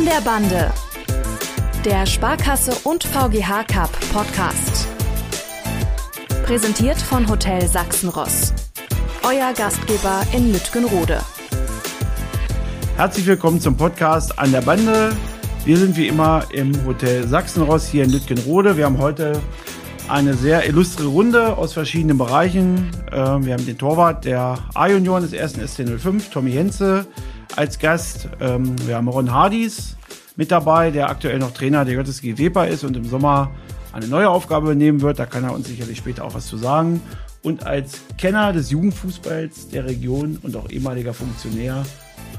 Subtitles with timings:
[0.00, 0.72] An der Bande.
[1.84, 4.88] Der Sparkasse und VGH Cup Podcast.
[6.46, 8.54] Präsentiert von Hotel Sachsenross.
[9.22, 11.20] Euer Gastgeber in Lütgenrode.
[12.96, 15.14] Herzlich willkommen zum Podcast An der Bande.
[15.66, 18.78] Wir sind wie immer im Hotel Sachsenross hier in Lütgenrode.
[18.78, 19.38] Wir haben heute
[20.08, 22.90] eine sehr illustre Runde aus verschiedenen Bereichen.
[23.12, 27.06] Ähm, wir haben den Torwart der A-Union des ersten SC05, Tommy Henze,
[27.54, 28.28] als Gast.
[28.40, 29.96] Ähm, wir haben Ron Hardis
[30.40, 33.50] mit dabei, der aktuell noch Trainer der Göttesgi Weber ist und im Sommer
[33.92, 35.18] eine neue Aufgabe übernehmen wird.
[35.18, 37.02] Da kann er uns sicherlich später auch was zu sagen.
[37.42, 41.84] Und als Kenner des Jugendfußballs der Region und auch ehemaliger Funktionär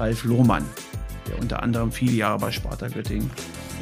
[0.00, 0.64] Ralf Lohmann,
[1.28, 3.30] der unter anderem viele Jahre bei Sparta Göttingen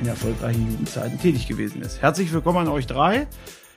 [0.03, 2.03] in erfolgreichen Jugendzeiten tätig gewesen ist.
[2.03, 3.27] Herzlich willkommen an euch drei.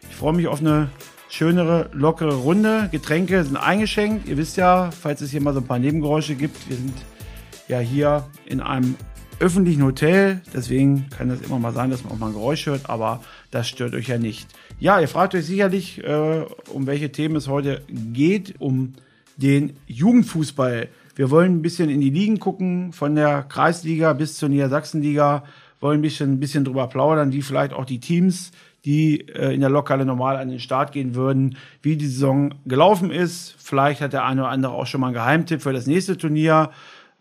[0.09, 0.89] Ich freue mich auf eine
[1.29, 2.89] schönere, lockere Runde.
[2.91, 4.27] Getränke sind eingeschenkt.
[4.27, 6.95] Ihr wisst ja, falls es hier mal so ein paar Nebengeräusche gibt, wir sind
[7.69, 8.97] ja hier in einem
[9.43, 10.41] öffentlichen Hotel.
[10.53, 13.67] Deswegen kann das immer mal sein, dass man auch mal ein Geräusch hört, aber das
[13.67, 14.47] stört euch ja nicht.
[14.79, 18.55] Ja, ihr fragt euch sicherlich, äh, um welche Themen es heute geht.
[18.59, 18.93] Um
[19.35, 20.87] den Jugendfußball.
[21.15, 25.43] Wir wollen ein bisschen in die Ligen gucken, von der Kreisliga bis zur Niedersachsenliga.
[25.79, 28.51] Wollen ein bisschen, ein bisschen drüber plaudern, wie vielleicht auch die Teams
[28.85, 33.11] die äh, in der Lokale normal an den Start gehen würden, wie die Saison gelaufen
[33.11, 33.55] ist.
[33.57, 36.69] Vielleicht hat der eine oder andere auch schon mal einen Geheimtipp für das nächste Turnier.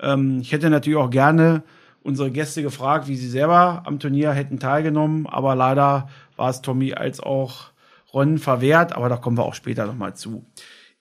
[0.00, 1.62] Ähm, ich hätte natürlich auch gerne
[2.02, 6.94] unsere Gäste gefragt, wie sie selber am Turnier hätten teilgenommen, aber leider war es Tommy
[6.94, 7.70] als auch
[8.12, 10.44] Ron verwehrt, aber da kommen wir auch später nochmal zu.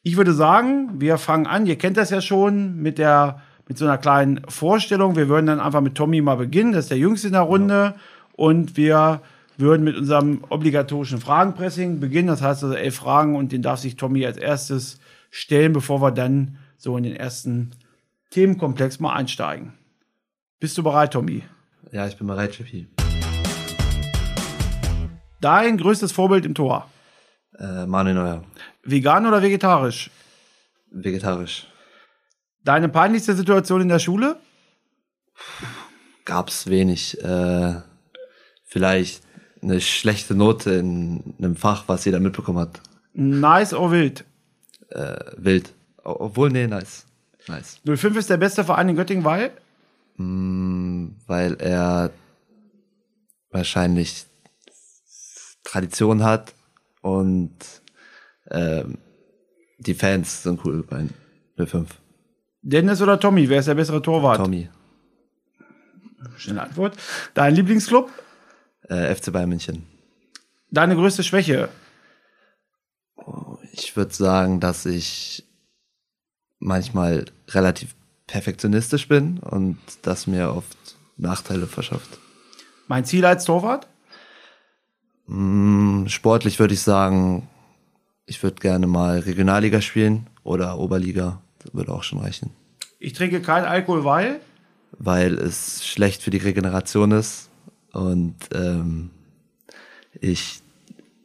[0.04, 1.66] Ich würde sagen, wir fangen an.
[1.66, 5.16] Ihr kennt das ja schon mit der mit so einer kleinen Vorstellung.
[5.16, 6.74] Wir würden dann einfach mit Tommy mal beginnen.
[6.74, 7.74] Das ist der Jüngste in der Runde.
[7.74, 7.96] Ja.
[8.34, 9.22] Und wir
[9.58, 12.28] würden mit unserem obligatorischen Fragenpressing beginnen.
[12.28, 16.12] Das heißt also elf Fragen und den darf sich Tommy als erstes stellen, bevor wir
[16.12, 17.72] dann so in den ersten
[18.32, 19.74] Themenkomplex mal einsteigen.
[20.62, 21.42] Bist du bereit, Tommy?
[21.92, 22.88] Ja, ich bin bereit, Chippy.
[25.42, 26.88] Dein größtes Vorbild im Tor?
[27.58, 28.44] Äh, Manuel Neuer.
[28.84, 30.12] Vegan oder vegetarisch?
[30.92, 31.66] Vegetarisch.
[32.64, 34.40] Deine peinlichste Situation in der Schule?
[36.26, 37.20] Gab's wenig.
[37.24, 37.82] Äh,
[38.66, 39.24] vielleicht
[39.64, 42.82] eine schlechte Note in einem Fach, was jeder mitbekommen hat.
[43.14, 44.26] Nice oder wild?
[44.90, 45.74] Äh, wild.
[46.04, 47.08] Obwohl, nee, nice.
[47.48, 47.80] Nice.
[47.84, 49.52] 05 ist der beste Verein in Göttingen, weil?
[50.22, 52.12] Mm, weil er
[53.50, 54.26] wahrscheinlich
[55.64, 56.54] Tradition hat
[57.02, 57.56] und
[58.50, 58.98] ähm,
[59.78, 61.08] die Fans sind cool bei
[61.66, 61.90] 05.
[62.62, 63.50] Dennis oder Tommy?
[63.50, 64.38] Wer ist der bessere Torwart?
[64.38, 64.70] Tommy.
[66.38, 66.98] Schnelle Antwort.
[67.34, 68.12] Dein Lieblingsclub?
[68.90, 69.88] Äh, FC Bayern München.
[70.70, 71.70] Deine größte Schwäche?
[73.74, 75.48] Ich würde sagen, dass ich
[76.60, 77.96] manchmal relativ
[78.32, 80.78] perfektionistisch bin und das mir oft
[81.18, 82.18] Nachteile verschafft.
[82.88, 83.88] Mein Ziel als Torwart?
[85.28, 87.50] Mm, sportlich würde ich sagen,
[88.26, 91.42] ich würde gerne mal Regionalliga spielen oder Oberliga.
[91.60, 92.52] Das würde auch schon reichen.
[93.00, 94.40] Ich trinke keinen Alkohol, weil?
[94.98, 97.50] Weil es schlecht für die Regeneration ist
[97.92, 99.10] und ähm,
[100.22, 100.62] ich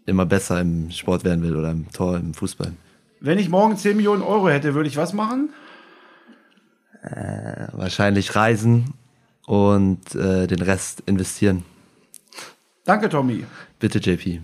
[0.06, 2.72] immer besser im Sport werden will oder im Tor, im Fußball.
[3.20, 5.50] Wenn ich morgen 10 Millionen Euro hätte, würde ich was machen?
[7.06, 8.94] Äh, wahrscheinlich reisen
[9.46, 11.62] und äh, den Rest investieren.
[12.84, 13.44] Danke, Tommy.
[13.78, 14.40] Bitte, JP.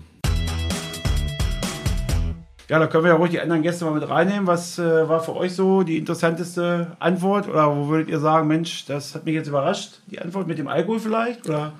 [2.69, 4.47] Ja, da können wir ja ruhig die anderen Gäste mal mit reinnehmen.
[4.47, 7.49] Was äh, war für euch so die interessanteste Antwort?
[7.49, 9.99] Oder wo würdet ihr sagen, Mensch, das hat mich jetzt überrascht?
[10.07, 11.47] Die Antwort mit dem Alkohol vielleicht?
[11.49, 11.73] Oder?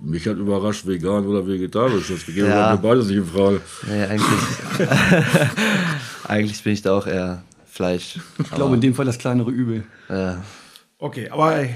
[0.00, 2.08] Mich hat überrascht, vegan oder vegetarisch.
[2.08, 2.76] Das geht ja.
[2.76, 3.60] beides nicht in Frage.
[3.88, 4.88] Nee, eigentlich,
[6.28, 7.42] eigentlich bin ich da auch eher
[7.76, 8.18] Fleisch.
[8.38, 9.84] Ich glaube, in dem Fall das kleinere Übel.
[10.08, 10.38] Ja.
[10.98, 11.66] Okay, aber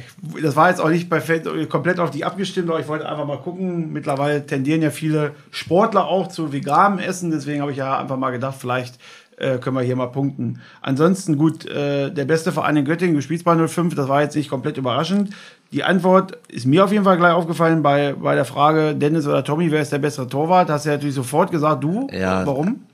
[0.42, 3.36] das war jetzt auch nicht perfekt, komplett auf dich abgestimmt, aber ich wollte einfach mal
[3.36, 3.92] gucken.
[3.92, 8.30] Mittlerweile tendieren ja viele Sportler auch zu veganem Essen, deswegen habe ich ja einfach mal
[8.30, 8.98] gedacht, vielleicht
[9.36, 10.60] äh, können wir hier mal punkten.
[10.80, 14.36] Ansonsten gut, äh, der beste Verein in Göttingen, du spielst bei 05, das war jetzt
[14.36, 15.34] nicht komplett überraschend.
[15.70, 19.44] Die Antwort ist mir auf jeden Fall gleich aufgefallen bei, bei der Frage, Dennis oder
[19.44, 20.70] Tommy, wer ist der bessere Torwart?
[20.70, 22.08] Hast du ja natürlich sofort gesagt, du.
[22.10, 22.46] Ja.
[22.46, 22.86] Warum?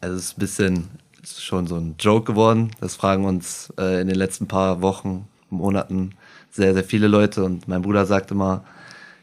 [0.00, 0.99] Also es ist ein bisschen
[1.32, 2.70] ist schon so ein Joke geworden.
[2.80, 6.12] Das fragen uns äh, in den letzten paar Wochen, Monaten
[6.50, 8.64] sehr, sehr viele Leute und mein Bruder sagt immer,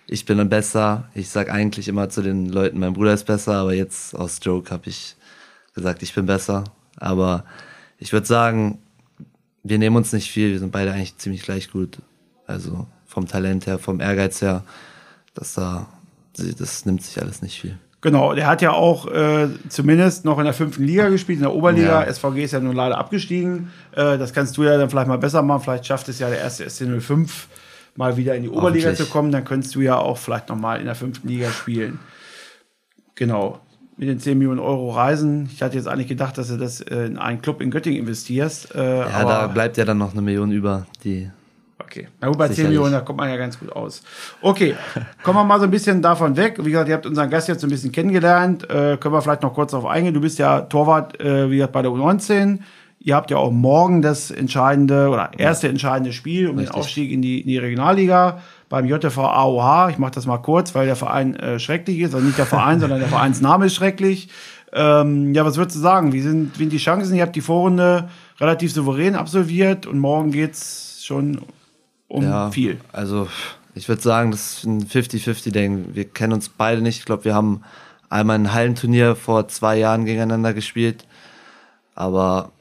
[0.07, 1.09] ich bin dann besser.
[1.13, 4.71] Ich sag eigentlich immer zu den Leuten, mein Bruder ist besser, aber jetzt aus Joke
[4.71, 5.15] habe ich
[5.75, 6.63] gesagt, ich bin besser.
[6.95, 7.43] Aber
[7.99, 8.79] ich würde sagen,
[9.63, 11.97] wir nehmen uns nicht viel, wir sind beide eigentlich ziemlich gleich gut.
[12.45, 14.63] Also vom Talent her, vom Ehrgeiz her,
[15.33, 15.87] das da,
[16.35, 17.77] das nimmt sich alles nicht viel.
[18.01, 21.53] Genau, der hat ja auch äh, zumindest noch in der fünften Liga gespielt, in der
[21.53, 22.05] Oberliga.
[22.05, 22.13] Ja.
[22.13, 23.71] SVG ist ja nun leider abgestiegen.
[23.91, 25.63] Äh, das kannst du ja dann vielleicht mal besser machen.
[25.63, 27.27] Vielleicht schafft es ja der erste SC05
[27.97, 30.85] mal wieder in die Oberliga zu kommen, dann könntest du ja auch vielleicht nochmal in
[30.85, 31.99] der fünften Liga spielen.
[33.15, 33.59] Genau.
[33.97, 35.49] Mit den 10 Millionen Euro Reisen.
[35.51, 38.75] Ich hatte jetzt eigentlich gedacht, dass du das in einen Club in Göttingen investierst.
[38.75, 41.31] Äh, ja, da bleibt ja dann noch eine Million über, die
[41.87, 42.09] Okay.
[42.19, 44.03] Na gut, bei 10 Millionen, da kommt man ja ganz gut aus.
[44.41, 44.75] Okay,
[45.23, 46.57] kommen wir mal so ein bisschen davon weg.
[46.59, 48.69] Wie gesagt, ihr habt unseren Gast jetzt so ein bisschen kennengelernt.
[48.69, 50.13] Äh, können wir vielleicht noch kurz darauf eingehen.
[50.13, 52.59] Du bist ja Torwart, äh, wie gesagt, bei der U19.
[52.99, 56.73] Ihr habt ja auch morgen das entscheidende oder erste entscheidende Spiel um Richtig.
[56.73, 59.91] den Aufstieg in die, in die Regionalliga beim JTV AOH.
[59.91, 62.13] Ich mache das mal kurz, weil der Verein äh, schrecklich ist.
[62.13, 64.27] Also nicht der Verein, sondern der Vereinsname ist schrecklich.
[64.73, 66.11] Ähm, ja, was würdest du sagen?
[66.11, 67.15] Wie sind, wie sind die Chancen?
[67.15, 68.09] Ihr habt die Vorrunde
[68.41, 71.39] relativ souverän absolviert und morgen geht's schon
[72.07, 72.79] um ja, viel.
[72.91, 73.27] Also
[73.75, 75.93] ich würde sagen, das ist ein 50-50-Ding.
[75.93, 76.99] Wir kennen uns beide nicht.
[76.99, 77.63] Ich glaube, wir haben
[78.09, 81.05] einmal ein Hallenturnier vor zwei Jahren gegeneinander gespielt.
[81.95, 82.51] Aber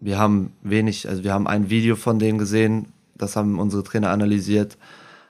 [0.00, 4.10] wir haben wenig, also wir haben ein Video von dem gesehen, das haben unsere Trainer
[4.10, 4.76] analysiert.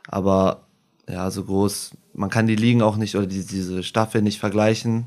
[0.08, 0.62] Aber
[1.08, 5.06] ja, so groß, man kann die Ligen auch nicht oder die, diese Staffel nicht vergleichen.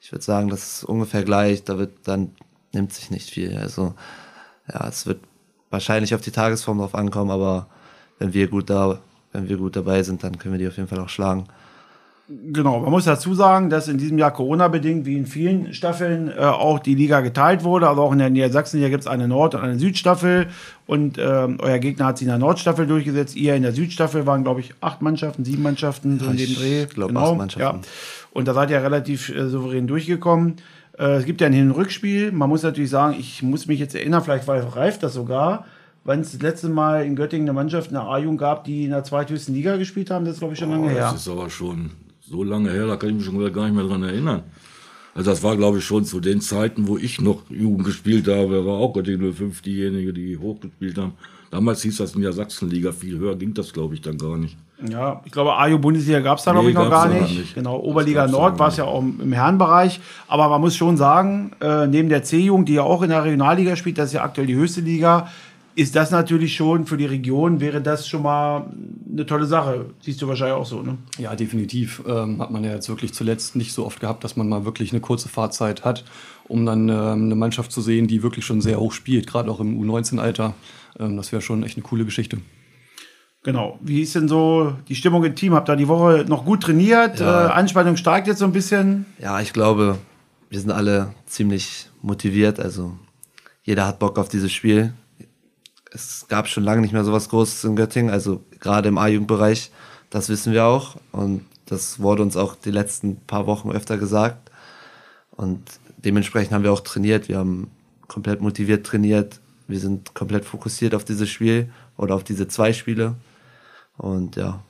[0.00, 2.32] Ich würde sagen, das ist ungefähr gleich, da wird dann
[2.72, 3.56] nimmt sich nicht viel.
[3.56, 3.94] Also
[4.72, 5.20] ja, es wird
[5.70, 7.68] wahrscheinlich auf die Tagesform drauf ankommen, aber
[8.22, 8.98] wenn wir gut da,
[9.32, 11.46] wenn wir gut dabei sind, dann können wir die auf jeden Fall auch schlagen.
[12.28, 16.40] Genau, man muss dazu sagen, dass in diesem Jahr Corona-bedingt, wie in vielen Staffeln, äh,
[16.40, 17.88] auch die Liga geteilt wurde.
[17.88, 20.46] Also auch in der Niedersachsen-Liga gibt es eine Nord- und eine Südstaffel.
[20.86, 23.34] Und ähm, euer Gegner hat sich in der Nordstaffel durchgesetzt.
[23.34, 26.84] Ihr in der Südstaffel waren, glaube ich, acht Mannschaften, sieben Mannschaften, so in dem Dreh.
[26.84, 27.32] Ich glaube, genau.
[27.32, 27.80] acht Mannschaften.
[27.82, 27.88] Ja.
[28.32, 30.56] Und da seid ihr relativ äh, souverän durchgekommen.
[30.96, 32.30] Äh, es gibt ja ein Hin- und Rückspiel.
[32.30, 35.66] Man muss natürlich sagen, ich muss mich jetzt erinnern, vielleicht war Ralf das sogar
[36.04, 39.04] wann es das letzte Mal in Göttingen eine Mannschaft, eine A-Jugend gab, die in der
[39.04, 41.10] zweithöchsten Liga gespielt haben, das ist, glaube ich, schon lange oh, her.
[41.12, 41.90] Das ist aber schon
[42.20, 44.42] so lange her, da kann ich mich schon gar nicht mehr dran erinnern.
[45.14, 48.64] Also das war, glaube ich, schon zu den Zeiten, wo ich noch Jugend gespielt habe,
[48.64, 51.12] war auch Göttingen 05 diejenige, die hochgespielt haben.
[51.50, 54.56] Damals hieß das in der Sachsenliga, viel höher ging das, glaube ich, dann gar nicht.
[54.88, 57.38] Ja, ich glaube, AJO-Bundesliga gab es da, nee, glaube ich, noch gar nicht.
[57.38, 57.54] nicht.
[57.54, 60.00] Genau, Oberliga Nord war es ja auch im Herrenbereich.
[60.28, 63.76] Aber man muss schon sagen, äh, neben der C-Jugend, die ja auch in der Regionalliga
[63.76, 65.28] spielt, das ist ja aktuell die höchste Liga,
[65.74, 68.66] ist das natürlich schon für die Region, wäre das schon mal
[69.10, 69.86] eine tolle Sache.
[70.00, 70.98] Siehst du wahrscheinlich auch so, ne?
[71.18, 72.02] Ja, definitiv.
[72.06, 74.92] Ähm, hat man ja jetzt wirklich zuletzt nicht so oft gehabt, dass man mal wirklich
[74.92, 76.04] eine kurze Fahrzeit hat,
[76.48, 79.60] um dann ähm, eine Mannschaft zu sehen, die wirklich schon sehr hoch spielt, gerade auch
[79.60, 80.54] im U19-Alter.
[80.98, 82.38] Ähm, das wäre schon echt eine coole Geschichte.
[83.42, 83.78] Genau.
[83.80, 85.54] Wie ist denn so die Stimmung im Team?
[85.54, 87.18] Habt ihr die Woche noch gut trainiert?
[87.18, 87.46] Ja.
[87.46, 89.06] Äh, Anspannung steigt jetzt so ein bisschen?
[89.18, 89.98] Ja, ich glaube,
[90.48, 92.60] wir sind alle ziemlich motiviert.
[92.60, 92.96] Also
[93.64, 94.92] jeder hat Bock auf dieses Spiel
[95.94, 99.70] es gab schon lange nicht mehr so was Großes in Göttingen, also gerade im A-Jugendbereich,
[100.10, 100.96] das wissen wir auch.
[101.12, 104.50] Und das wurde uns auch die letzten paar Wochen öfter gesagt.
[105.30, 105.62] Und
[105.98, 107.70] dementsprechend haben wir auch trainiert, wir haben
[108.08, 113.14] komplett motiviert trainiert, wir sind komplett fokussiert auf dieses Spiel oder auf diese zwei Spiele.
[113.96, 114.62] Und ja,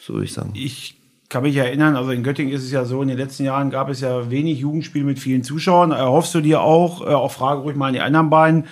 [0.00, 0.52] so würde ich sagen.
[0.54, 0.98] Ich
[1.32, 3.88] kann mich erinnern, also in Göttingen ist es ja so, in den letzten Jahren gab
[3.88, 5.90] es ja wenig Jugendspiele mit vielen Zuschauern.
[5.90, 8.64] Erhoffst du dir auch, äh, auch frage ruhig mal an die anderen beiden,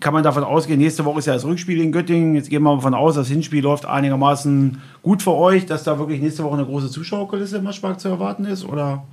[0.00, 2.34] kann man davon ausgehen, nächste Woche ist ja das Rückspiel in Göttingen.
[2.34, 5.98] Jetzt gehen wir mal davon aus, das Hinspiel läuft einigermaßen gut für euch, dass da
[5.98, 8.64] wirklich nächste Woche eine große Zuschauerkulisse im Maschpark zu erwarten ist?
[8.64, 9.04] Oder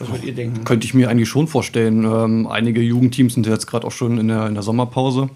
[0.00, 0.64] was würdet ihr denken?
[0.64, 2.04] Könnte ich mir eigentlich schon vorstellen.
[2.04, 5.28] Ähm, einige Jugendteams sind jetzt gerade auch schon in der, in der Sommerpause.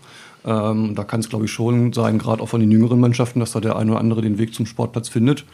[0.45, 3.53] Ähm, da kann es, glaube ich, schon sein, gerade auch von den jüngeren Mannschaften, dass
[3.53, 5.45] da der eine oder andere den Weg zum Sportplatz findet.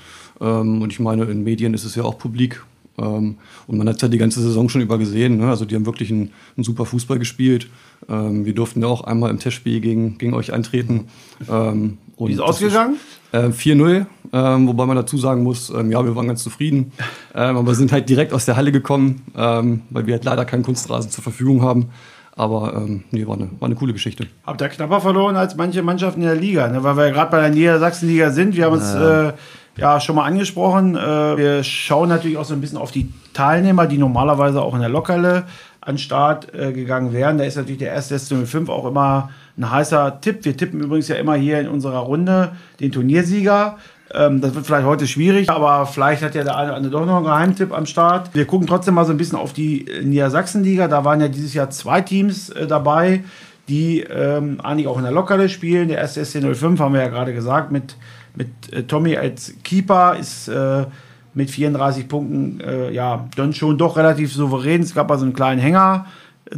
[0.40, 2.64] Ähm, und ich meine, in Medien ist es ja auch publik.
[2.99, 5.38] Ähm, und man hat es ja die ganze Saison schon über gesehen.
[5.38, 5.49] Ne?
[5.49, 7.69] Also die haben wirklich einen, einen super Fußball gespielt.
[8.09, 11.09] Ähm, wir durften ja auch einmal im Testspiel gegen, gegen euch eintreten.
[11.50, 12.97] Ähm, Wie ist es ausgegangen?
[13.33, 16.93] Äh, 4-0, ähm, wobei man dazu sagen muss, ähm, ja, wir waren ganz zufrieden.
[17.35, 21.11] Ähm, aber sind halt direkt aus der Halle gekommen, weil wir halt leider keinen Kunstrasen
[21.11, 21.90] zur Verfügung haben.
[22.37, 24.26] Aber ähm, nee, war eine, war eine coole Geschichte.
[24.47, 26.85] Habt ihr knapper verloren als manche Mannschaften in der Liga, ne?
[26.85, 28.55] weil wir ja gerade bei der Niedersachsenliga sind.
[28.55, 29.33] Wir haben uns äh,
[29.76, 30.97] ja schon mal angesprochen.
[30.97, 34.80] Äh, wir schauen natürlich auch so ein bisschen auf die Teilnehmer, die normalerweise auch in
[34.80, 35.45] der Lokale
[35.80, 37.38] an Start äh, gegangen wären.
[37.38, 40.45] Da ist natürlich der erste 05 auch immer ein heißer Tipp.
[40.45, 43.76] Wir tippen übrigens ja immer hier in unserer Runde den Turniersieger.
[44.12, 47.06] Ähm, das wird vielleicht heute schwierig, aber vielleicht hat ja der eine oder andere doch
[47.06, 48.35] noch einen Geheimtipp am Start.
[48.35, 50.88] Wir gucken trotzdem mal so ein bisschen auf die Niedersachsenliga.
[50.88, 53.25] Da waren ja dieses Jahr zwei Teams äh, dabei,
[53.68, 55.88] die ähm, eigentlich auch in der Lokale spielen.
[55.88, 57.97] Der erste SC 05 haben wir ja gerade gesagt, mit,
[58.37, 60.87] mit äh, Tommy als Keeper ist äh,
[61.35, 64.83] mit 34 Punkten äh, ja dann schon doch relativ souverän.
[64.83, 66.07] Es gab also einen kleinen Hänger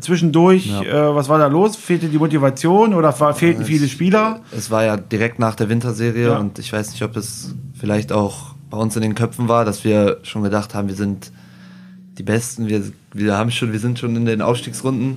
[0.01, 0.83] zwischendurch, ja.
[0.83, 1.77] äh, was war da los?
[1.77, 4.41] Fehlte die Motivation oder war, fehlten es, viele Spieler?
[4.57, 6.39] Es war ja direkt nach der Winterserie ja.
[6.39, 9.85] und ich weiß nicht, ob es vielleicht auch bei uns in den Köpfen war, dass
[9.85, 11.33] wir schon gedacht haben, wir sind
[12.19, 12.83] die Besten, wir,
[13.15, 15.17] wir haben schon, wir sind schon in den Aufstiegsrunden.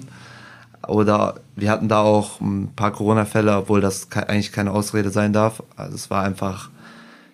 [0.92, 5.64] Oder wir hatten da auch ein paar Corona-Fälle, obwohl das eigentlich keine Ausrede sein darf.
[5.76, 6.70] Also es war einfach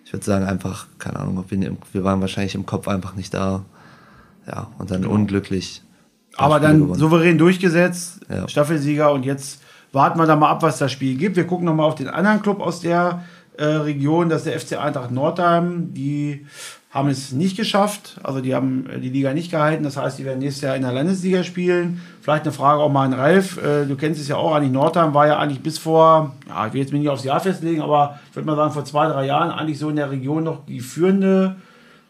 [0.08, 3.66] ich würde sagen, einfach, keine Ahnung, wir, wir waren wahrscheinlich im Kopf einfach nicht da.
[4.46, 5.12] Ja, und dann genau.
[5.12, 5.82] unglücklich.
[6.34, 6.98] Aber dann gewonnen.
[6.98, 8.48] souverän durchgesetzt, ja.
[8.48, 9.60] Staffelsieger und jetzt
[9.92, 11.36] warten wir da mal ab, was das Spiel gibt.
[11.36, 13.22] Wir gucken nochmal auf den anderen Club aus der
[13.58, 15.92] äh, Region, das ist der FC Eintracht Nordheim.
[15.92, 16.46] Die
[16.90, 18.18] haben es nicht geschafft.
[18.22, 19.84] Also die haben äh, die Liga nicht gehalten.
[19.84, 22.00] Das heißt, die werden nächstes Jahr in der Landesliga spielen.
[22.22, 23.58] Vielleicht eine Frage auch mal an Ralf.
[23.58, 26.72] Äh, du kennst es ja auch, eigentlich Nordheim war ja eigentlich bis vor, ja, ich
[26.72, 29.26] will jetzt mich nicht aufs Jahr festlegen, aber ich würde mal sagen, vor zwei, drei
[29.26, 31.56] Jahren eigentlich so in der Region noch die führende,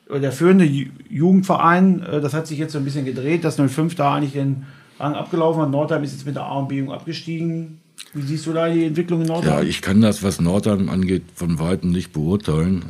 [0.08, 2.02] der führende Jugendverein.
[2.02, 4.64] Äh, das hat sich jetzt so ein bisschen gedreht, dass 05 da eigentlich den
[5.00, 5.70] Rang abgelaufen hat.
[5.70, 7.80] Nordheim ist jetzt mit der A und B abgestiegen.
[8.14, 9.52] Wie siehst du da die Entwicklung in Nordheim?
[9.52, 12.82] Ja, ich kann das, was Nordheim angeht, von Weitem nicht beurteilen.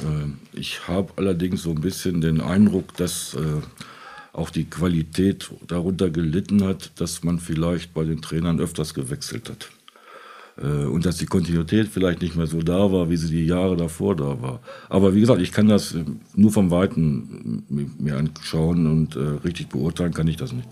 [0.54, 3.60] Äh, ich habe allerdings so ein bisschen den Eindruck, dass äh,
[4.32, 9.70] auch die Qualität darunter gelitten hat, dass man vielleicht bei den Trainern öfters gewechselt hat.
[10.56, 13.76] Äh, und dass die Kontinuität vielleicht nicht mehr so da war, wie sie die Jahre
[13.76, 14.60] davor da war.
[14.88, 15.96] Aber wie gesagt, ich kann das
[16.36, 17.64] nur vom Weiten
[17.98, 20.68] mir anschauen und richtig beurteilen kann ich das nicht.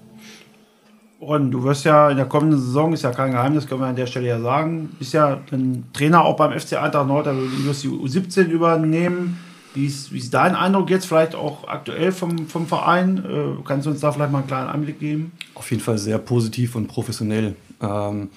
[1.21, 3.97] Ron, du wirst ja in der kommenden Saison, ist ja kein Geheimnis, können wir an
[3.97, 7.85] der Stelle ja sagen, bist ja ein Trainer auch beim FC Eintracht Nord, du wirst
[7.85, 9.39] die U17 übernehmen.
[9.73, 13.19] Wie ist, wie ist dein Eindruck jetzt vielleicht auch aktuell vom, vom Verein?
[13.19, 15.33] Äh, kannst du uns da vielleicht mal einen kleinen Einblick geben?
[15.55, 17.57] Auf jeden Fall sehr positiv und professionell.
[17.83, 18.31] Ähm,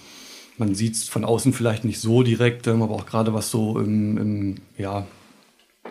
[0.57, 3.79] man sieht es von außen vielleicht nicht so direkt, ähm, aber auch gerade was so
[3.79, 5.05] im, im, ja,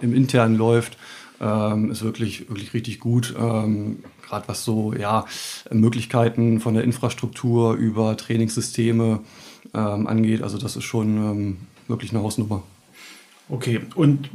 [0.02, 0.99] im Internen läuft,
[1.40, 3.35] ähm, ist wirklich, wirklich richtig gut.
[3.38, 5.25] Ähm, Gerade was so ja,
[5.70, 9.20] Möglichkeiten von der Infrastruktur über Trainingssysteme
[9.75, 10.42] ähm, angeht.
[10.42, 11.56] Also das ist schon ähm,
[11.87, 12.62] wirklich eine Hausnummer.
[13.49, 14.28] Okay, und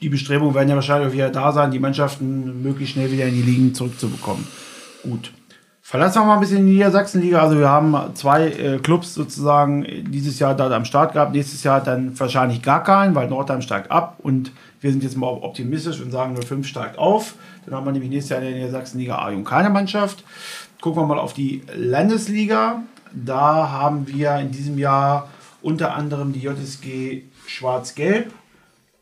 [0.00, 3.34] die Bestrebungen werden ja wahrscheinlich auch wieder da sein, die Mannschaften möglichst schnell wieder in
[3.34, 4.46] die Ligen zurückzubekommen.
[5.02, 5.32] Gut.
[5.84, 7.40] Verlassen wir mal ein bisschen die Niedersachsenliga.
[7.40, 11.34] Also wir haben zwei äh, Clubs sozusagen dieses Jahr da am Start gehabt.
[11.34, 15.26] Nächstes Jahr dann wahrscheinlich gar keinen, weil Nordheim steigt ab und wir sind jetzt mal
[15.26, 17.34] optimistisch und sagen nur 5 steigt auf.
[17.64, 20.24] Dann haben wir nämlich nächstes Jahr in der Sachsenliga A-Jung keine Mannschaft.
[20.80, 22.82] Gucken wir mal auf die Landesliga.
[23.12, 25.28] Da haben wir in diesem Jahr
[25.60, 28.32] unter anderem die JSG Schwarz-Gelb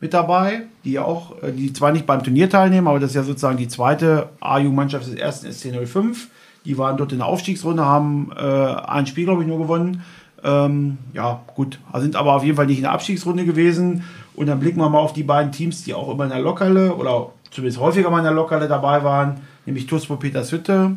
[0.01, 3.23] mit dabei, die auch, äh, die zwar nicht beim Turnier teilnehmen, aber das ist ja
[3.23, 6.29] sozusagen die zweite A-Jugendmannschaft des ersten SC05.
[6.65, 10.03] Die waren dort in der Aufstiegsrunde, haben äh, ein Spiel, glaube ich, nur gewonnen.
[10.43, 14.05] Ähm, ja, gut, sind aber auf jeden Fall nicht in der Abstiegsrunde gewesen.
[14.35, 16.95] Und dann blicken wir mal auf die beiden Teams, die auch immer in der Lokale
[16.95, 20.97] oder zumindest häufiger mal in der Lokale dabei waren, nämlich TuSpo Petershütte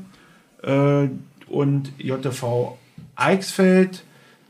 [0.63, 1.07] äh,
[1.48, 2.77] und JTV
[3.15, 4.03] Eichsfeld,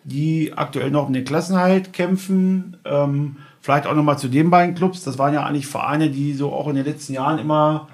[0.03, 2.77] die aktuell noch um den Klassenhalt kämpfen.
[2.85, 5.03] Ähm, vielleicht auch nochmal zu den beiden Clubs.
[5.03, 7.87] Das waren ja eigentlich Vereine, die so auch in den letzten Jahren immer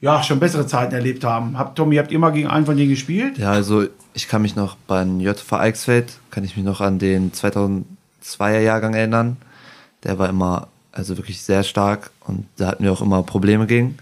[0.00, 1.58] ja, schon bessere Zeiten erlebt haben.
[1.58, 3.38] Habt, Tommy, habt ihr mal gegen einen von denen gespielt?
[3.38, 3.84] Ja, also
[4.14, 8.94] ich kann mich noch beim JV Eichsfeld, kann ich mich noch an den 2002er Jahrgang
[8.94, 9.36] erinnern
[10.04, 13.98] der war immer also wirklich sehr stark und da hatten wir auch immer Probleme gegen.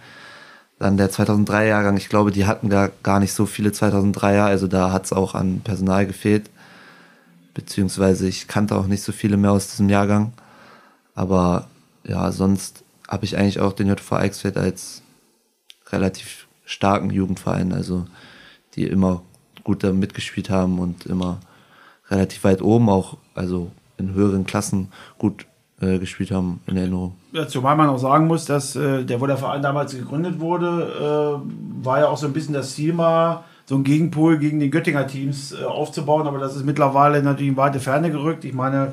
[0.79, 4.69] Dann der 2003 Jahrgang, ich glaube, die hatten gar, gar nicht so viele 2003er, also
[4.69, 6.51] da hat es auch an Personal gefehlt.
[7.53, 10.33] Beziehungsweise ich kannte auch nicht so viele mehr aus diesem Jahrgang.
[11.15, 11.69] Aber
[12.05, 15.03] ja, sonst habe ich eigentlich auch den JV Eichsfeld als
[15.91, 18.07] relativ starken Jugendverein, also
[18.75, 19.23] die immer
[19.65, 21.41] gut da mitgespielt haben und immer
[22.11, 25.47] relativ weit oben auch, also in höheren Klassen gut
[25.81, 27.15] äh, gespielt haben in Erinnerung.
[27.33, 31.41] Ja, zumal man auch sagen muss, dass äh, der, wo der Verein damals gegründet wurde,
[31.45, 34.71] äh, war ja auch so ein bisschen das Ziel mal, so ein Gegenpol gegen die
[34.71, 38.45] Göttinger Teams äh, aufzubauen, aber das ist mittlerweile natürlich in weite Ferne gerückt.
[38.45, 38.93] Ich meine,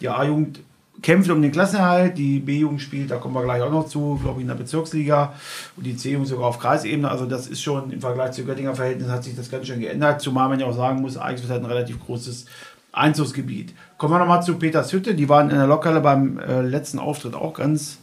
[0.00, 0.60] die A-Jugend
[1.00, 4.38] kämpft um den Klassenerhalt, die B-Jugend spielt, da kommen wir gleich auch noch zu, glaube
[4.38, 5.32] ich, in der Bezirksliga
[5.76, 7.10] und die C-Jugend sogar auf Kreisebene.
[7.10, 10.20] Also das ist schon im Vergleich zu Göttinger Verhältnis hat sich das ganz schön geändert,
[10.20, 12.46] zumal man ja auch sagen muss, eigentlich hat ein relativ großes
[12.92, 13.74] Einzugsgebiet.
[13.96, 15.14] Kommen wir nochmal zu Peters Hütte.
[15.14, 17.98] Die waren in der Lokale beim äh, letzten Auftritt auch ganz,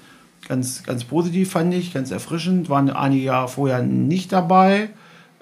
[0.48, 2.70] ganz, ganz positiv, fand ich, ganz erfrischend.
[2.70, 4.90] Waren einige Jahre vorher nicht dabei.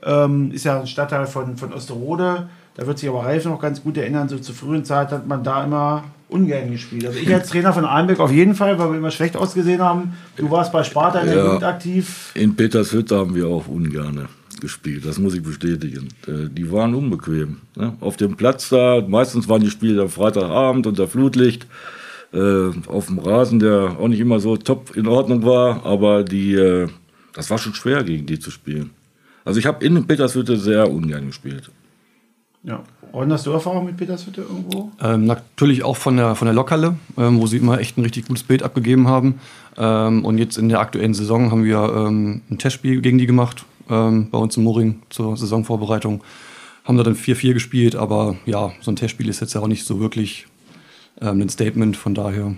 [0.04, 2.50] Ähm, ist ja ein Stadtteil von, von Osterode.
[2.76, 5.44] Da wird sich aber Ralf noch ganz gut erinnern, so zur frühen Zeit hat man
[5.44, 7.08] da immer ungern gespielt.
[7.08, 10.14] Also ich als Trainer von Einbeck auf jeden Fall, weil wir immer schlecht ausgesehen haben.
[10.36, 12.32] Du warst bei Sparta in der ja, Jugend aktiv.
[12.36, 14.28] In Petershütte haben wir auch ungerne
[14.62, 16.10] gespielt, das muss ich bestätigen.
[16.28, 17.58] Äh, die waren unbequem.
[17.76, 17.96] Ne?
[18.00, 21.68] Auf dem Platz da, meistens waren die Spiele am Freitagabend unter Flutlicht,
[22.34, 26.54] äh, auf dem Rasen, der auch nicht immer so top in Ordnung war, aber die,
[26.54, 26.88] äh,
[27.34, 28.92] das war schon schwer, gegen die zu spielen.
[29.46, 31.72] Also ich habe in Petershütte sehr ungern gespielt.
[32.64, 32.84] Ja.
[33.14, 34.92] Und hast du Erfahrung mit Petershütte irgendwo?
[35.02, 38.28] Ähm, natürlich auch von der, von der Lokhalle, ähm, wo sie immer echt ein richtig
[38.28, 39.40] gutes Bild abgegeben haben.
[39.78, 43.64] Ähm, und jetzt in der aktuellen Saison haben wir ähm, ein Testspiel gegen die gemacht,
[43.90, 46.24] ähm, bei uns im Moring zur Saisonvorbereitung.
[46.84, 49.86] Haben da dann 4-4 gespielt, aber ja, so ein Testspiel ist jetzt ja auch nicht
[49.86, 50.48] so wirklich
[51.22, 52.56] ähm, ein Statement, von daher.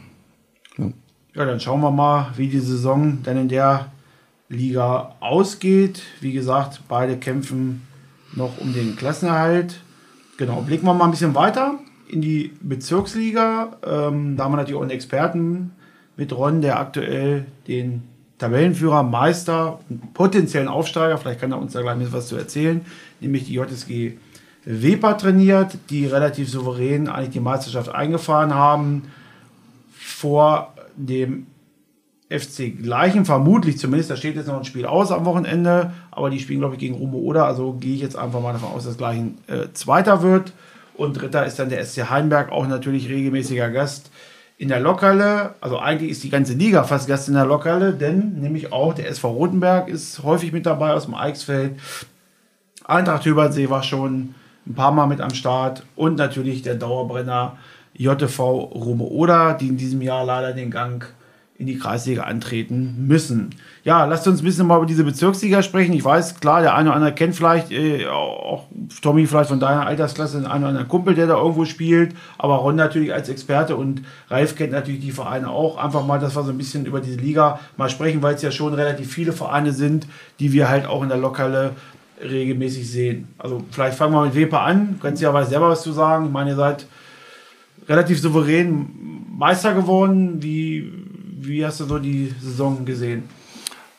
[0.77, 0.91] Ja.
[1.35, 3.91] Ja, dann schauen wir mal, wie die Saison dann in der
[4.49, 6.01] Liga ausgeht.
[6.21, 7.83] Wie gesagt, beide kämpfen
[8.35, 9.79] noch um den Klassenerhalt.
[10.37, 13.77] Genau, blicken wir mal ein bisschen weiter in die Bezirksliga.
[13.85, 15.71] Ähm, da haben wir natürlich auch einen Experten
[16.17, 18.03] mit Ron, der aktuell den
[18.39, 19.79] Tabellenführer, Meister,
[20.13, 22.81] potenziellen Aufsteiger, vielleicht kann er uns da gleich was zu erzählen,
[23.19, 24.13] nämlich die JSG
[24.65, 29.11] Weber trainiert, die relativ souverän eigentlich die Meisterschaft eingefahren haben.
[29.91, 31.47] Vor dem
[32.29, 36.39] FC Gleichen, vermutlich zumindest, da steht jetzt noch ein Spiel aus am Wochenende, aber die
[36.39, 38.97] spielen, glaube ich, gegen Rumo oder, also gehe ich jetzt einfach mal davon aus, dass
[38.97, 40.53] Gleichen äh, Zweiter wird.
[40.95, 44.11] Und Dritter ist dann der SC Heinberg, auch natürlich regelmäßiger Gast
[44.59, 45.55] in der Lokhalle.
[45.61, 49.07] Also eigentlich ist die ganze Liga fast Gast in der Lokhalle, denn nämlich auch der
[49.09, 51.79] SV Rotenberg ist häufig mit dabei aus dem Eichsfeld.
[52.83, 54.35] Eintracht Hübertsee war schon
[54.67, 57.57] ein paar Mal mit am Start und natürlich der Dauerbrenner
[57.93, 61.07] JV Rumo Oder, die in diesem Jahr leider den Gang
[61.59, 63.49] in die Kreisliga antreten müssen.
[63.83, 65.91] Ja, lasst uns ein bisschen mal über diese Bezirksliga sprechen.
[65.91, 68.67] Ich weiß, klar, der eine oder andere kennt vielleicht, äh, auch
[69.01, 72.55] Tommy vielleicht von deiner Altersklasse, den einen oder anderen Kumpel, der da irgendwo spielt, aber
[72.55, 75.77] Ron natürlich als Experte und Ralf kennt natürlich die Vereine auch.
[75.77, 78.51] Einfach mal, dass wir so ein bisschen über diese Liga mal sprechen, weil es ja
[78.51, 80.07] schon relativ viele Vereine sind,
[80.39, 81.71] die wir halt auch in der Lokale
[82.21, 83.27] regelmäßig sehen.
[83.37, 84.93] Also vielleicht fangen wir mit Weper an.
[84.93, 86.27] Du kannst ja aber selber was zu sagen.
[86.27, 86.85] Ich meine, ihr seid
[87.89, 88.87] relativ souverän
[89.37, 90.41] Meister geworden.
[90.41, 91.08] Wie,
[91.41, 93.23] wie hast du so die Saison gesehen?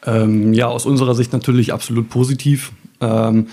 [0.07, 2.73] Ähm, ja, aus unserer Sicht natürlich absolut positiv.
[3.01, 3.49] Ähm,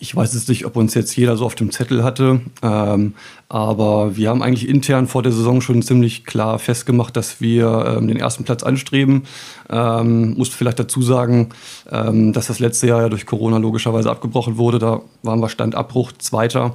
[0.00, 3.14] ich weiß jetzt nicht, ob uns jetzt jeder so auf dem Zettel hatte, ähm,
[3.48, 8.06] aber wir haben eigentlich intern vor der Saison schon ziemlich klar festgemacht, dass wir ähm,
[8.06, 9.24] den ersten Platz anstreben.
[9.68, 11.48] Ähm, muss vielleicht dazu sagen,
[11.90, 14.78] ähm, dass das letzte Jahr ja durch Corona logischerweise abgebrochen wurde.
[14.78, 16.74] Da waren wir Standabbruch Zweiter,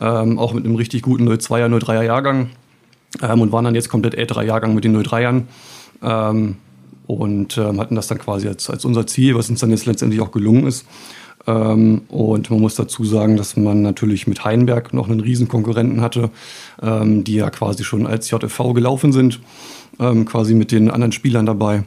[0.00, 2.50] ähm, auch mit einem richtig guten 02er, 03er Jahrgang
[3.22, 5.44] ähm, und waren dann jetzt komplett Älterer-Jahrgang mit den 03ern
[6.00, 10.32] und hatten das dann quasi als, als unser Ziel, was uns dann jetzt letztendlich auch
[10.32, 10.86] gelungen ist.
[11.46, 16.00] Ähm, und man muss dazu sagen, dass man natürlich mit Heinberg noch einen riesen Konkurrenten
[16.00, 16.30] hatte,
[16.82, 19.40] ähm, die ja quasi schon als JFV gelaufen sind,
[20.00, 21.84] ähm, quasi mit den anderen Spielern dabei.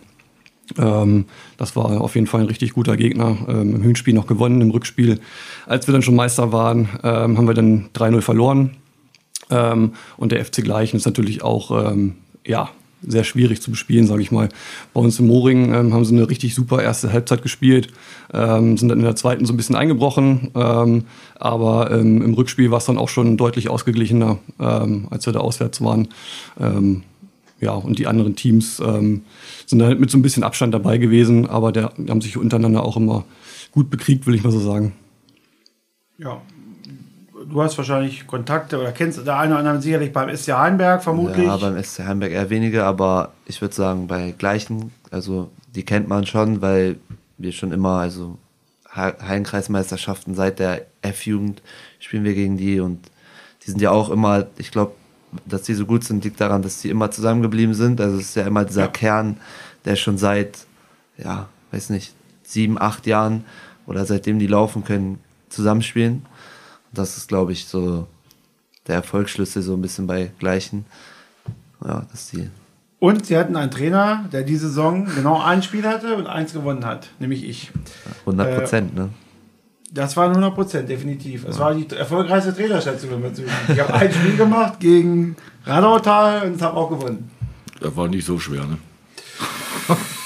[0.77, 1.25] Ähm,
[1.57, 3.37] das war auf jeden Fall ein richtig guter Gegner.
[3.47, 5.19] Ähm, Im Hinspiel noch gewonnen, im Rückspiel.
[5.65, 8.71] Als wir dann schon Meister waren, ähm, haben wir dann 3-0 verloren.
[9.51, 11.71] und der FC Gleichen ist natürlich auch
[12.45, 12.69] ja,
[13.01, 14.49] sehr schwierig zu bespielen, sage ich mal.
[14.93, 17.89] Bei uns im Moring ähm, haben sie eine richtig super erste Halbzeit gespielt,
[18.33, 21.03] ähm, sind dann in der zweiten so ein bisschen eingebrochen, ähm,
[21.35, 25.39] aber ähm, im Rückspiel war es dann auch schon deutlich ausgeglichener, ähm, als wir da
[25.39, 26.09] auswärts waren.
[26.59, 27.03] Ähm,
[27.61, 29.23] ja, und die anderen Teams sind
[29.69, 32.95] dann mit so ein bisschen Abstand dabei gewesen, aber der, die haben sich untereinander auch
[32.95, 33.25] immer
[33.71, 34.93] gut bekriegt, will ich mal so sagen.
[36.17, 36.41] Ja,
[37.49, 41.45] du hast wahrscheinlich Kontakte oder kennst der eine oder andere sicherlich beim SC Heinberg vermutlich.
[41.45, 46.07] Ja, beim SC Heinberg eher weniger, aber ich würde sagen, bei gleichen, also die kennt
[46.07, 46.97] man schon, weil
[47.37, 48.37] wir schon immer, also
[48.91, 51.61] Hallenkreismeisterschaften seit der F-Jugend
[51.99, 52.99] spielen wir gegen die und
[53.65, 54.93] die sind ja auch immer, ich glaube,
[55.45, 58.01] dass die so gut sind, liegt daran, dass die immer zusammengeblieben sind.
[58.01, 58.87] Also es ist ja immer dieser ja.
[58.87, 59.37] Kern,
[59.85, 60.65] der schon seit,
[61.17, 63.45] ja, weiß nicht, sieben, acht Jahren
[63.85, 66.25] oder seitdem die laufen können, zusammenspielen.
[66.93, 68.07] Das ist, glaube ich, so
[68.87, 70.85] der Erfolgsschlüssel so ein bisschen bei Gleichen.
[71.85, 72.49] Ja, dass die.
[72.99, 76.85] Und sie hatten einen Trainer, der diese Saison genau ein Spiel hatte und eins gewonnen
[76.85, 77.71] hat, nämlich ich.
[78.21, 79.09] 100 Prozent, äh, ne?
[79.91, 81.45] Das waren 100 Prozent, definitiv.
[81.47, 81.63] Es ja.
[81.63, 83.23] war die erfolgreichste Trainerstation.
[83.69, 87.31] Ich habe ein Spiel gemacht gegen Radautal und habe auch gewonnen.
[87.79, 88.77] Das war nicht so schwer, ne?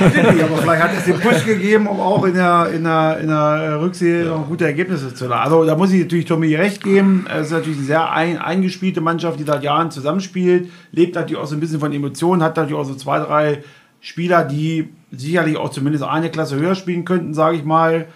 [0.00, 3.80] aber vielleicht hat es den Push gegeben, um auch in der, in der, in der
[3.80, 5.42] Rückserie noch gute Ergebnisse zu haben.
[5.42, 7.26] Also da muss ich natürlich Tommy recht geben.
[7.32, 11.46] Es ist natürlich eine sehr ein, eingespielte Mannschaft, die seit Jahren zusammenspielt, lebt natürlich auch
[11.46, 13.62] so ein bisschen von Emotionen, hat natürlich auch so zwei, drei
[14.00, 18.06] Spieler, die sicherlich auch zumindest eine Klasse höher spielen könnten, sage ich mal.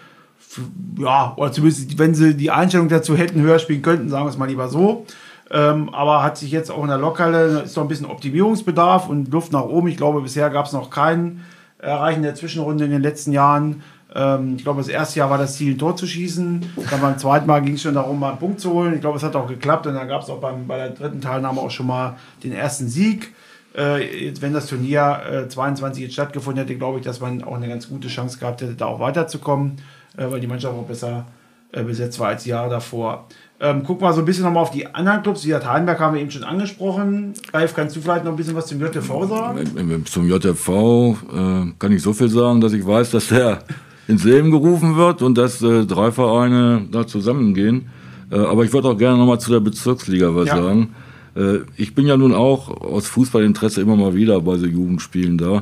[0.99, 4.37] Ja, oder zumindest, wenn sie die Einstellung dazu hätten, höher spielen könnten, sagen wir es
[4.37, 5.05] mal lieber so.
[5.49, 9.31] Ähm, aber hat sich jetzt auch in der Lokale, ist noch ein bisschen Optimierungsbedarf und
[9.31, 9.89] Luft nach oben.
[9.89, 11.43] Ich glaube, bisher gab es noch keinen
[11.81, 13.83] erreichen der Zwischenrunde in den letzten Jahren.
[14.13, 16.73] Ähm, ich glaube, das erste Jahr war das Ziel, ein Tor zu schießen.
[16.89, 18.93] Dann beim zweiten Mal ging es schon darum, mal einen Punkt zu holen.
[18.93, 19.87] Ich glaube, es hat auch geklappt.
[19.87, 22.87] Und dann gab es auch beim, bei der dritten Teilnahme auch schon mal den ersten
[22.87, 23.33] Sieg.
[23.73, 27.69] Äh, wenn das Turnier äh, 22 jetzt stattgefunden hätte, glaube ich, dass man auch eine
[27.69, 29.77] ganz gute Chance gehabt hätte, da auch weiterzukommen,
[30.17, 31.25] äh, weil die Mannschaft auch besser
[31.71, 33.27] äh, besetzt war als die Jahre davor.
[33.63, 35.43] Ähm, gucken wir so ein bisschen nochmal auf die anderen Clubs.
[35.43, 37.33] Wie gesagt, Heidenberg haben wir eben schon angesprochen.
[37.53, 40.05] Ralf, kannst du vielleicht noch ein bisschen was zum JTV sagen?
[40.05, 43.59] Zum JTV äh, kann ich so viel sagen, dass ich weiß, dass der
[44.07, 47.89] ins Leben gerufen wird und dass äh, drei Vereine da zusammengehen.
[48.31, 50.57] Äh, aber ich würde auch gerne nochmal zu der Bezirksliga was ja.
[50.57, 50.95] sagen.
[51.35, 55.61] Äh, ich bin ja nun auch aus Fußballinteresse immer mal wieder bei so Jugendspielen da.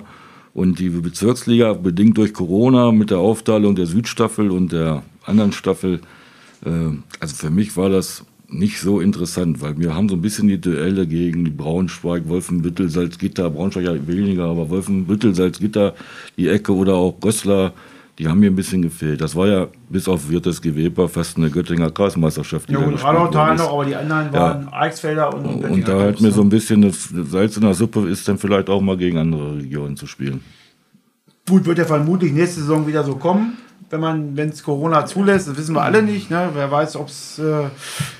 [0.53, 5.99] Und die Bezirksliga, bedingt durch Corona mit der Aufteilung der Südstaffel und der anderen Staffel,
[6.61, 10.59] also für mich war das nicht so interessant, weil wir haben so ein bisschen die
[10.59, 15.93] Duelle gegen die Braunschweig, Wolfenbüttel, Salzgitter, Braunschweig ja weniger, aber Wolfenbüttel, Salzgitter,
[16.37, 17.73] die Ecke oder auch Goslar,
[18.17, 19.21] die haben mir ein bisschen gefehlt.
[19.21, 22.69] Das war ja bis auf Wirtes Geweber fast eine Göttinger Kreismeisterschaft.
[22.69, 24.73] Ja, und Radautal noch, aber die anderen waren ja.
[24.73, 28.09] Eichsfelder und Göttinger Und da hat mir so ein bisschen das Salz in der Suppe
[28.09, 30.41] ist dann vielleicht auch mal gegen andere Regionen zu spielen.
[31.47, 33.57] Gut, wird ja vermutlich nächste Saison wieder so kommen
[33.89, 36.29] wenn man, wenn es Corona zulässt, das wissen wir alle nicht.
[36.29, 36.49] Ne?
[36.53, 37.63] Wer weiß, ob es äh,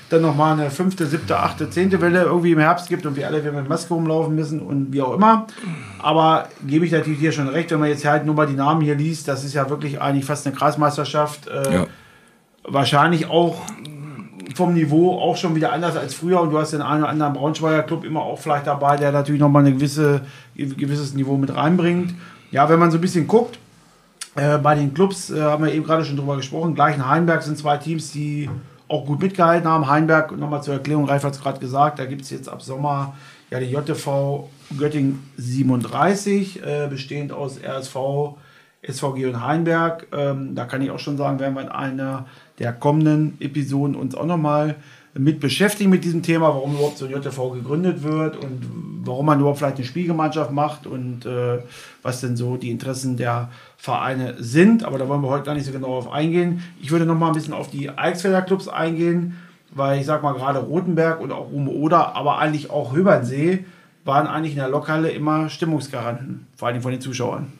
[0.08, 3.42] dann nochmal eine fünfte, siebte, achte, zehnte Welle irgendwie im Herbst gibt und wir alle
[3.42, 5.46] wieder mit Maske rumlaufen müssen und wie auch immer.
[6.00, 8.80] Aber gebe ich natürlich dir schon recht, wenn man jetzt halt nur mal die Namen
[8.80, 11.46] hier liest, das ist ja wirklich eigentlich fast eine Kreismeisterschaft.
[11.46, 11.86] Äh, ja.
[12.64, 13.62] Wahrscheinlich auch
[14.56, 17.32] vom Niveau auch schon wieder anders als früher und du hast den einen oder anderen
[17.34, 20.22] Braunschweiger Club immer auch vielleicht dabei, der natürlich nochmal ein gewisse,
[20.56, 22.14] gewisses Niveau mit reinbringt.
[22.50, 23.59] Ja, wenn man so ein bisschen guckt,
[24.36, 26.74] äh, bei den Clubs äh, haben wir eben gerade schon drüber gesprochen.
[26.74, 28.48] Gleich in Heinberg sind zwei Teams, die
[28.88, 29.88] auch gut mitgehalten haben.
[29.88, 33.14] Heinberg, nochmal zur Erklärung, Ralf hat es gerade gesagt, da gibt es jetzt ab Sommer
[33.50, 38.36] ja die JTV Göttingen 37, äh, bestehend aus RSV,
[38.82, 40.06] SVG und Heinberg.
[40.12, 42.26] Ähm, da kann ich auch schon sagen, werden wir in einer
[42.58, 44.76] der kommenden Episoden uns auch nochmal
[45.14, 49.40] mit beschäftigen mit diesem Thema, warum überhaupt so ein JTV gegründet wird und warum man
[49.40, 51.58] überhaupt vielleicht eine Spielgemeinschaft macht und äh,
[52.02, 54.84] was denn so die Interessen der Vereine sind.
[54.84, 56.62] Aber da wollen wir heute gar nicht so genau auf eingehen.
[56.82, 59.38] Ich würde noch mal ein bisschen auf die Eichsfelder Clubs eingehen,
[59.70, 63.64] weil ich sag mal gerade Rotenberg und auch Rume Oder, aber eigentlich auch Höbernsee
[64.04, 67.52] waren eigentlich in der Lokhalle immer Stimmungsgaranten, vor allem von den Zuschauern.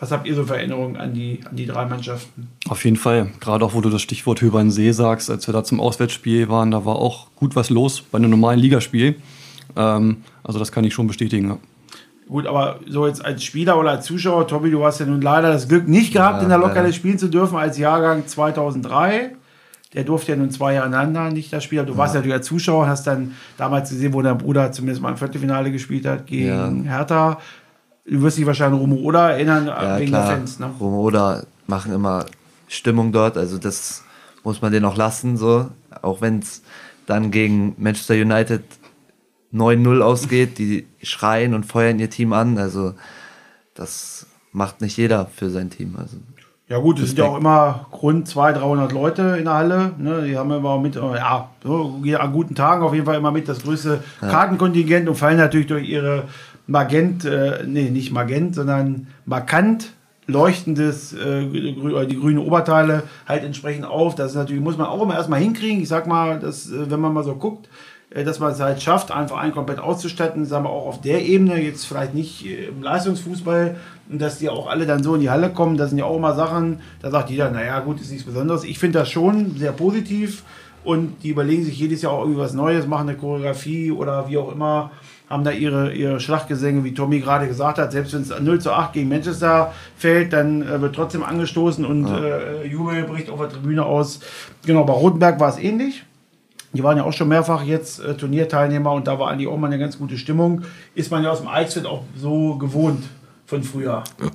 [0.00, 2.48] Was habt ihr so für Erinnerungen an die, an die drei Mannschaften?
[2.68, 3.30] Auf jeden Fall.
[3.38, 6.84] Gerade auch, wo du das Stichwort Höbernsee sagst, als wir da zum Auswärtsspiel waren, da
[6.84, 9.14] war auch gut was los bei einem normalen Ligaspiel.
[9.76, 11.58] Ähm, also das kann ich schon bestätigen.
[12.32, 12.38] Ja.
[12.38, 15.52] Gut, aber so jetzt als Spieler oder als Zuschauer, Tobi, du hast ja nun leider
[15.52, 19.32] das Glück nicht gehabt, ja, in der Lokale spielen zu dürfen als Jahrgang 2003.
[19.92, 21.84] Der durfte ja nun zwei Jahre aneinander nicht das Spiel.
[21.84, 21.98] Du ja.
[21.98, 25.18] warst ja natürlich als Zuschauer, hast dann damals gesehen, wo dein Bruder zumindest mal im
[25.18, 26.96] Viertelfinale gespielt hat gegen ja.
[26.96, 27.38] Hertha.
[28.06, 30.26] Du wirst dich wahrscheinlich Romo Oder erinnern, ja, wegen klar.
[30.26, 30.58] der Fans.
[30.58, 30.70] Ne?
[30.80, 32.24] Romo Oder machen immer
[32.68, 34.02] Stimmung dort, also das
[34.42, 35.68] muss man denen auch lassen, so.
[36.00, 36.62] Auch wenn es
[37.06, 38.62] dann gegen Manchester United
[39.52, 42.58] 9-0 ausgeht, die schreien und feuern ihr Team an.
[42.58, 42.94] Also
[43.74, 45.96] das macht nicht jeder für sein Team.
[45.98, 46.16] Also
[46.68, 49.92] ja gut, es sind ja auch immer rund 200, 300 Leute in der Halle.
[49.98, 50.22] Ne?
[50.26, 53.62] Die haben immer mit, ja, so, an guten Tagen auf jeden Fall immer mit das
[53.62, 56.24] größte Kartenkontingent und fallen natürlich durch ihre
[56.66, 59.92] Magent, äh, nee, nicht Magent, sondern markant
[60.26, 64.14] leuchtendes, äh, die grüne Oberteile halt entsprechend auf.
[64.14, 65.82] Das ist natürlich, muss man auch immer erstmal hinkriegen.
[65.82, 67.70] Ich sag mal, dass, äh, wenn man mal so guckt, äh,
[68.14, 71.60] dass man es halt schafft, einen Verein komplett auszustatten, sagen wir auch auf der Ebene,
[71.60, 73.76] jetzt vielleicht nicht äh, im Leistungsfußball,
[74.08, 76.34] dass die auch alle dann so in die Halle kommen, das sind ja auch immer
[76.34, 78.64] Sachen, da sagt jeder, naja gut, ist nichts Besonderes.
[78.64, 80.42] Ich finde das schon sehr positiv
[80.84, 84.38] und die überlegen sich jedes Jahr auch irgendwie was Neues, machen eine Choreografie oder wie
[84.38, 84.90] auch immer
[85.32, 87.90] haben da ihre, ihre Schlachtgesänge, wie Tommy gerade gesagt hat.
[87.90, 92.06] Selbst wenn es 0 zu 8 gegen Manchester fällt, dann äh, wird trotzdem angestoßen und
[92.06, 92.18] ja.
[92.18, 94.20] äh, Jubel bricht auf der Tribüne aus.
[94.66, 96.04] Genau, bei Rotenberg war es ähnlich.
[96.72, 99.66] Die waren ja auch schon mehrfach jetzt äh, Turnierteilnehmer und da war eigentlich auch mal
[99.66, 100.62] eine ganz gute Stimmung.
[100.94, 103.04] Ist man ja aus dem Eichsfeld auch so gewohnt
[103.46, 104.04] von früher.
[104.20, 104.30] Ja.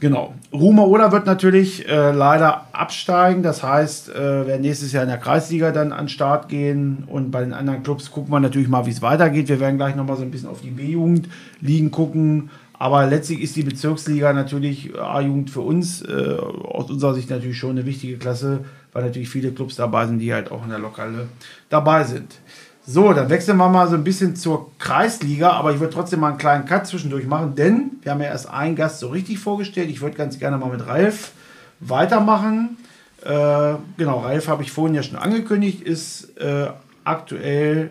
[0.00, 0.34] Genau.
[0.50, 3.42] Rumer Oder wird natürlich äh, leider absteigen.
[3.42, 7.04] Das heißt, äh, werden nächstes Jahr in der Kreisliga dann an den Start gehen.
[7.06, 9.48] Und bei den anderen Clubs gucken wir natürlich mal, wie es weitergeht.
[9.48, 11.28] Wir werden gleich nochmal so ein bisschen auf die B-Jugend
[11.60, 12.48] liegen gucken.
[12.72, 17.58] Aber letztlich ist die Bezirksliga natürlich äh, A-Jugend für uns äh, aus unserer Sicht natürlich
[17.58, 20.78] schon eine wichtige Klasse, weil natürlich viele Clubs dabei sind, die halt auch in der
[20.78, 21.28] Lokale
[21.68, 22.38] dabei sind.
[22.86, 26.30] So, dann wechseln wir mal so ein bisschen zur Kreisliga, aber ich würde trotzdem mal
[26.30, 29.90] einen kleinen Cut zwischendurch machen, denn wir haben ja erst einen Gast so richtig vorgestellt.
[29.90, 31.32] Ich würde ganz gerne mal mit Ralf
[31.80, 32.78] weitermachen.
[33.22, 36.68] Äh, genau, Ralf habe ich vorhin ja schon angekündigt, ist äh,
[37.04, 37.90] aktuell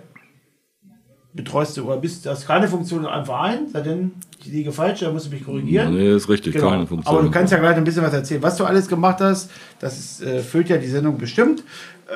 [1.33, 5.01] betreust du oder bist das keine Funktion in einem Verein, sei denn ich liege falsch,
[5.01, 5.93] da musst du mich korrigieren.
[5.93, 6.69] Nee, ist richtig, genau.
[6.69, 7.13] keine Funktion.
[7.13, 9.51] Aber du kannst ja gleich ein bisschen was erzählen, was du alles gemacht hast.
[9.79, 11.63] Das ist, äh, füllt ja die Sendung bestimmt.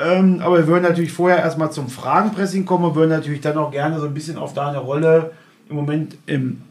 [0.02, 3.72] Ähm, aber wir würden natürlich vorher erstmal zum Fragenpressing kommen und würden natürlich dann auch
[3.72, 5.32] gerne so ein bisschen auf deine Rolle
[5.70, 6.62] im Moment im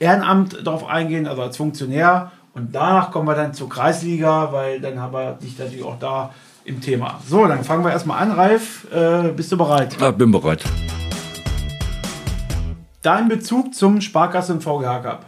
[0.00, 2.32] Ehrenamt drauf eingehen, also als Funktionär.
[2.54, 6.32] Und danach kommen wir dann zur Kreisliga, weil dann haben wir dich natürlich auch da
[6.64, 7.20] im Thema.
[7.28, 8.32] So, dann fangen wir erstmal an.
[8.32, 9.96] Ralf, äh, bist du bereit?
[10.00, 10.64] Ja, bin bereit.
[13.06, 15.26] Dein Bezug zum Sparkassen VGH Cup?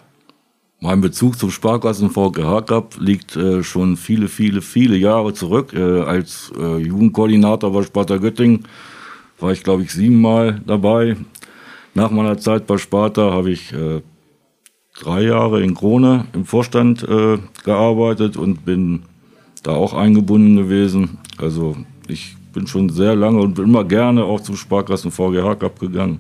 [0.81, 5.73] Mein Bezug zum Sparkassen VGH Cup liegt äh, schon viele, viele, viele Jahre zurück.
[5.75, 8.65] Äh, als äh, Jugendkoordinator bei Sparta Göttingen
[9.39, 11.19] war ich, glaube ich, siebenmal dabei.
[11.95, 14.03] Nach meiner Zeit bei Sparta habe ich äh,
[14.99, 19.05] drei Jahre in Krone im Vorstand äh, gearbeitet und bin
[19.63, 21.19] da auch eingebunden gewesen.
[21.39, 21.77] Also
[22.09, 26.19] ich bin schon sehr lange und bin immer gerne auch zum Sparkassen VGH Cup gegangen.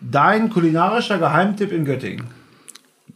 [0.00, 2.26] Dein kulinarischer Geheimtipp in Göttingen?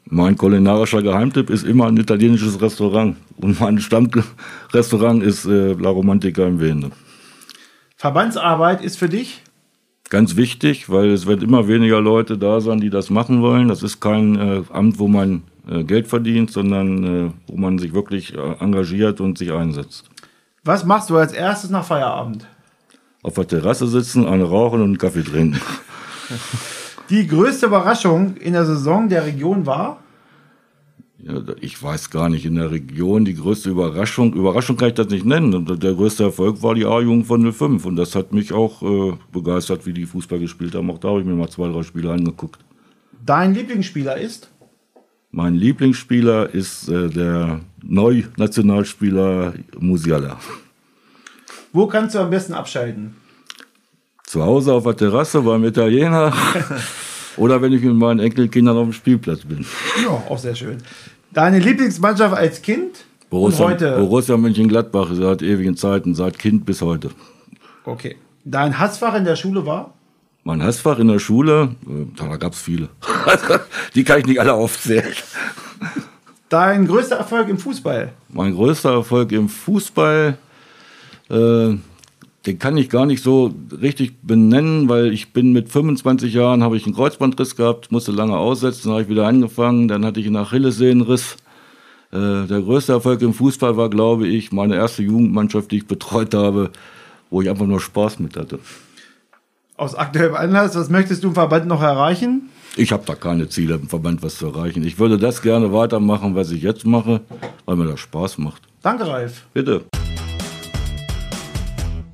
[0.06, 3.16] Mein kulinarischer Geheimtipp ist immer ein italienisches Restaurant.
[3.36, 6.90] Und mein Stammrestaurant ist äh, La Romantica in Wende.
[7.96, 9.42] Verbandsarbeit ist für dich?
[10.08, 13.68] Ganz wichtig, weil es wird immer weniger Leute da sein, die das machen wollen.
[13.68, 17.94] Das ist kein äh, Amt, wo man äh, Geld verdient, sondern äh, wo man sich
[17.94, 20.10] wirklich äh, engagiert und sich einsetzt.
[20.64, 22.46] Was machst du als erstes nach Feierabend?
[23.22, 25.60] Auf der Terrasse sitzen, eine rauchen und einen Kaffee trinken.
[27.10, 30.02] Die größte Überraschung in der Saison der Region war?
[31.22, 35.08] Ja, ich weiß gar nicht, in der Region die größte Überraschung, Überraschung kann ich das
[35.08, 35.66] nicht nennen.
[35.78, 39.84] Der größte Erfolg war die A-Jugend von 05 und das hat mich auch äh, begeistert,
[39.84, 40.90] wie die Fußball gespielt haben.
[40.90, 42.60] Auch da habe ich mir mal zwei, drei Spiele angeguckt.
[43.26, 44.48] Dein Lieblingsspieler ist?
[45.30, 50.38] Mein Lieblingsspieler ist äh, der Neu-Nationalspieler Musiala.
[51.72, 53.14] Wo kannst du am besten abschalten?
[54.30, 56.32] Zu Hause auf der Terrasse beim Italiener
[57.36, 59.66] oder wenn ich mit meinen Enkelkindern auf dem Spielplatz bin.
[60.04, 60.78] Ja, auch sehr schön.
[61.32, 63.96] Deine Lieblingsmannschaft als Kind Borussia, und heute?
[63.96, 67.10] Borussia Mönchengladbach seit ewigen Zeiten, seit Kind bis heute.
[67.84, 68.18] Okay.
[68.44, 69.94] Dein Hassfach in der Schule war?
[70.44, 72.88] Mein Hassfach in der Schule, äh, da gab es viele.
[73.96, 75.12] Die kann ich nicht alle aufzählen.
[76.48, 78.12] Dein größter Erfolg im Fußball?
[78.28, 80.38] Mein größter Erfolg im Fußball,
[81.30, 81.74] äh,
[82.46, 86.76] den kann ich gar nicht so richtig benennen, weil ich bin mit 25 Jahren, habe
[86.76, 90.26] ich einen Kreuzbandriss gehabt, musste lange aussetzen, dann habe ich wieder angefangen, dann hatte ich
[90.26, 91.36] einen Achillessehnenriss.
[92.12, 96.34] Äh, der größte Erfolg im Fußball war, glaube ich, meine erste Jugendmannschaft, die ich betreut
[96.34, 96.70] habe,
[97.28, 98.58] wo ich einfach nur Spaß mit hatte.
[99.76, 102.48] Aus aktuellem Anlass, was möchtest du im Verband noch erreichen?
[102.76, 104.84] Ich habe da keine Ziele im Verband was zu erreichen.
[104.84, 107.20] Ich würde das gerne weitermachen, was ich jetzt mache,
[107.66, 108.62] weil mir das Spaß macht.
[108.82, 109.46] Danke, Ralf.
[109.52, 109.84] Bitte.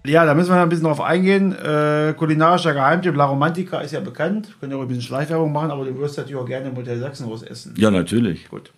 [0.07, 1.53] Ja, da müssen wir ein bisschen drauf eingehen.
[1.53, 4.55] Äh, kulinarischer Geheimtipp La Romantica ist ja bekannt.
[4.61, 6.99] Können ja auch ein bisschen Schleichwerbung machen, aber du wirst natürlich auch gerne im Hotel
[6.99, 7.75] Sachsenhaus essen.
[7.77, 8.49] Ja, natürlich.
[8.49, 8.73] Gut.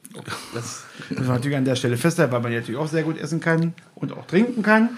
[0.54, 3.40] Das müssen wir natürlich an der Stelle festhalten, weil man natürlich auch sehr gut essen
[3.40, 4.90] kann und auch trinken kann.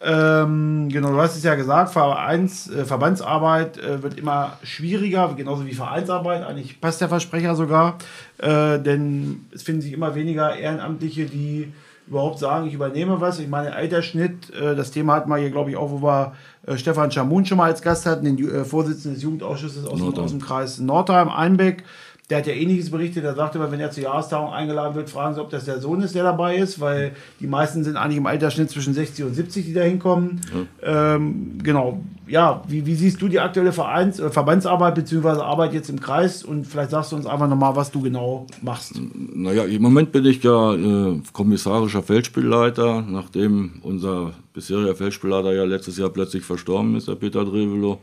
[0.00, 5.66] Ähm, genau, du hast es ja gesagt, Vereins, äh, Verbandsarbeit äh, wird immer schwieriger, genauso
[5.66, 6.44] wie Vereinsarbeit.
[6.44, 7.98] Eigentlich passt der Versprecher sogar,
[8.38, 11.72] äh, denn es finden sich immer weniger Ehrenamtliche, die
[12.06, 13.38] überhaupt sagen, ich übernehme was.
[13.38, 16.34] Ich meine, Altersschnitt, äh, das Thema hatten wir hier, glaube ich, auch, wo wir
[16.66, 20.14] äh, Stefan Schamun schon mal als Gast hatten, den äh, Vorsitzenden des Jugendausschusses aus, dem,
[20.18, 21.84] aus dem Kreis Nordheim, Einbeck.
[22.30, 25.34] Der hat ja ähnliches berichtet, der sagte immer, wenn er zur Jahrestagung eingeladen wird, fragen
[25.34, 28.24] sie, ob das der Sohn ist, der dabei ist, weil die meisten sind eigentlich im
[28.24, 30.40] Altersschnitt zwischen 60 und 70, die da hinkommen.
[30.82, 31.16] Ja.
[31.16, 35.42] Ähm, genau, ja, wie, wie, siehst du die aktuelle Vereins äh, Verbandsarbeit bzw.
[35.42, 38.94] Arbeit jetzt im Kreis und vielleicht sagst du uns einfach nochmal, was du genau machst.
[39.34, 45.98] Naja, im Moment bin ich ja äh, kommissarischer Feldspielleiter, nachdem unser bisheriger Feldspielleiter ja letztes
[45.98, 47.98] Jahr plötzlich verstorben ist, der Peter Drevelo.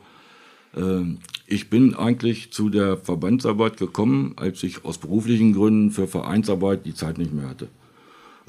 [0.75, 6.85] Äh, ich bin eigentlich zu der Verbandsarbeit gekommen, als ich aus beruflichen Gründen für Vereinsarbeit
[6.85, 7.67] die Zeit nicht mehr hatte.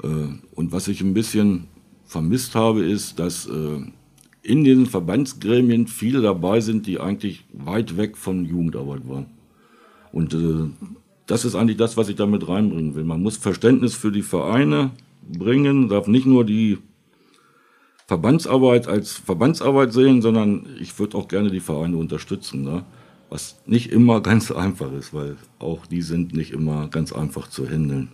[0.03, 0.07] Äh,
[0.55, 1.65] und was ich ein bisschen
[2.05, 3.81] vermisst habe, ist, dass äh,
[4.41, 9.27] in den Verbandsgremien viele dabei sind, die eigentlich weit weg von Jugendarbeit waren.
[10.11, 10.35] Und
[11.25, 13.03] das ist eigentlich das, was ich damit reinbringen will.
[13.03, 14.91] Man muss Verständnis für die Vereine
[15.27, 16.77] bringen, darf nicht nur die
[18.07, 22.63] Verbandsarbeit als Verbandsarbeit sehen, sondern ich würde auch gerne die Vereine unterstützen.
[22.63, 22.83] Ne?
[23.29, 27.67] Was nicht immer ganz einfach ist, weil auch die sind nicht immer ganz einfach zu
[27.67, 28.09] handeln.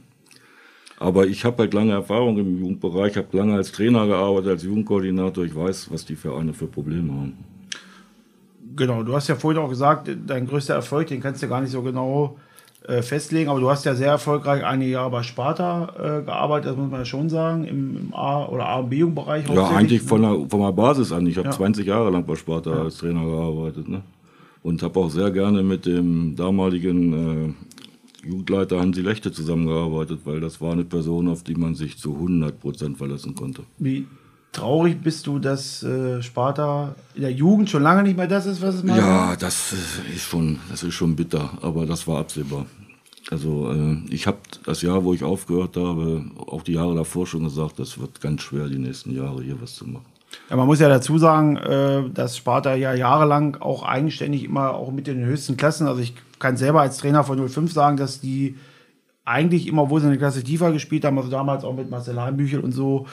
[1.00, 5.46] Aber ich habe halt lange Erfahrung im Jugendbereich, habe lange als Trainer gearbeitet, als Jugendkoordinator.
[5.46, 7.38] Ich weiß, was die Vereine für Probleme haben.
[8.76, 11.72] Genau, du hast ja vorhin auch gesagt, dein größter Erfolg, den kannst du gar nicht
[11.72, 12.38] so genau
[12.88, 16.78] äh, festlegen, aber du hast ja sehr erfolgreich einige Jahre bei Sparta äh, gearbeitet, das
[16.78, 19.50] muss man ja schon sagen, im, im A- oder A- und B-Jugendbereich.
[19.50, 21.28] Ja, eigentlich von der, von der Basis an.
[21.28, 21.54] Ich habe ja.
[21.54, 22.84] 20 Jahre lang bei Sparta ja.
[22.84, 23.88] als Trainer gearbeitet.
[23.88, 24.02] Ne?
[24.64, 27.56] Und habe auch sehr gerne mit dem damaligen
[28.24, 32.16] äh, Jugendleiter Hansi Lechte zusammengearbeitet, weil das war eine Person, auf die man sich zu
[32.16, 33.64] 100% verlassen konnte.
[33.78, 34.08] Wie
[34.52, 38.62] traurig bist du, dass äh, Sparta in der Jugend schon lange nicht mehr das ist,
[38.62, 39.74] was es mal Ja, das
[40.14, 42.66] ist schon, das ist schon bitter, aber das war absehbar.
[43.32, 47.44] Also äh, ich habe das Jahr, wo ich aufgehört habe, auch die Jahre davor schon
[47.44, 50.06] gesagt, das wird ganz schwer, die nächsten Jahre hier was zu machen.
[50.50, 54.92] Ja, man muss ja dazu sagen, äh, dass Sparta ja jahrelang auch eigenständig immer auch
[54.92, 58.56] mit den höchsten Klassen, also ich kann selber als Trainer von 05 sagen, dass die
[59.30, 62.60] eigentlich immer, wo sie eine Klasse tiefer gespielt haben, also damals auch mit Marcel Heimbüchel
[62.60, 63.06] und so,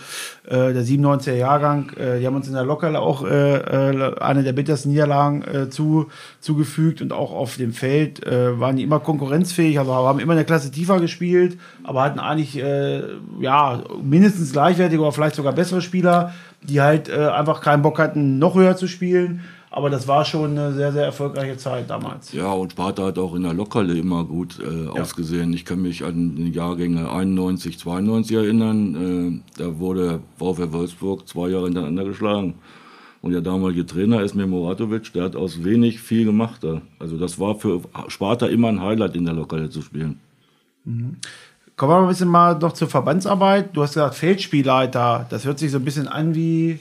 [0.47, 4.43] äh, der 97er Jahrgang, äh, die haben uns in der Lockerle auch äh, äh, eine
[4.43, 6.07] der bittersten Niederlagen äh, zu,
[6.41, 10.45] zugefügt und auch auf dem Feld äh, waren die immer konkurrenzfähig, also haben immer eine
[10.45, 13.03] Klasse tiefer gespielt, aber hatten eigentlich äh,
[13.41, 18.39] ja mindestens gleichwertige oder vielleicht sogar bessere Spieler, die halt äh, einfach keinen Bock hatten,
[18.39, 19.43] noch höher zu spielen.
[19.77, 22.33] Aber das war schon eine sehr, sehr erfolgreiche Zeit damals.
[22.33, 25.53] Ja, und Sparta hat auch in der Lockerle immer gut äh, ausgesehen.
[25.53, 29.43] Ich kann mich an die Jahrgänge 91, 92 erinnern.
[29.45, 32.55] Äh, da wurde VfL Wolfsburg zwei Jahre hintereinander geschlagen.
[33.21, 36.63] Und der damalige Trainer ist Memoratovic, der hat aus wenig viel gemacht.
[36.99, 40.19] Also das war für Sparta immer ein Highlight in der Lockerle zu spielen.
[40.85, 41.13] Kommen
[41.77, 43.77] wir mal ein bisschen mal noch zur Verbandsarbeit.
[43.77, 45.27] Du hast gesagt, Feldspielleiter.
[45.29, 46.79] Das hört sich so ein bisschen an wie,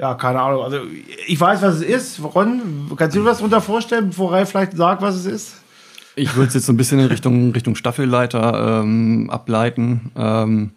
[0.00, 0.62] ja, keine Ahnung.
[0.64, 0.78] Also,
[1.26, 2.20] ich weiß, was es ist.
[2.22, 5.54] Ron, kannst du dir was darunter vorstellen, bevor Ralf vielleicht sagt, was es ist?
[6.16, 10.10] Ich würde es jetzt so ein bisschen in Richtung, Richtung Staffelleiter ähm, ableiten.
[10.16, 10.70] Ähm,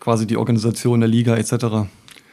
[0.00, 1.52] quasi die Organisation der Liga etc.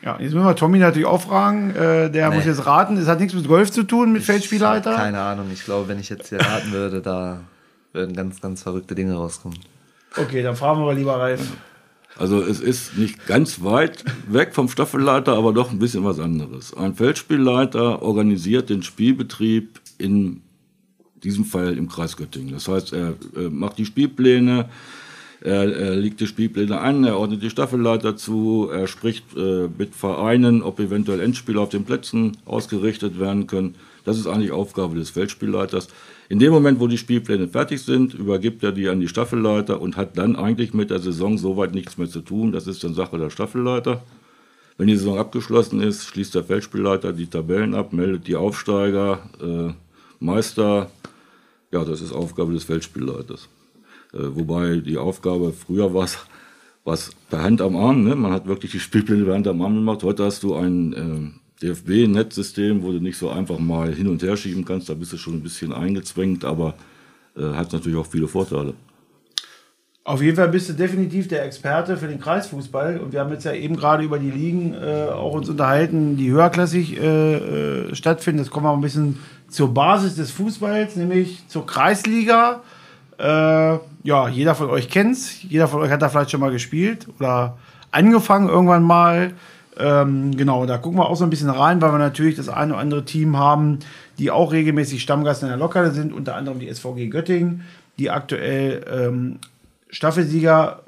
[0.04, 1.70] Ja, jetzt müssen wir Tommy natürlich auch fragen.
[1.76, 2.36] Äh, der Nee.
[2.36, 2.98] muss jetzt raten.
[2.98, 4.96] Es hat nichts mit Golf zu tun, mit Feldspielleiter.
[4.96, 5.46] Keine Ahnung.
[5.54, 7.42] Ich glaube, wenn ich jetzt hier raten würde, da
[7.94, 9.58] würden ganz, ganz verrückte Dinge rauskommen.
[10.18, 11.42] Okay, dann fragen wir mal lieber Ralf.
[12.22, 16.72] Also es ist nicht ganz weit weg vom Staffelleiter, aber doch ein bisschen was anderes.
[16.72, 20.42] Ein Feldspielleiter organisiert den Spielbetrieb in
[21.24, 22.54] diesem Fall im Kreis Göttingen.
[22.54, 24.70] Das heißt, er äh, macht die Spielpläne,
[25.44, 30.62] er, legt die Spielpläne an, er ordnet die Staffelleiter zu, er spricht äh, mit Vereinen,
[30.62, 33.74] ob eventuell Endspiele auf den Plätzen ausgerichtet werden können.
[34.06, 35.88] Das ist eigentlich Aufgabe des Feldspielleiters.
[36.32, 39.98] In dem Moment, wo die Spielpläne fertig sind, übergibt er die an die Staffelleiter und
[39.98, 42.54] hat dann eigentlich mit der Saison soweit nichts mehr zu tun.
[42.54, 44.02] Das ist dann Sache der Staffelleiter.
[44.78, 49.74] Wenn die Saison abgeschlossen ist, schließt der Feldspielleiter die Tabellen ab, meldet die Aufsteiger, äh,
[50.24, 50.90] Meister.
[51.70, 53.50] Ja, das ist Aufgabe des Feldspielleiters.
[54.14, 56.08] Äh, wobei die Aufgabe, früher war
[56.86, 58.16] was per Hand am Arm, ne?
[58.16, 60.02] man hat wirklich die Spielpläne per Hand am Arm gemacht.
[60.02, 64.38] Heute hast du ein äh, DFB-Netzsystem, wo du nicht so einfach mal hin und her
[64.38, 64.90] schieben kannst.
[64.90, 66.74] Da bist du schon ein bisschen eingezwängt, aber
[67.38, 68.74] äh, hat natürlich auch viele Vorteile.
[70.04, 73.00] Auf jeden Fall bist du definitiv der Experte für den Kreisfußball.
[73.00, 76.32] Und wir haben jetzt ja eben gerade über die Ligen äh, auch uns unterhalten, die
[76.32, 77.36] höherklassig äh,
[77.90, 78.40] äh, stattfinden.
[78.40, 82.64] Jetzt kommen wir ein bisschen zur Basis des Fußballs, nämlich zur Kreisliga.
[83.20, 85.44] Äh, ja, jeder von euch kennt's.
[85.44, 87.60] Jeder von euch hat da vielleicht schon mal gespielt oder
[87.92, 89.34] angefangen irgendwann mal.
[89.82, 92.74] Ähm, genau, da gucken wir auch so ein bisschen rein, weil wir natürlich das eine
[92.74, 93.80] oder andere Team haben,
[94.20, 97.62] die auch regelmäßig Stammgast in der Lockerle sind, unter anderem die SVG Göttingen,
[97.98, 99.40] die aktuell ähm,
[99.90, 100.84] Staffelsieger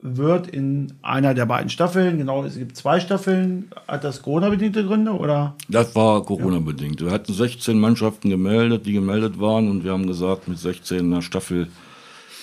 [0.00, 2.18] wird in einer der beiden Staffeln.
[2.18, 3.70] Genau, es gibt zwei Staffeln.
[3.86, 5.54] Hat das Corona-bedingte Gründe oder?
[5.68, 7.00] Das war Corona-bedingt.
[7.00, 11.10] Wir hatten 16 Mannschaften gemeldet, die gemeldet waren und wir haben gesagt, mit 16 in
[11.12, 11.68] der Staffel,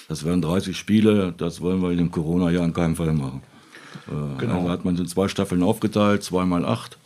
[0.08, 3.42] das wären 30 Spiele, das wollen wir in dem Corona-Jahr in keinem Fall machen.
[4.10, 4.58] Äh, Genau.
[4.60, 6.98] Also hat man es in zwei Staffeln aufgeteilt, zweimal acht.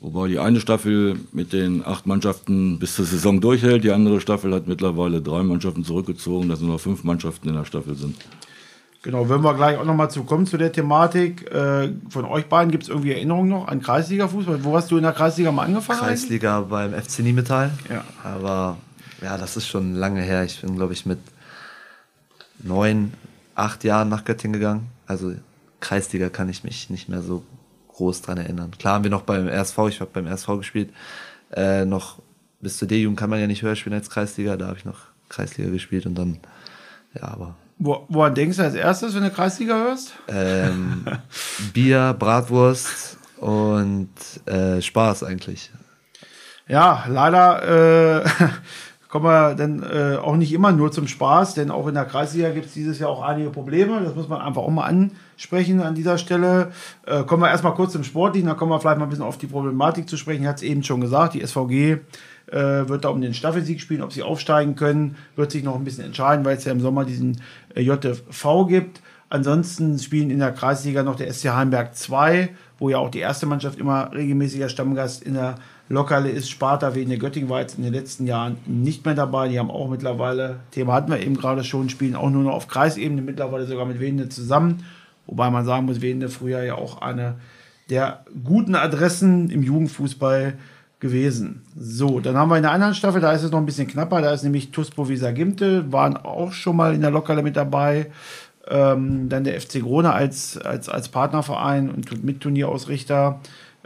[0.00, 4.54] Wobei die eine Staffel mit den acht Mannschaften bis zur Saison durchhält, die andere Staffel
[4.54, 8.16] hat mittlerweile drei Mannschaften zurückgezogen, dass nur noch fünf Mannschaften in der Staffel sind.
[9.02, 11.50] Genau, wenn wir gleich auch nochmal zu kommen zu der Thematik.
[11.50, 14.62] Äh, von euch beiden gibt es irgendwie Erinnerungen noch an Kreisliga-Fußball?
[14.64, 16.00] Wo hast du in der Kreisliga mal angefangen?
[16.00, 16.20] eigentlich?
[16.20, 17.70] Kreisliga beim FC Niemetal.
[17.90, 18.04] Ja.
[18.24, 18.76] Aber
[19.22, 20.44] ja, das ist schon lange her.
[20.44, 21.18] Ich bin, glaube ich, mit
[22.62, 23.12] neun,
[23.54, 24.86] acht Jahren nach Göttingen gegangen.
[25.06, 25.32] Also
[25.80, 27.42] Kreisliga kann ich mich nicht mehr so
[27.88, 28.70] groß dran erinnern.
[28.78, 30.90] Klar haben wir noch beim RSV, ich habe beim RSV gespielt,
[31.52, 32.18] äh, noch
[32.60, 34.56] bis zur D-Jugend kann man ja nicht höher spielen als Kreisliga.
[34.56, 36.38] Da habe ich noch Kreisliga gespielt und dann,
[37.14, 40.12] ja, aber Wo, woran denkst du als erstes, wenn du Kreisliga hörst?
[40.28, 41.06] ähm,
[41.72, 44.10] Bier, Bratwurst und
[44.46, 45.70] äh, Spaß eigentlich.
[46.68, 48.28] Ja, leider äh,
[49.10, 52.50] kommen wir dann äh, auch nicht immer nur zum Spaß, denn auch in der Kreisliga
[52.50, 54.00] gibt es dieses Jahr auch einige Probleme.
[54.04, 56.70] Das muss man einfach auch mal ansprechen an dieser Stelle.
[57.06, 59.36] Äh, kommen wir erstmal kurz zum Sportlichen, dann kommen wir vielleicht mal ein bisschen auf
[59.36, 60.42] die Problematik zu sprechen.
[60.42, 61.98] Ich hatte es eben schon gesagt, die SVG
[62.52, 64.02] äh, wird da um den Staffelsieg spielen.
[64.02, 67.04] Ob sie aufsteigen können, wird sich noch ein bisschen entscheiden, weil es ja im Sommer
[67.04, 67.40] diesen
[67.74, 69.00] äh, JV gibt.
[69.28, 73.46] Ansonsten spielen in der Kreisliga noch der SC Heimberg 2, wo ja auch die erste
[73.46, 75.56] Mannschaft immer regelmäßiger Stammgast in der
[75.90, 76.48] Lockerle ist.
[76.48, 79.48] Sparta wegen der Göttingen war jetzt in den letzten Jahren nicht mehr dabei.
[79.48, 82.68] Die haben auch mittlerweile, Thema hatten wir eben gerade schon, spielen auch nur noch auf
[82.68, 84.84] Kreisebene, mittlerweile sogar mit Wende zusammen.
[85.26, 87.34] Wobei man sagen muss, Wende früher ja auch eine
[87.90, 90.54] der guten Adressen im Jugendfußball
[91.00, 91.62] gewesen.
[91.76, 94.22] So, dann haben wir in der anderen Staffel, da ist es noch ein bisschen knapper,
[94.22, 98.10] da ist nämlich Tuspo Visa Gimte, waren auch schon mal in der Lockerle mit dabei.
[98.68, 103.40] Ähm, dann der FC Grone als, als, als Partnerverein und Mitturnierausrichter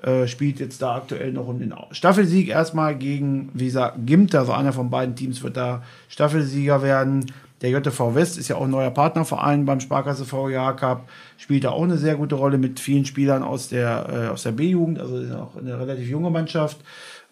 [0.04, 4.74] äh, spielt jetzt da aktuell noch um den Staffelsieg erstmal gegen Visa Gimte, also einer
[4.74, 7.32] von beiden Teams wird da Staffelsieger werden.
[7.62, 11.70] Der JTV West ist ja auch ein neuer Partnerverein beim Sparkasse VGH Cup, spielt da
[11.70, 15.32] auch eine sehr gute Rolle mit vielen Spielern aus der, äh, der B-Jugend, also ist
[15.32, 16.76] auch eine relativ junge Mannschaft.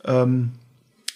[0.07, 0.53] Ähm,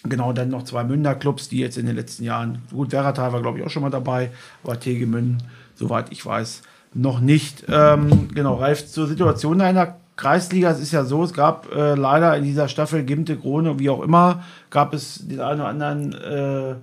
[0.03, 3.57] genau, dann noch zwei Münder-Clubs, die jetzt in den letzten Jahren, gut, Werratal war glaube
[3.57, 4.29] ich auch schon mal dabei,
[4.63, 5.41] aber Tegemünden,
[5.73, 6.61] soweit ich weiß,
[6.93, 7.63] noch nicht.
[7.67, 12.35] Ähm, genau, Ralf, zur Situation deiner Kreisliga, es ist ja so, es gab äh, leider
[12.35, 16.75] in dieser Staffel Gimte, Krone, wie auch immer, gab es den einen oder anderen äh,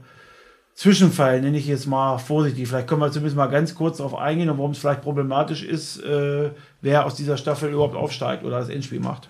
[0.74, 2.68] Zwischenfall, nenne ich jetzt mal vorsichtig.
[2.68, 6.50] Vielleicht können wir zumindest mal ganz kurz darauf eingehen warum es vielleicht problematisch ist, äh,
[6.80, 9.28] wer aus dieser Staffel überhaupt aufsteigt oder das Endspiel macht.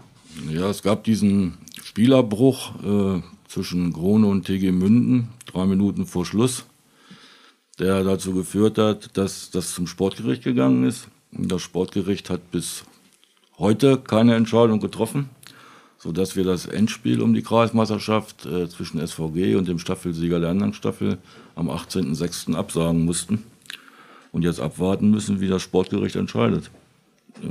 [0.51, 6.67] Ja, es gab diesen Spielerbruch äh, zwischen Krone und TG Münden, drei Minuten vor Schluss,
[7.79, 11.09] der dazu geführt hat, dass das zum Sportgericht gegangen ist.
[11.31, 12.85] Das Sportgericht hat bis
[13.59, 15.31] heute keine Entscheidung getroffen,
[15.99, 20.75] sodass wir das Endspiel um die Kreismeisterschaft äh, zwischen SVG und dem Staffelsieger der anderen
[20.75, 21.19] Staffel
[21.55, 22.55] am 18.06.
[22.55, 23.45] absagen mussten
[24.33, 26.71] und jetzt abwarten müssen, wie das Sportgericht entscheidet.
[27.43, 27.47] Äh,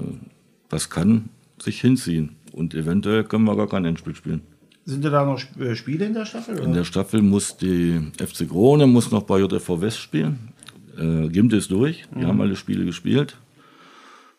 [0.69, 1.29] das kann
[1.59, 4.41] sich hinziehen und eventuell können wir gar kein Endspiel spielen.
[4.85, 6.55] Sind da noch äh, Spiele in der Staffel?
[6.55, 6.65] Oder?
[6.65, 10.49] In der Staffel muss die FC Krone muss noch bei JFV West spielen.
[10.97, 12.27] Äh, Gimt ist durch, die mhm.
[12.27, 13.37] haben alle Spiele gespielt.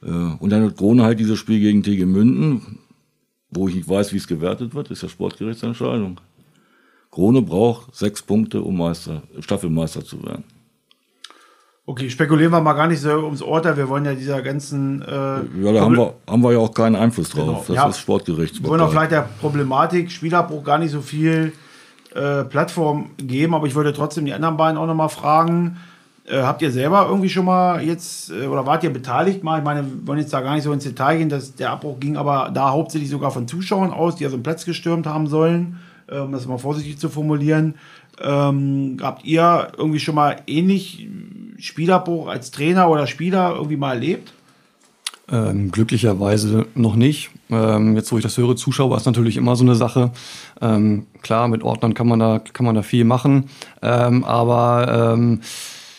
[0.04, 2.78] Äh, und dann hat Krone halt dieses Spiel gegen TG Münden,
[3.50, 6.20] wo ich nicht weiß, wie es gewertet wird, ist ja Sportgerichtsentscheidung.
[7.10, 10.44] Krone braucht sechs Punkte, um Meister, Staffelmeister zu werden.
[11.86, 13.76] Okay, spekulieren wir mal gar nicht so ums Urteil.
[13.76, 15.02] Wir wollen ja dieser ganzen.
[15.02, 17.44] Äh, ja, da haben wir, haben wir ja auch keinen Einfluss drauf.
[17.44, 17.64] Genau.
[17.66, 18.62] Das ja, ist Sportgericht.
[18.62, 21.52] Wir wollen auch vielleicht der Problematik Spielabbruch gar nicht so viel
[22.14, 25.76] äh, Plattform geben, aber ich würde trotzdem die anderen beiden auch nochmal fragen.
[26.26, 29.58] Äh, habt ihr selber irgendwie schon mal jetzt äh, oder wart ihr beteiligt mal?
[29.58, 32.00] Ich meine, wir wollen jetzt da gar nicht so ins Detail gehen, dass der Abbruch
[32.00, 35.80] ging, aber da hauptsächlich sogar von Zuschauern aus, die also einen Platz gestürmt haben sollen,
[36.06, 37.74] äh, um das mal vorsichtig zu formulieren.
[38.22, 41.06] Ähm, habt ihr irgendwie schon mal ähnlich
[41.58, 44.32] Spielabbruch als Trainer oder Spieler irgendwie mal erlebt?
[45.30, 47.30] Ähm, glücklicherweise noch nicht.
[47.50, 50.10] Ähm, jetzt, wo ich das höre, Zuschauer ist natürlich immer so eine Sache.
[50.60, 53.50] Ähm, klar, mit Ordnern kann man da, kann man da viel machen.
[53.82, 55.40] Ähm, aber ähm,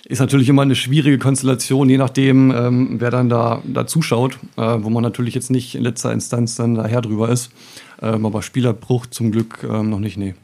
[0.05, 4.77] ist natürlich immer eine schwierige Konstellation, je nachdem, ähm, wer dann da, da zuschaut, äh,
[4.79, 7.51] wo man natürlich jetzt nicht in letzter Instanz dann daher drüber ist.
[8.01, 10.35] Ähm, aber Spielerbruch zum Glück ähm, noch nicht, nee.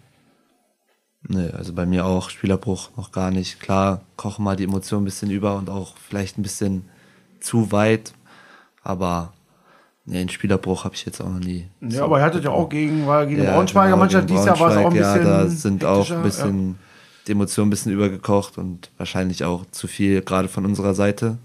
[1.27, 3.59] Nee, also bei mir auch Spielerbruch noch gar nicht.
[3.59, 6.85] Klar, kochen mal die Emotionen ein bisschen über und auch vielleicht ein bisschen
[7.39, 8.13] zu weit,
[8.81, 9.31] aber
[10.05, 11.67] nee, einen Spielerbruch habe ich jetzt auch noch nie.
[11.81, 14.45] Ja, so aber ihr hattet ja auch gegen, war gegen ja, Braunschweiger genau, Mannschaft, dieses
[14.45, 15.23] Jahr war es auch ein bisschen.
[15.23, 16.69] Ja, da sind auch ein bisschen.
[16.69, 16.75] Ja
[17.31, 21.37] die Emotionen ein bisschen übergekocht und wahrscheinlich auch zu viel, gerade von unserer Seite.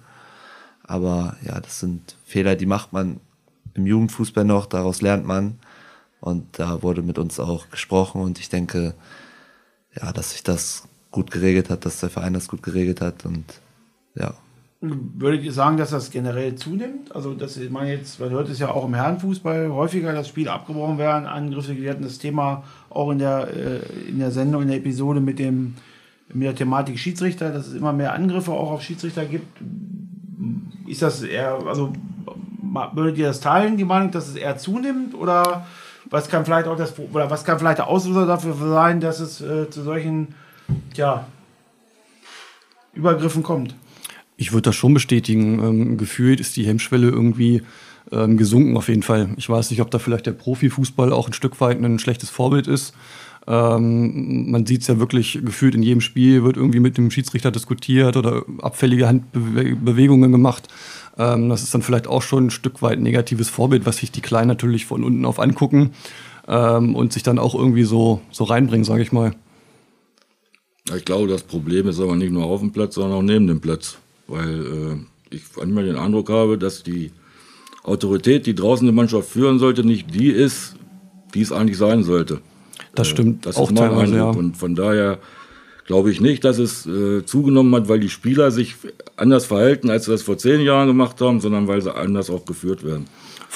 [0.83, 3.21] Aber ja, das sind Fehler, die macht man
[3.75, 5.61] im Jugendfußball noch, daraus lernt man.
[6.21, 8.95] Und da wurde mit uns auch gesprochen und ich denke,
[9.95, 13.45] ja, dass sich das gut geregelt hat, dass der Verein das gut geregelt hat und
[14.17, 14.35] ja.
[14.81, 17.15] Würdet ihr sagen, dass das generell zunimmt?
[17.15, 20.99] Also, dass meine jetzt, man hört es ja auch im Herrenfußball häufiger, dass Spiele abgebrochen
[20.99, 21.77] werden, Angriffe.
[21.77, 25.39] Wir hatten das Thema auch in der, äh, in der Sendung, in der Episode mit
[25.39, 25.75] dem
[26.33, 29.47] mit der Thematik Schiedsrichter, dass es immer mehr Angriffe auch auf Schiedsrichter gibt.
[30.87, 31.93] Ist das eher, also
[32.93, 35.15] würdet ihr das teilen, die Meinung, dass es eher zunimmt?
[35.15, 35.67] Oder
[36.11, 39.41] was kann vielleicht auch das, oder was kann vielleicht der Auslöser dafür sein, dass es
[39.41, 40.35] äh, zu solchen,
[40.95, 41.27] tja,
[42.95, 43.75] Übergriffen kommt?
[44.37, 45.59] Ich würde das schon bestätigen.
[45.63, 47.63] Ähm, gefühlt ist die Hemmschwelle irgendwie
[48.13, 49.31] ähm, gesunken auf jeden Fall.
[49.37, 52.67] Ich weiß nicht, ob da vielleicht der Profifußball auch ein Stück weit ein schlechtes Vorbild
[52.67, 52.95] ist.
[53.49, 57.53] Ähm, man sieht es ja wirklich gefühlt in jedem Spiel, wird irgendwie mit dem Schiedsrichter
[57.53, 60.69] diskutiert oder abfällige Handbewegungen gemacht.
[61.17, 64.21] Ähm, das ist dann vielleicht auch schon ein Stück weit negatives Vorbild, was sich die
[64.21, 65.93] Kleinen natürlich von unten auf angucken
[66.49, 69.33] ähm, und sich dann auch irgendwie so, so reinbringen, sage ich mal.
[70.97, 73.61] Ich glaube, das Problem ist aber nicht nur auf dem Platz, sondern auch neben dem
[73.61, 74.67] Platz weil
[75.31, 77.13] äh, ich manchmal den Eindruck habe, dass die
[77.83, 80.77] Autorität, die draußen die Mannschaft führen sollte, nicht die ist,
[81.35, 82.41] die es eigentlich sein sollte.
[82.95, 83.45] Das stimmt.
[83.45, 84.17] Äh, das auch ist mein Eindruck.
[84.17, 84.31] Ja.
[84.31, 85.19] Und von daher
[85.87, 88.75] glaube ich nicht, dass es äh, zugenommen hat, weil die Spieler sich
[89.17, 92.45] anders verhalten, als sie das vor zehn Jahren gemacht haben, sondern weil sie anders auch
[92.45, 93.07] geführt werden.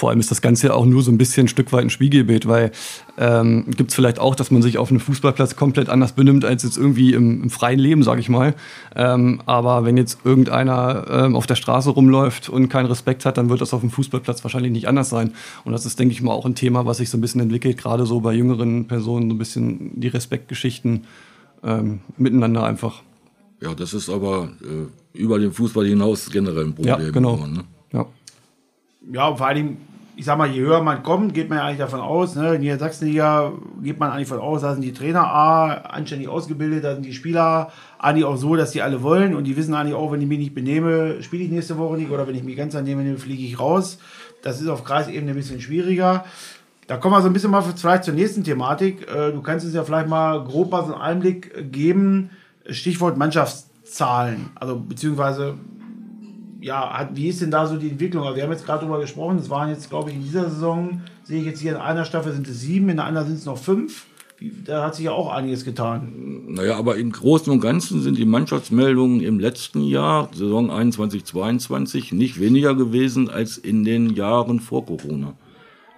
[0.00, 1.90] Vor allem ist das Ganze ja auch nur so ein bisschen ein Stück weit ein
[1.90, 2.72] Spiegelbild, weil
[3.18, 6.62] ähm, gibt es vielleicht auch, dass man sich auf einem Fußballplatz komplett anders benimmt als
[6.62, 8.54] jetzt irgendwie im, im freien Leben, sage ich mal.
[8.96, 13.50] Ähm, aber wenn jetzt irgendeiner ähm, auf der Straße rumläuft und keinen Respekt hat, dann
[13.50, 15.34] wird das auf dem Fußballplatz wahrscheinlich nicht anders sein.
[15.64, 17.76] Und das ist, denke ich mal, auch ein Thema, was sich so ein bisschen entwickelt,
[17.76, 21.04] gerade so bei jüngeren Personen, so ein bisschen die Respektgeschichten
[21.62, 23.02] ähm, miteinander einfach.
[23.60, 26.98] Ja, das ist aber äh, über den Fußball hinaus generell ein Problem.
[26.98, 27.34] Ja, genau.
[27.34, 27.64] Geworden, ne?
[27.92, 28.06] Ja.
[29.12, 29.76] ja, vor allem
[30.20, 32.60] ich sag mal, je höher man kommt, geht man ja eigentlich davon aus, ne, in
[32.60, 36.92] der Sachsenliga geht man eigentlich davon aus, da sind die Trainer A anständig ausgebildet, da
[36.92, 40.12] sind die Spieler eigentlich auch so, dass die alle wollen und die wissen eigentlich auch,
[40.12, 42.74] wenn ich mich nicht benehme, spiele ich nächste Woche nicht oder wenn ich mich ganz
[42.74, 43.98] daneben nehme, fliege ich raus.
[44.42, 46.26] Das ist auf Kreisebene ein bisschen schwieriger.
[46.86, 49.08] Da kommen wir so ein bisschen mal vielleicht zur nächsten Thematik.
[49.08, 52.28] Äh, du kannst uns ja vielleicht mal grob mal so einen Einblick geben.
[52.68, 54.50] Stichwort Mannschaftszahlen.
[54.54, 55.54] Also beziehungsweise
[56.60, 58.24] ja, wie ist denn da so die Entwicklung?
[58.24, 61.02] Also wir haben jetzt gerade darüber gesprochen, es waren jetzt, glaube ich, in dieser Saison,
[61.24, 63.44] sehe ich jetzt hier in einer Staffel sind es sieben, in der anderen sind es
[63.44, 64.06] noch fünf.
[64.64, 66.44] Da hat sich ja auch einiges getan.
[66.48, 72.12] Naja, aber im Großen und Ganzen sind die Mannschaftsmeldungen im letzten Jahr, Saison 21, 22,
[72.12, 75.34] nicht weniger gewesen als in den Jahren vor Corona.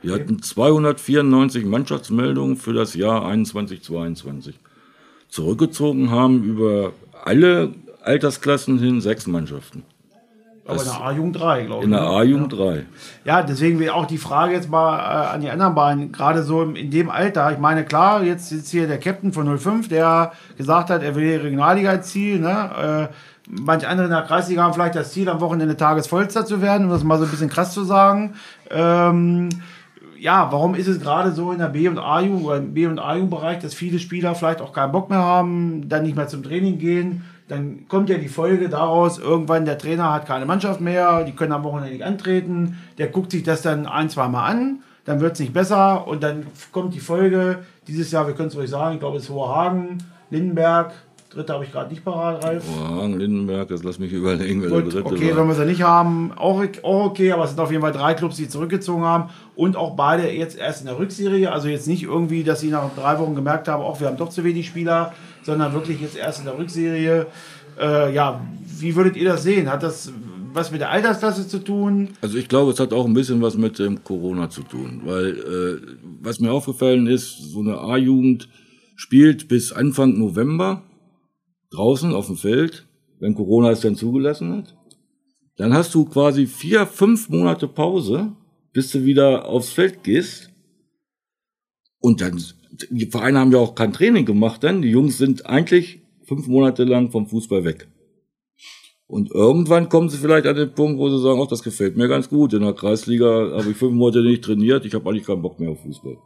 [0.00, 0.22] Wir okay.
[0.22, 4.58] hatten 294 Mannschaftsmeldungen für das Jahr 21, 22.
[5.28, 6.92] Zurückgezogen haben über
[7.24, 9.84] alle Altersklassen hin sechs Mannschaften.
[10.64, 11.84] Aber in der A-Jugend 3, glaube ich.
[11.86, 12.06] In der ne?
[12.06, 12.86] A-Jugend 3.
[13.24, 16.90] Ja, deswegen auch die Frage jetzt mal äh, an die anderen beiden, gerade so in
[16.90, 17.50] dem Alter.
[17.50, 21.24] Ich meine, klar, jetzt sitzt hier der Captain von 05, der gesagt hat, er will
[21.24, 22.38] die Regionalliga-Ziel.
[22.38, 23.08] Ne?
[23.10, 23.14] Äh,
[23.50, 26.90] manche andere in der Kreisliga haben vielleicht das Ziel, am Wochenende Tagesvollster zu werden, um
[26.90, 28.34] das mal so ein bisschen krass zu sagen.
[28.70, 29.48] Ähm,
[30.16, 33.00] ja, warum ist es gerade so in der B- und A-Jugend oder im B- und
[33.00, 36.78] A-Jugendbereich, dass viele Spieler vielleicht auch keinen Bock mehr haben, dann nicht mehr zum Training
[36.78, 37.24] gehen?
[37.52, 41.52] Dann kommt ja die Folge daraus, irgendwann der Trainer hat keine Mannschaft mehr, die können
[41.52, 45.34] am Wochenende nicht antreten, der guckt sich das dann ein, zwei Mal an, dann wird
[45.34, 48.94] es nicht besser und dann kommt die Folge, dieses Jahr, wir können es euch sagen,
[48.94, 49.98] ich glaube es ist Hoherhagen,
[50.30, 50.92] Lindenberg,
[51.28, 52.64] dritte habe ich gerade nicht parat, Ralf.
[52.66, 55.42] Hoherhagen, Lindenberg, jetzt lass mich überlegen, wer der dritte Okay, war.
[55.42, 58.14] wenn wir sie nicht haben, auch, auch okay, aber es sind auf jeden Fall drei
[58.14, 62.04] Clubs, die zurückgezogen haben und auch beide jetzt erst in der Rückserie, also jetzt nicht
[62.04, 65.12] irgendwie, dass sie nach drei Wochen gemerkt haben, auch wir haben doch zu wenig Spieler,
[65.42, 67.26] sondern wirklich jetzt erst in der Rückserie.
[67.78, 68.40] Äh, ja,
[68.78, 69.70] wie würdet ihr das sehen?
[69.70, 70.12] Hat das
[70.54, 72.10] was mit der Altersklasse zu tun?
[72.20, 75.38] Also ich glaube, es hat auch ein bisschen was mit dem Corona zu tun, weil
[75.38, 78.48] äh, was mir aufgefallen ist, so eine A-Jugend
[78.94, 80.82] spielt bis Anfang November
[81.70, 82.86] draußen auf dem Feld,
[83.18, 84.76] wenn Corona es dann zugelassen hat.
[85.56, 88.32] Dann hast du quasi vier, fünf Monate Pause,
[88.72, 90.50] bis du wieder aufs Feld gehst.
[91.98, 92.42] Und dann
[92.90, 94.82] die Vereine haben ja auch kein Training gemacht dann.
[94.82, 97.88] Die Jungs sind eigentlich fünf Monate lang vom Fußball weg.
[99.06, 102.08] Und irgendwann kommen sie vielleicht an den Punkt, wo sie sagen, ach, das gefällt mir
[102.08, 102.54] ganz gut.
[102.54, 105.70] In der Kreisliga habe ich fünf Monate nicht trainiert, ich habe eigentlich keinen Bock mehr
[105.70, 106.16] auf Fußball.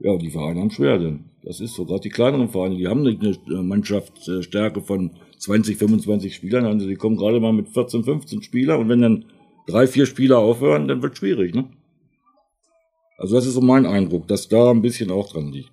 [0.00, 1.86] Ja, die Vereine haben schwer, denn das ist so.
[1.86, 6.66] Gerade die kleineren Vereine, die haben nicht eine Mannschaftsstärke von 20, 25 Spielern.
[6.66, 8.80] Also die kommen gerade mal mit 14, 15 Spielern.
[8.80, 9.24] Und wenn dann
[9.66, 11.70] drei, vier Spieler aufhören, dann wird schwierig, ne?
[13.18, 15.70] Also das ist so mein Eindruck, dass da ein bisschen auch dran liegt.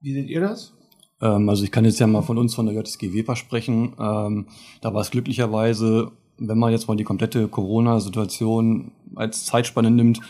[0.00, 0.72] Wie seht ihr das?
[1.20, 3.94] Ähm, also ich kann jetzt ja mal von uns von der JSG Weber sprechen.
[3.98, 4.46] Ähm,
[4.80, 10.20] da war es glücklicherweise, wenn man jetzt mal die komplette Corona-Situation als Zeitspanne nimmt,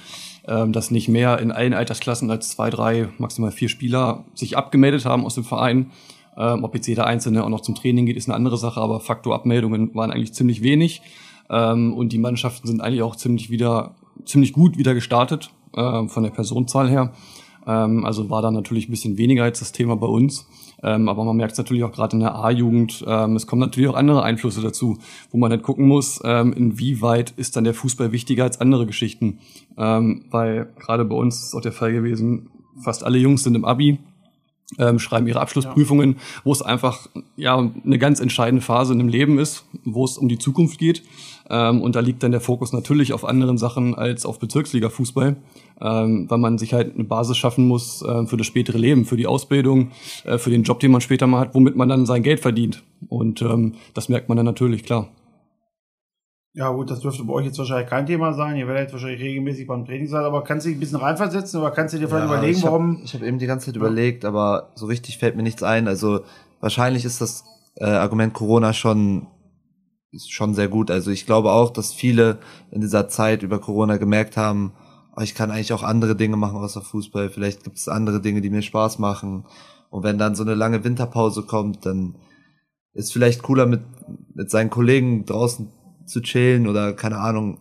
[0.46, 5.04] ähm, dass nicht mehr in allen Altersklassen als zwei, drei, maximal vier Spieler sich abgemeldet
[5.04, 5.90] haben aus dem Verein.
[6.36, 9.00] Ähm, ob jetzt jeder Einzelne auch noch zum Training geht, ist eine andere Sache, aber
[9.00, 11.02] Faktorabmeldungen waren eigentlich ziemlich wenig.
[11.48, 16.22] Ähm, und die Mannschaften sind eigentlich auch ziemlich wieder, ziemlich gut wieder gestartet äh, von
[16.22, 17.12] der Personenzahl her.
[17.66, 20.46] Ähm, also war da natürlich ein bisschen weniger als das Thema bei uns.
[20.82, 23.04] Ähm, aber man merkt es natürlich auch gerade in der A-Jugend.
[23.06, 24.98] Ähm, es kommen natürlich auch andere Einflüsse dazu,
[25.30, 29.38] wo man dann gucken muss, ähm, inwieweit ist dann der Fußball wichtiger als andere Geschichten.
[29.78, 32.50] Ähm, weil gerade bei uns ist auch der Fall gewesen,
[32.82, 33.98] fast alle Jungs sind im Abi
[34.78, 36.18] ähm, schreiben ihre Abschlussprüfungen, ja.
[36.44, 40.28] wo es einfach ja eine ganz entscheidende Phase in dem Leben ist, wo es um
[40.28, 41.02] die Zukunft geht.
[41.48, 45.36] Ähm, und da liegt dann der Fokus natürlich auf anderen Sachen als auf Bezirksliga-Fußball,
[45.80, 49.16] ähm, weil man sich halt eine Basis schaffen muss äh, für das spätere Leben, für
[49.16, 49.92] die Ausbildung,
[50.24, 52.82] äh, für den Job, den man später mal hat, womit man dann sein Geld verdient.
[53.08, 55.08] Und ähm, das merkt man dann natürlich, klar.
[56.56, 58.56] Ja gut, das dürfte bei euch jetzt wahrscheinlich kein Thema sein.
[58.56, 61.70] Ihr werdet wahrscheinlich regelmäßig beim Training sein, aber kannst du dich ein bisschen reinversetzen oder
[61.70, 63.02] kannst du dir vielleicht ja, überlegen, ich hab, warum...
[63.04, 63.80] Ich habe eben die ganze Zeit ja.
[63.82, 65.86] überlegt, aber so richtig fällt mir nichts ein.
[65.86, 66.20] Also
[66.60, 67.44] wahrscheinlich ist das
[67.74, 69.26] äh, Argument Corona schon
[70.12, 70.90] ist schon sehr gut.
[70.90, 72.38] Also ich glaube auch, dass viele
[72.70, 74.72] in dieser Zeit über Corona gemerkt haben,
[75.14, 77.28] oh, ich kann eigentlich auch andere Dinge machen außer Fußball.
[77.28, 79.44] Vielleicht gibt es andere Dinge, die mir Spaß machen.
[79.90, 82.16] Und wenn dann so eine lange Winterpause kommt, dann
[82.94, 83.82] ist vielleicht cooler mit,
[84.34, 85.68] mit seinen Kollegen draußen
[86.06, 87.58] zu chillen oder keine Ahnung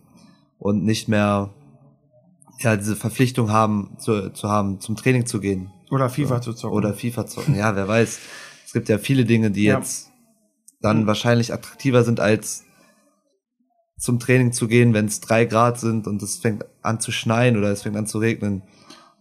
[0.58, 1.50] und nicht mehr
[2.60, 6.52] ja diese Verpflichtung haben zu, zu haben zum Training zu gehen oder FIFA so.
[6.52, 8.18] zu zocken oder FIFA zocken ja wer weiß
[8.64, 9.76] es gibt ja viele Dinge die ja.
[9.76, 10.10] jetzt
[10.80, 11.06] dann mhm.
[11.06, 12.64] wahrscheinlich attraktiver sind als
[13.98, 17.56] zum Training zu gehen wenn es drei Grad sind und es fängt an zu schneien
[17.56, 18.62] oder es fängt an zu regnen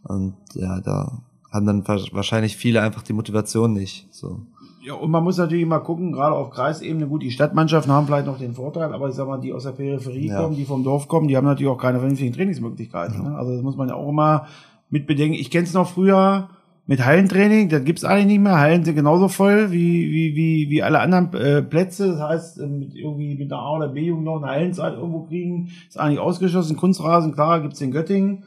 [0.03, 4.45] und ja da haben dann wahrscheinlich viele einfach die Motivation nicht so
[4.85, 8.27] Ja, und man muss natürlich immer gucken, gerade auf Kreisebene, gut, die Stadtmannschaften haben vielleicht
[8.27, 10.41] noch den Vorteil, aber ich sag mal, die aus der Peripherie Ja.
[10.43, 13.23] kommen, die vom Dorf kommen, die haben natürlich auch keine vernünftigen Trainingsmöglichkeiten.
[13.23, 13.35] Ne?
[13.37, 14.45] Also das muss man ja auch immer
[14.89, 15.33] mit bedenken.
[15.39, 16.49] Ich kenne es noch früher
[16.85, 18.59] mit Hallentraining, das gibt's eigentlich nicht mehr.
[18.59, 22.09] Hallen sind genauso voll wie, wie, wie, wie alle anderen äh, Plätze.
[22.09, 25.69] Das heißt, äh, mit irgendwie mit einer A- oder B-Jugend noch eine Hallenzeit irgendwo kriegen,
[25.87, 26.77] ist eigentlich ausgeschlossen.
[26.77, 28.43] Kunstrasen, klar, gibt's in Göttingen.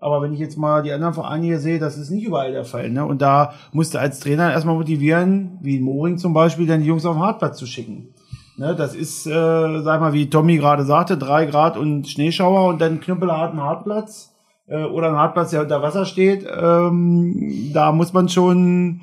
[0.00, 2.64] Aber wenn ich jetzt mal die anderen Vereine hier sehe, das ist nicht überall der
[2.64, 2.90] Fall.
[2.90, 3.04] Ne?
[3.04, 7.04] Und da musste als Trainer erstmal motivieren, wie in Moring zum Beispiel, dann die Jungs
[7.04, 8.14] auf den Hartplatz zu schicken.
[8.56, 8.76] Ne?
[8.76, 13.00] Das ist, äh, sag mal, wie Tommy gerade sagte, drei Grad und Schneeschauer und dann
[13.00, 14.34] knüppelharten Hartplatz
[14.68, 16.46] äh, oder ein Hartplatz, der unter Wasser steht.
[16.48, 19.00] Ähm, da muss man schon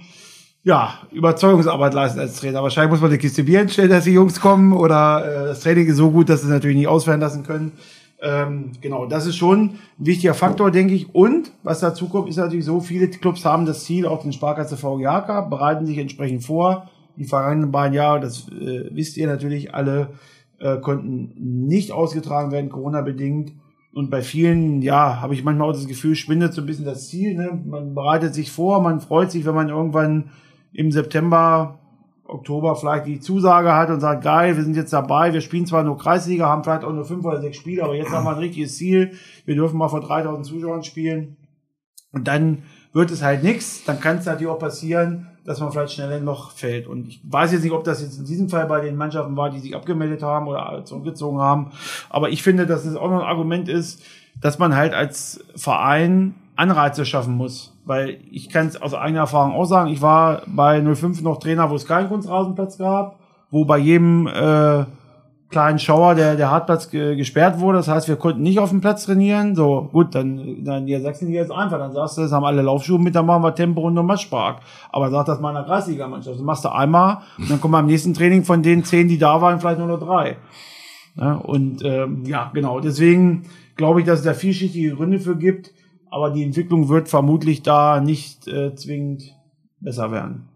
[0.63, 2.63] ja, Überzeugungsarbeit leisten als Trainer.
[2.63, 5.87] Wahrscheinlich muss man eine Kiste Bier hinstellen, dass die Jungs kommen oder äh, das Training
[5.87, 7.73] ist so gut, dass sie natürlich nicht ausfallen lassen können.
[8.25, 11.13] Ähm, genau, das ist schon ein wichtiger Faktor, denke ich.
[11.13, 14.77] Und was dazu kommt, ist natürlich so, viele Clubs haben das Ziel, auch den Sparkasse
[14.77, 16.89] VGH Cup, bereiten sich entsprechend vor.
[17.17, 20.09] Die vergangenen beiden Jahre, das äh, wisst ihr natürlich alle,
[20.57, 21.33] äh, konnten
[21.67, 23.53] nicht ausgetragen werden, Corona-bedingt.
[23.93, 27.07] Und bei vielen, ja, habe ich manchmal auch das Gefühl, schwindet so ein bisschen das
[27.07, 27.35] Ziel.
[27.35, 27.61] Ne?
[27.63, 30.31] Man bereitet sich vor, man freut sich, wenn man irgendwann
[30.73, 31.77] im September,
[32.27, 35.83] Oktober vielleicht die Zusage hat und sagt, geil, wir sind jetzt dabei, wir spielen zwar
[35.83, 38.39] nur Kreisliga, haben vielleicht auch nur fünf oder sechs Spiele, aber jetzt haben wir ein
[38.39, 39.11] richtiges Ziel,
[39.45, 41.37] wir dürfen mal vor 3000 Zuschauern spielen.
[42.11, 42.63] Und dann
[42.93, 46.17] wird es halt nichts, dann kann es natürlich auch passieren, dass man vielleicht schnell in
[46.17, 46.87] ein Loch fällt.
[46.87, 49.51] Und ich weiß jetzt nicht, ob das jetzt in diesem Fall bei den Mannschaften war,
[49.51, 51.71] die sich abgemeldet haben oder zurückgezogen haben.
[52.09, 54.01] Aber ich finde, dass es auch noch ein Argument ist,
[54.41, 57.74] dass man halt als Verein Anreize schaffen muss.
[57.85, 61.69] Weil ich kann es aus eigener Erfahrung auch sagen, ich war bei 05 noch Trainer,
[61.69, 63.19] wo es keinen Kunstrasenplatz gab,
[63.51, 64.85] wo bei jedem äh,
[65.49, 67.77] kleinen Schauer der, der Hartplatz ge gesperrt wurde.
[67.77, 69.55] Das heißt, wir konnten nicht auf dem Platz trainieren.
[69.55, 71.77] So, gut, dann, dann ja, Sachsen hier ist einfach.
[71.77, 74.61] Dann sagst du, das haben alle Laufschuhe mit, dann machen wir Tempo und Matschpark.
[74.91, 76.37] Aber sag das mal in der Kreisliga-Mannschaft.
[76.37, 79.39] Das machst du einmal und dann kommen beim nächsten Training von den zehn, die da
[79.41, 80.37] waren, vielleicht nur noch drei.
[81.17, 82.79] Ja, und ähm, ja, genau.
[82.79, 83.43] Deswegen
[83.77, 85.71] glaube ich, dass es da vielschichtige Gründe für gibt.
[86.15, 89.35] Aber die Entwicklung wird vermutlich da nicht äh, zwingend
[89.81, 90.47] besser werden.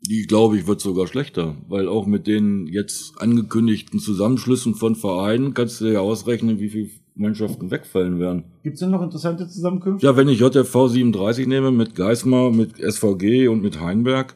[0.00, 5.54] Die, glaube ich, wird sogar schlechter, weil auch mit den jetzt angekündigten Zusammenschlüssen von Vereinen
[5.54, 8.42] kannst du ja ausrechnen, wie viele Mannschaften wegfallen werden.
[8.64, 10.04] Gibt es denn noch interessante Zusammenkünfte?
[10.04, 14.34] Ja, wenn ich JFV 37 nehme mit Geismar, mit SVG und mit Heinberg,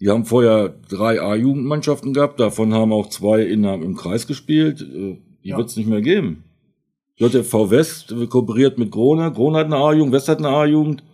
[0.00, 4.82] die haben vorher drei A-Jugendmannschaften gehabt, davon haben auch zwei in, im Kreis gespielt.
[4.82, 5.56] Äh, Die Ja.
[5.56, 6.44] wird es nicht mehr geben.
[7.20, 11.04] JFV West kooperiert mit Krone, Krone hat eine A-Jugend, West hat eine A-Jugend.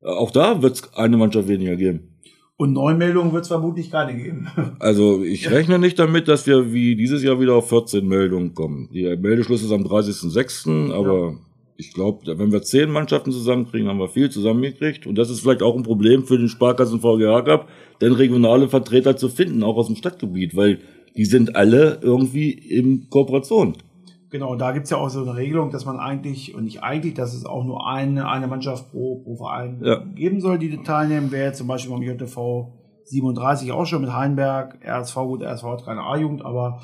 [0.00, 2.16] Äh, Auch da wird es eine Mannschaft weniger geben.
[2.56, 4.46] Und Neumeldungen wird es vermutlich keine geben.
[4.78, 8.90] Also ich rechne nicht damit, dass wir wie dieses Jahr wieder auf 14 Meldungen kommen.
[8.92, 11.38] Die Meldeschluss ist am 30.06., aber
[11.78, 15.06] ich glaube, wenn wir zehn Mannschaften zusammenkriegen, haben wir viel zusammengekriegt.
[15.06, 17.68] Und das ist vielleicht auch ein Problem für den Sparkassen VGH Cup,
[18.02, 20.80] denn regionale Vertreter zu finden, auch aus dem Stadtgebiet, weil
[21.16, 23.76] die sind alle irgendwie in Kooperation.
[24.30, 27.34] Genau, da gibt's ja auch so eine Regelung, dass man eigentlich, und nicht eigentlich, dass
[27.34, 29.96] es auch nur eine, eine Mannschaft pro, pro Verein Ja.
[30.14, 31.32] geben soll, die teilnehmen.
[31.32, 32.68] Wäre zum Beispiel beim JTV
[33.04, 36.80] 37 auch schon mit Heinberg, RSV, gut, RSV hat keine A-Jugend, aber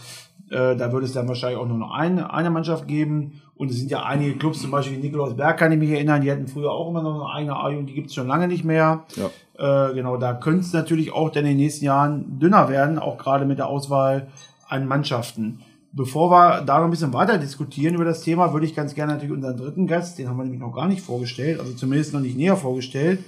[0.50, 3.40] äh, da würde es dann wahrscheinlich auch nur noch eine, eine Mannschaft geben.
[3.54, 6.46] Und es sind ja einige Clubs, zum Beispiel Nikolausberg kann ich mich erinnern, die hatten
[6.48, 9.04] früher auch immer noch eine eigene A-Jugend, die gibt's schon lange nicht mehr.
[9.16, 9.88] Ja.
[9.90, 13.18] Äh, genau, da könnte es natürlich auch dann in den nächsten Jahren dünner werden, auch
[13.18, 14.26] gerade mit der Auswahl
[14.68, 15.60] an Mannschaften.
[15.96, 19.14] Bevor wir da noch ein bisschen weiter diskutieren über das Thema, würde ich ganz gerne
[19.14, 22.20] natürlich unseren dritten Gast, den haben wir nämlich noch gar nicht vorgestellt, also zumindest noch
[22.20, 23.24] nicht näher vorgestellt,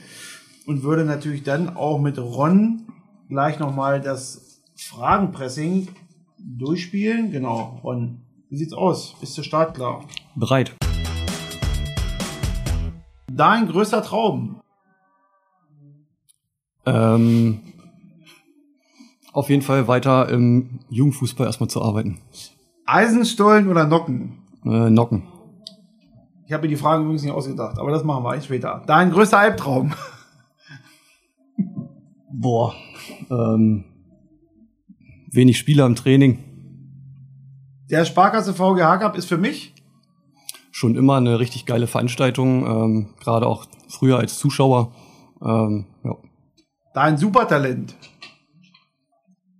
[0.66, 2.82] und würde natürlich dann auch mit Ron
[3.30, 5.88] gleich nochmal das Fragenpressing
[6.38, 7.30] durchspielen.
[7.30, 9.14] Genau, Ron, wie sieht's aus?
[9.18, 10.04] Bist du startklar?
[10.34, 10.76] Bereit.
[13.32, 14.60] Dein größter Traum?
[16.84, 17.62] Ähm,
[19.32, 22.20] auf jeden Fall weiter im Jugendfußball erstmal zu arbeiten.
[22.88, 24.38] Eisenstollen oder Nocken?
[24.64, 25.24] Äh, Nocken.
[26.46, 28.82] Ich habe mir die Fragen übrigens nicht ausgedacht, aber das machen wir später.
[28.86, 29.92] Dein größter Albtraum?
[32.32, 32.74] Boah.
[33.30, 33.84] Ähm,
[35.30, 36.38] wenig Spieler im Training.
[37.90, 39.74] Der Sparkasse VGH Cup ist für mich
[40.78, 44.92] Schon immer eine richtig geile Veranstaltung, ähm, gerade auch früher als Zuschauer.
[45.42, 46.14] Ähm, ja.
[46.94, 47.96] dein Supertalent.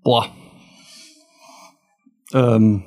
[0.05, 0.29] Boah.
[2.33, 2.85] Ähm,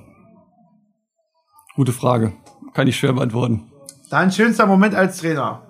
[1.76, 2.34] gute Frage.
[2.74, 3.72] Kann ich schwer beantworten.
[4.10, 5.64] Dein schönster Moment als Trainer.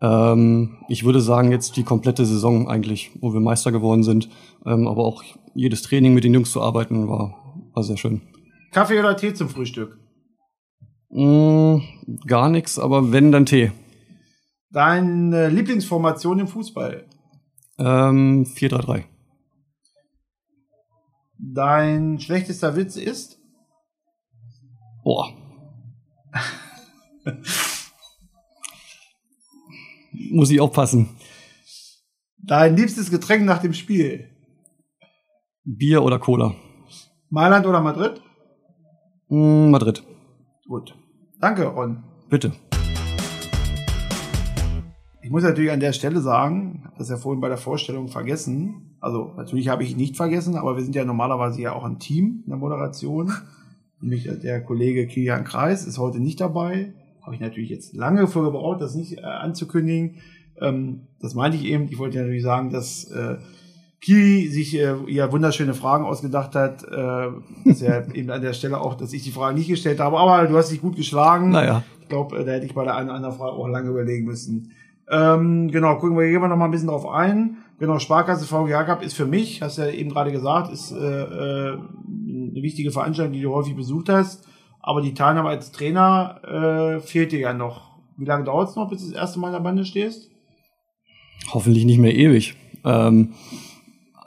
[0.00, 4.28] Ähm, ich würde sagen, jetzt die komplette Saison eigentlich, wo wir Meister geworden sind.
[4.66, 5.22] Ähm, aber auch
[5.54, 8.22] jedes Training mit den Jungs zu arbeiten, war, war sehr schön.
[8.72, 9.98] Kaffee oder Tee zum Frühstück?
[11.10, 11.78] Mm,
[12.26, 13.70] gar nichts, aber wenn, dann Tee.
[14.70, 17.04] Deine Lieblingsformation im Fußball?
[17.78, 19.04] Ähm, 4-3-3.
[21.38, 23.41] Dein schlechtester Witz ist?
[25.12, 25.28] Boah.
[30.30, 31.10] Muss ich aufpassen.
[32.38, 34.30] Dein liebstes Getränk nach dem Spiel?
[35.64, 36.54] Bier oder Cola?
[37.28, 38.22] Mailand oder Madrid?
[39.28, 40.02] Mm, Madrid.
[40.66, 40.96] Gut.
[41.38, 42.02] Danke, Ron.
[42.30, 42.52] Bitte.
[45.20, 48.96] Ich muss natürlich an der Stelle sagen, habe das ja vorhin bei der Vorstellung vergessen.
[48.98, 52.44] Also natürlich habe ich nicht vergessen, aber wir sind ja normalerweise ja auch ein Team
[52.44, 53.30] in der Moderation.
[54.02, 56.92] Nämlich der Kollege Kilian Kreis ist heute nicht dabei.
[57.22, 60.16] Habe ich natürlich jetzt lange für gebraucht, das nicht äh, anzukündigen.
[60.60, 61.86] Ähm, das meinte ich eben.
[61.88, 63.36] Ich wollte natürlich sagen, dass äh,
[64.00, 66.82] Kili sich äh, ja wunderschöne Fragen ausgedacht hat.
[66.82, 67.28] Äh,
[67.64, 70.18] dass er eben an der Stelle auch, dass ich die Frage nicht gestellt habe.
[70.18, 71.50] Aber du hast dich gut geschlagen.
[71.50, 71.84] Naja.
[72.00, 74.26] Ich glaube, äh, da hätte ich bei der einen oder anderen Frage auch lange überlegen
[74.26, 74.72] müssen.
[75.08, 77.58] Ähm, genau, gucken wir, gehen wir noch mal ein bisschen drauf ein.
[77.78, 81.22] Genau, Sparkasse VGH Cup ist für mich, hast du ja eben gerade gesagt, ist äh,
[81.22, 81.78] äh,
[82.52, 84.46] eine wichtige Veranstaltung, die du häufig besucht hast.
[84.80, 87.92] Aber die Teilnahme als Trainer äh, fehlt dir ja noch.
[88.16, 90.30] Wie lange dauert es noch, bis du das erste Mal in der Bande stehst?
[91.52, 92.54] Hoffentlich nicht mehr ewig.
[92.84, 93.32] Ähm,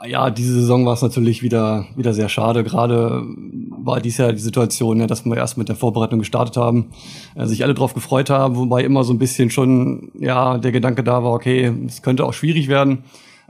[0.08, 2.64] ja, diese Saison war es natürlich wieder, wieder sehr schade.
[2.64, 3.24] Gerade
[3.70, 6.92] war dies Jahr die Situation, ja, dass wir erst mit der Vorbereitung gestartet haben,
[7.36, 11.04] äh, sich alle drauf gefreut haben, wobei immer so ein bisschen schon ja der Gedanke
[11.04, 13.04] da war, okay, es könnte auch schwierig werden.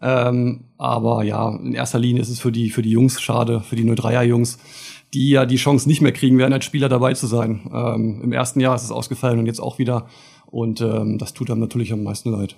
[0.08, 3.76] Ähm, aber ja, in erster Linie ist es für die, für die Jungs schade, für
[3.76, 4.60] die 03er-Jungs,
[5.16, 7.62] die ja die Chance nicht mehr kriegen werden, als Spieler dabei zu sein.
[7.74, 10.06] Ähm, Im ersten Jahr ist es ausgefallen und jetzt auch wieder.
[10.45, 12.56] Und ähm, das tut einem natürlich am meisten leid.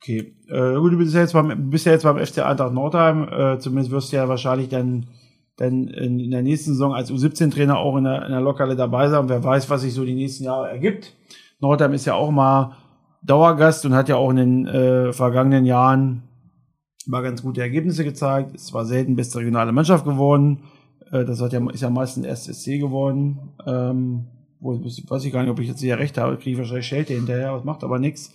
[0.00, 3.28] Okay, äh, gut, du bist ja jetzt beim, bist ja jetzt beim FC Eintracht Nordheim.
[3.28, 5.08] Äh, zumindest wirst du ja wahrscheinlich dann,
[5.56, 9.22] dann in, der nächsten Saison als U17-Trainer auch in der, in der Lokale dabei sein.
[9.22, 11.16] Und wer weiß, was sich so die nächsten Jahre ergibt.
[11.58, 12.76] Nordheim ist ja auch mal
[13.22, 16.22] Dauergast und hat ja auch in den äh, vergangenen Jahren
[17.06, 18.54] mal ganz gute Ergebnisse gezeigt.
[18.54, 20.64] Es war selten beste regionale Mannschaft geworden.
[21.10, 23.54] Äh, das hat ja, ist ja meistens SSC geworden.
[23.66, 24.26] Ähm,
[24.60, 27.14] wo, weiß ich gar nicht, ob ich jetzt hier recht habe, kriege ich wahrscheinlich Schelte
[27.14, 28.32] hinterher, das macht aber nichts.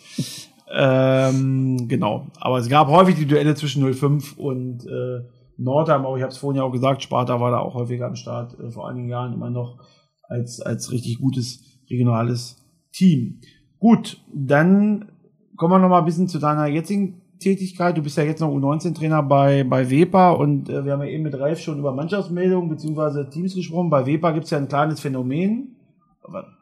[0.71, 2.27] Ähm, genau.
[2.39, 5.21] Aber es gab häufig die Duelle zwischen 05 und äh,
[5.57, 8.15] Nordheim, aber ich habe es vorhin ja auch gesagt, Sparta war da auch häufiger am
[8.15, 9.79] Start, äh, vor einigen Jahren immer noch
[10.23, 12.57] als, als richtig gutes regionales
[12.91, 13.41] Team.
[13.83, 15.09] Gut, dann
[15.57, 17.97] kommen wir noch mal ein bisschen zu deiner jetzigen Tätigkeit.
[17.97, 21.23] Du bist ja jetzt noch U19-Trainer bei, bei WEPA und äh, wir haben ja eben
[21.23, 23.89] mit Ralf schon über Mannschaftsmeldungen beziehungsweise Teams gesprochen.
[23.89, 25.75] Bei WEPA gibt es ja ein kleines Phänomen.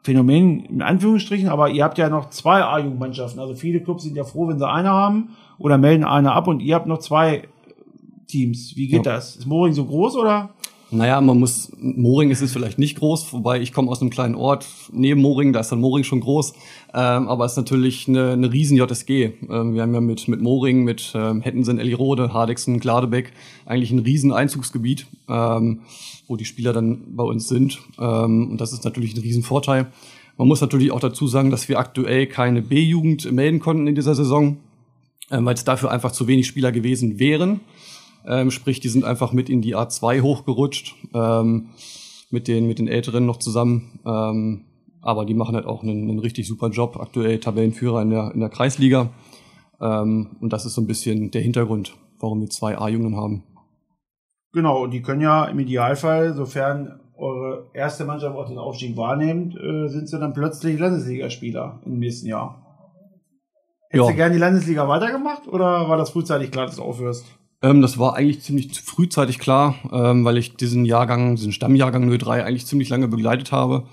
[0.02, 3.38] Phänomen in Anführungsstrichen, aber ihr habt ja noch zwei A-Jugendmannschaften.
[3.38, 6.58] Also viele Clubs sind ja froh, wenn sie eine haben oder melden eine ab und
[6.58, 7.46] ihr habt noch zwei
[8.26, 8.74] Teams.
[8.74, 9.12] Wie geht ja.
[9.12, 9.36] das?
[9.36, 10.50] Ist Moring so groß oder?
[10.94, 14.34] Naja, man muss, Moring ist es vielleicht nicht groß, wobei ich komme aus einem kleinen
[14.34, 16.52] Ort neben Moring, da ist dann Moring schon groß,
[16.92, 19.32] ähm, aber es ist natürlich eine, eine riesen JSG.
[19.48, 23.32] Ähm, wir haben ja mit, mit Moring, mit ähm, Hettensen, Ellirode, Hardexen, Gladebeck
[23.64, 25.80] eigentlich ein riesen Einzugsgebiet, ähm,
[26.28, 29.86] wo die Spieler dann bei uns sind ähm, und das ist natürlich ein riesen Vorteil.
[30.36, 34.14] Man muss natürlich auch dazu sagen, dass wir aktuell keine B-Jugend melden konnten in dieser
[34.14, 34.58] Saison,
[35.30, 37.60] ähm, weil es dafür einfach zu wenig Spieler gewesen wären.
[38.26, 41.70] Ähm, sprich, die sind einfach mit in die A2 hochgerutscht, ähm,
[42.30, 44.00] mit, den, mit den Älteren noch zusammen.
[44.06, 44.64] Ähm,
[45.00, 48.40] aber die machen halt auch einen, einen richtig super Job, aktuell Tabellenführer in der, in
[48.40, 49.10] der Kreisliga.
[49.80, 53.42] Ähm, und das ist so ein bisschen der Hintergrund, warum wir zwei A-Jungen haben.
[54.52, 59.56] Genau, und die können ja im Idealfall, sofern eure erste Mannschaft auch den Aufstieg wahrnimmt,
[59.56, 62.62] äh, sind sie dann plötzlich Landesligaspieler im nächsten Jahr.
[63.88, 64.12] Hättest ja.
[64.12, 67.26] du gerne die Landesliga weitergemacht oder war das frühzeitig klar, dass du aufhörst?
[67.62, 72.44] Ähm, das war eigentlich ziemlich frühzeitig klar, ähm, weil ich diesen Jahrgang, diesen Stammjahrgang 03
[72.44, 73.84] eigentlich ziemlich lange begleitet habe.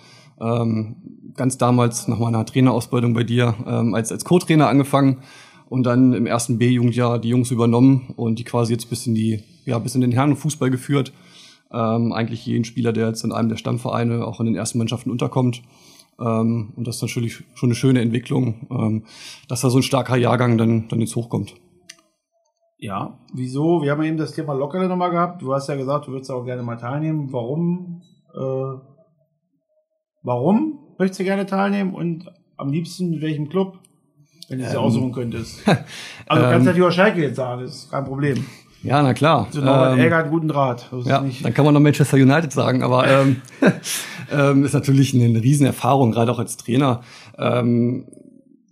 [0.41, 0.95] Ähm,
[1.35, 5.19] ganz damals nach meiner Trainerausbildung bei dir ähm, als, als Co-Trainer angefangen
[5.69, 9.43] und dann im ersten B-Jugendjahr die Jungs übernommen und die quasi jetzt bis in die,
[9.65, 11.13] ja, bis in den Herrenfußball geführt.
[11.71, 15.11] Ähm, eigentlich jeden Spieler, der jetzt in einem der Stammvereine auch in den ersten Mannschaften
[15.11, 15.61] unterkommt.
[16.19, 19.05] Ähm, und das ist natürlich schon eine schöne Entwicklung,
[19.47, 21.53] dass da so ein starker Jahrgang dann, dann jetzt hochkommt.
[22.81, 23.81] Ja, wieso?
[23.81, 25.41] Wir haben eben das Thema Lockere nochmal gehabt.
[25.41, 27.27] Du hast ja gesagt, du würdest auch gerne mal teilnehmen.
[27.31, 28.01] Warum?
[28.33, 28.79] Äh,
[30.23, 33.79] warum möchtest du gerne teilnehmen und am liebsten mit welchem Club?
[34.47, 35.61] Wenn du es ähm, aussuchen könntest.
[36.25, 38.45] Also du kannst ähm, natürlich auch Schalke jetzt sagen, das ist kein Problem.
[38.83, 39.47] Ja, na klar.
[39.49, 40.89] So Norbert ähm, Elger hat einen guten Draht.
[41.05, 43.41] Ja, dann kann man noch Manchester United sagen, aber ähm,
[44.31, 47.01] ähm, ist natürlich eine, eine Riesenerfahrung, gerade auch als Trainer.
[47.37, 48.05] Ähm,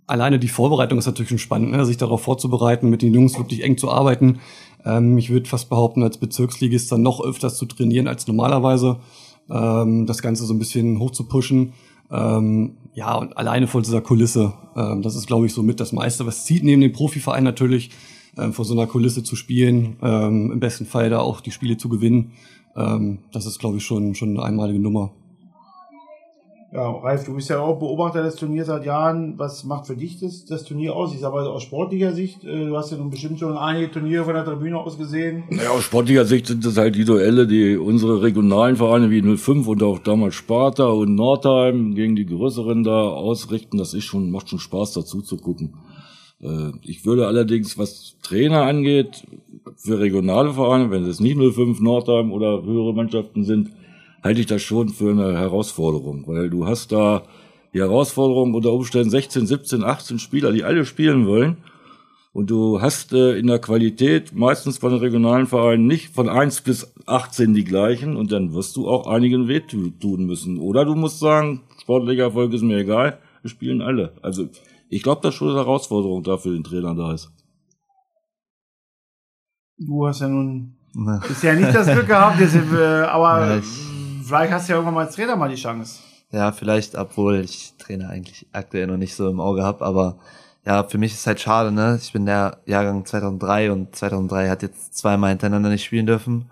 [0.08, 1.84] alleine die Vorbereitung ist natürlich schon spannend, ne?
[1.84, 4.40] sich darauf vorzubereiten, mit den Jungs wirklich eng zu arbeiten.
[4.84, 8.98] Ähm, ich würde fast behaupten, als Bezirksligist dann noch öfters zu trainieren als normalerweise,
[9.50, 11.74] ähm, das Ganze so ein bisschen hoch zu pushen.
[12.10, 15.92] Ähm, ja, und alleine vor dieser Kulisse, ähm, das ist, glaube ich, so mit das
[15.92, 17.90] meiste, was zieht neben dem Profiverein natürlich,
[18.36, 21.76] ähm, vor so einer Kulisse zu spielen, ähm, im besten Fall da auch die Spiele
[21.76, 22.32] zu gewinnen,
[22.76, 25.12] ähm, das ist, glaube ich, schon, schon eine einmalige Nummer.
[26.70, 29.38] Ja, Ralf, du bist ja auch Beobachter des Turniers seit Jahren.
[29.38, 31.14] Was macht für dich das, das Turnier aus?
[31.14, 34.24] Ich sage mal aus sportlicher Sicht, äh, du hast ja nun bestimmt schon einige Turniere
[34.24, 35.44] von der Tribüne aus gesehen.
[35.50, 39.66] Ja, aus sportlicher Sicht sind das halt die Duelle, die unsere regionalen Vereine wie 05
[39.66, 43.78] und auch damals Sparta und Nordheim gegen die größeren da ausrichten.
[43.78, 45.72] Das ist schon, macht schon Spaß dazu zu gucken.
[46.42, 49.24] Äh, ich würde allerdings, was Trainer angeht,
[49.76, 53.70] für regionale Vereine, wenn es nicht 05 Nordheim oder höhere Mannschaften sind,
[54.22, 57.22] halte ich das schon für eine Herausforderung, weil du hast da
[57.72, 61.58] die Herausforderung unter Umständen 16, 17, 18 Spieler, die alle spielen wollen.
[62.32, 66.60] Und du hast äh, in der Qualität meistens von den regionalen Vereinen nicht von 1
[66.60, 70.58] bis 18 die gleichen und dann wirst du auch einigen wehtun müssen.
[70.58, 74.12] Oder du musst sagen, sportlicher Erfolg ist mir egal, wir spielen alle.
[74.22, 74.48] Also
[74.88, 77.30] ich glaube, das ist schon eine Herausforderung da für den Trainer da ist.
[79.78, 80.76] Du hast ja nun
[81.26, 83.62] bisher nicht das Glück gehabt, jetzt, äh, aber Ja,
[84.28, 86.00] vielleicht hast du ja irgendwann mal als Trainer mal die Chance.
[86.30, 90.18] Ja, vielleicht, obwohl ich Trainer eigentlich aktuell noch nicht so im Auge habe, aber
[90.66, 91.98] ja, für mich ist halt schade, ne?
[92.00, 96.50] Ich bin der Jahrgang 2003 und 2003 hat jetzt zweimal hintereinander nicht spielen dürfen.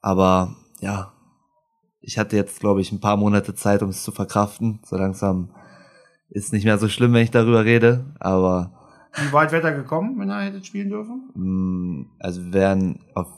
[0.00, 1.12] Aber ja,
[2.00, 4.78] ich hatte jetzt, glaube ich, ein paar Monate Zeit, um es zu verkraften.
[4.84, 5.50] So langsam
[6.30, 8.75] ist nicht mehr so schlimm, wenn ich darüber rede, aber
[9.16, 11.30] Wie weit wäre er gekommen, wenn er hätte spielen dürfen?
[11.34, 13.28] Mm, Also wären auf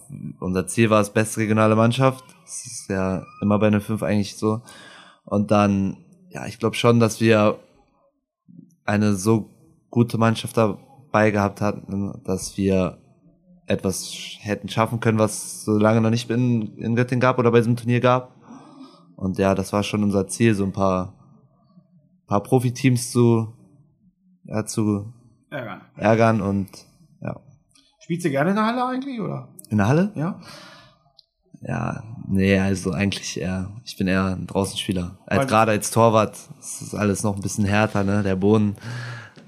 [0.41, 2.24] unser Ziel war es beste regionale Mannschaft.
[2.45, 4.62] Das ist ja immer bei einer 5 eigentlich so.
[5.24, 5.99] Und dann,
[6.31, 7.59] ja, ich glaube schon, dass wir
[8.85, 9.51] eine so
[9.91, 12.99] gute Mannschaft dabei gehabt hatten, dass wir
[13.66, 17.59] etwas hätten schaffen können, was so lange noch nicht in, in Göttingen gab oder bei
[17.59, 18.35] diesem Turnier gab.
[19.14, 21.14] Und ja, das war schon unser Ziel, so ein paar,
[22.26, 23.53] paar Profiteams zu,
[24.45, 25.12] ja, zu
[25.51, 26.68] Ja, ärgern und
[27.20, 27.40] ja.
[28.01, 29.49] Spielst du gerne in der Halle eigentlich, oder?
[29.70, 30.12] In der Halle?
[30.14, 30.40] Ja?
[31.61, 35.18] Ja, nee, also eigentlich eher, ich bin eher ein Draußenspieler.
[35.26, 38.76] Als gerade als Torwart ist alles noch ein bisschen härter, ne, der Boden.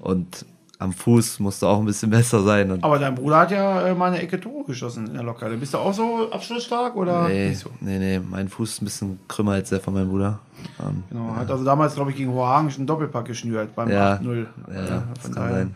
[0.01, 0.45] Und
[0.81, 2.71] am Fuß musst du auch ein bisschen besser sein.
[2.71, 5.55] Und Aber dein Bruder hat ja äh, mal eine Ecke Tore geschossen in der Lokale.
[5.55, 7.69] Bist du auch so abschlussstark oder nee, so?
[7.81, 10.39] nee, nee, mein Fuß ist ein bisschen krümmer als der von meinem Bruder.
[10.79, 14.15] Ähm, Genau, hat also damals, glaube ich, gegen Hohagen schon einen Doppelpack geschnürt beim Ja,
[14.15, 14.45] 8-0.
[14.73, 15.75] ja, das von kann sein.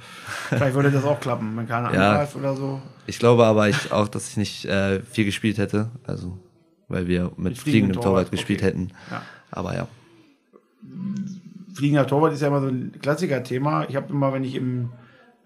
[0.49, 2.10] Vielleicht würde das auch klappen, wenn keiner Ja.
[2.12, 2.82] angreift oder so.
[3.06, 5.89] Ich glaube aber ich auch, dass ich nicht äh, viel gespielt hätte.
[6.08, 6.36] Also,
[6.88, 8.68] weil wir mit, Mit fliegendem fliegendem Torwart, Torwart, gespielt okay.
[8.70, 8.88] hätten.
[9.12, 9.22] Ja.
[9.51, 9.88] Aber ja.
[11.76, 13.86] Fliegender Torwart ist ja immer so ein Klassiker-Thema.
[13.89, 14.91] Ich habe immer, wenn ich im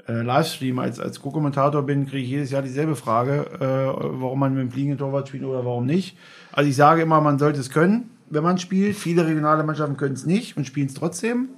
[0.07, 4.53] äh, Livestream als, als Co-Kommentator bin, kriege ich jedes Jahr dieselbe Frage, äh, warum man
[4.53, 6.17] mit dem fliegenden Torwart spielt oder warum nicht.
[6.51, 8.95] Also ich sage immer, man sollte es können, wenn man spielt.
[8.95, 11.49] Viele regionale Mannschaften können es nicht und spielen es trotzdem.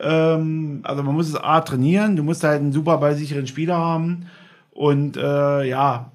[0.00, 4.26] Ähm, also man muss es A trainieren, du musst halt einen super ballsicheren Spieler haben.
[4.72, 6.10] Und äh, ja,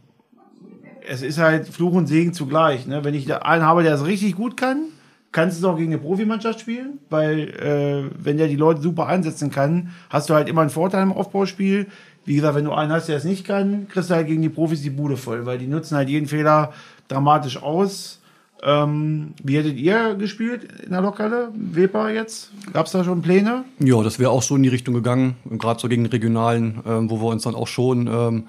[1.07, 2.85] es ist halt Fluch und Segen zugleich.
[2.85, 3.03] Ne?
[3.03, 4.85] Wenn ich einen habe, der es richtig gut kann,
[5.31, 9.07] kannst du es auch gegen eine Profimannschaft spielen, weil äh, wenn der die Leute super
[9.07, 11.87] einsetzen kann, hast du halt immer einen Vorteil im Aufbauspiel.
[12.25, 14.49] Wie gesagt, wenn du einen hast, der es nicht kann, kriegst du halt gegen die
[14.49, 16.73] Profis die Bude voll, weil die nutzen halt jeden Fehler
[17.07, 18.19] dramatisch aus.
[18.63, 21.49] Ähm, wie hättet ihr gespielt in der Lokale?
[21.55, 22.51] Weber jetzt?
[22.73, 23.65] Gab es da schon Pläne?
[23.79, 27.19] Ja, das wäre auch so in die Richtung gegangen, gerade so gegen Regionalen, ähm, wo
[27.21, 28.47] wir uns dann auch schon ähm,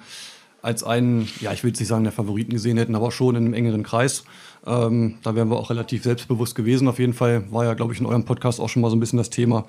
[0.61, 3.45] als einen, ja, ich will jetzt nicht sagen, der Favoriten gesehen hätten, aber schon in
[3.45, 4.23] einem engeren Kreis.
[4.65, 6.87] Ähm, da wären wir auch relativ selbstbewusst gewesen.
[6.87, 8.99] Auf jeden Fall war ja, glaube ich, in eurem Podcast auch schon mal so ein
[8.99, 9.65] bisschen das Thema.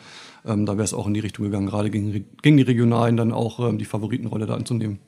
[0.46, 3.32] Ähm, da wäre es auch in die Richtung gegangen, gerade gegen, gegen die Regionalen dann
[3.32, 4.98] auch ähm, die Favoritenrolle da anzunehmen.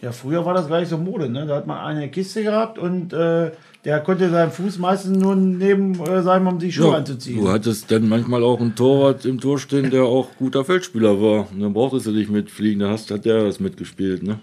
[0.00, 1.46] Ja, früher war das gar nicht so Mode, ne?
[1.46, 3.52] Da hat man eine Kiste gehabt und äh,
[3.84, 7.40] der konnte seinen Fuß meistens nur neben äh, sein, um die Schuhe anzuziehen.
[7.40, 11.46] Du hattest dann manchmal auch einen Torwart im Tor stehen, der auch guter Feldspieler war.
[11.52, 14.24] Und dann brauchtest du dich mitfliegen, da hast, hat der das mitgespielt.
[14.24, 14.40] Ne?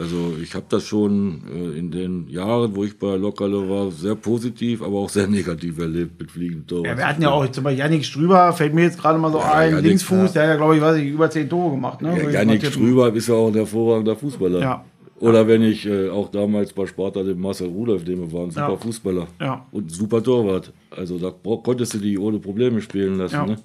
[0.00, 4.14] Also ich habe das schon äh, in den Jahren, wo ich bei Lockerle war, sehr
[4.14, 6.86] positiv, aber auch sehr negativ erlebt mit fliegenden Torwart.
[6.86, 9.38] Ja, wir hatten ja auch zum Beispiel Yannick Strüber, fällt mir jetzt gerade mal so
[9.38, 12.00] Ja, ein, Yannick, Linksfuß, der hat ja, glaube ich, weiß ich, über zehn Tore gemacht.
[12.00, 12.16] Ne?
[12.22, 12.64] Ja, Janik.
[12.64, 14.60] Strüber ist ja auch ein hervorragender Fußballer.
[14.60, 14.84] Ja.
[15.20, 18.78] Oder wenn ich äh, auch damals bei Sparta den Marcel Rudolf, den wir waren, super.
[18.78, 19.66] Fußballer Ja.
[19.70, 20.72] und super Torwart.
[20.90, 23.34] Also da konntest du die ohne Probleme spielen lassen.
[23.34, 23.46] Ja.
[23.46, 23.56] Ne?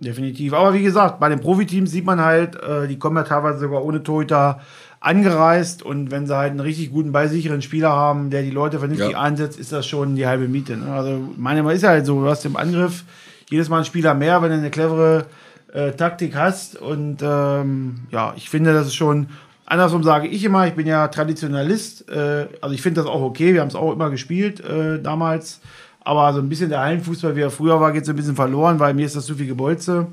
[0.00, 0.52] Definitiv.
[0.54, 3.84] Aber wie gesagt, bei den Profiteams sieht man halt, äh, die kommen ja teilweise sogar
[3.84, 4.60] ohne Torhüter
[5.04, 9.10] angereist und wenn sie halt einen richtig guten, ballsicheren Spieler haben, der die Leute vernünftig
[9.12, 9.20] Ja.
[9.20, 10.76] einsetzt, ist das schon die halbe Miete.
[10.76, 10.90] Ne?
[10.92, 13.04] Also meine Meinung ist halt so, du hast im Angriff
[13.50, 15.26] jedes Mal einen Spieler mehr, wenn du eine clevere
[15.72, 19.28] äh, Taktik hast und ähm, ja, ich finde, das ist schon
[19.66, 23.54] Andersrum sage ich immer, ich bin ja Traditionalist, äh, also ich finde das auch okay,
[23.54, 25.60] wir haben es auch immer gespielt äh, damals,
[26.00, 28.78] aber so ein bisschen der Hallenfußball, wie er früher war, geht so ein bisschen verloren,
[28.78, 30.06] weil mir ist das zu viel Gebolze.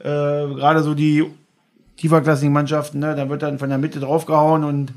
[0.00, 1.24] Äh, Gerade so die
[1.96, 4.92] tieferklassigen Mannschaften, ne, da wird dann von der Mitte draufgehauen und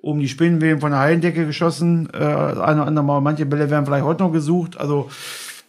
[0.00, 2.08] oben die Spinnenweben von der Hallendecke geschossen.
[2.12, 4.78] Äh, eine oder andere Mal, manche Bälle werden vielleicht heute noch gesucht.
[4.78, 5.08] Also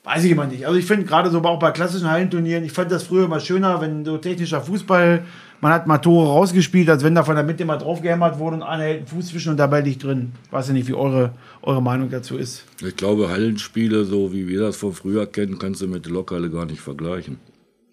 [0.03, 0.67] weiß ich immer nicht.
[0.67, 3.82] Also ich finde gerade so auch bei klassischen Hallenturnieren, ich fand das früher immer schöner,
[3.82, 5.23] wenn so technischer Fußball,
[5.61, 8.63] man hat mal Tore rausgespielt, als wenn da von der Mitte mal draufgehämmert wurde und
[8.63, 10.34] einer hält einen Fuß zwischen und dabei liegt drin.
[10.51, 12.65] Weiß ja nicht, wie eure, eure Meinung dazu ist.
[12.86, 16.49] Ich glaube, Hallenspiele, so wie wir das von früher kennen, kannst du mit der Lokale
[16.49, 17.39] gar nicht vergleichen.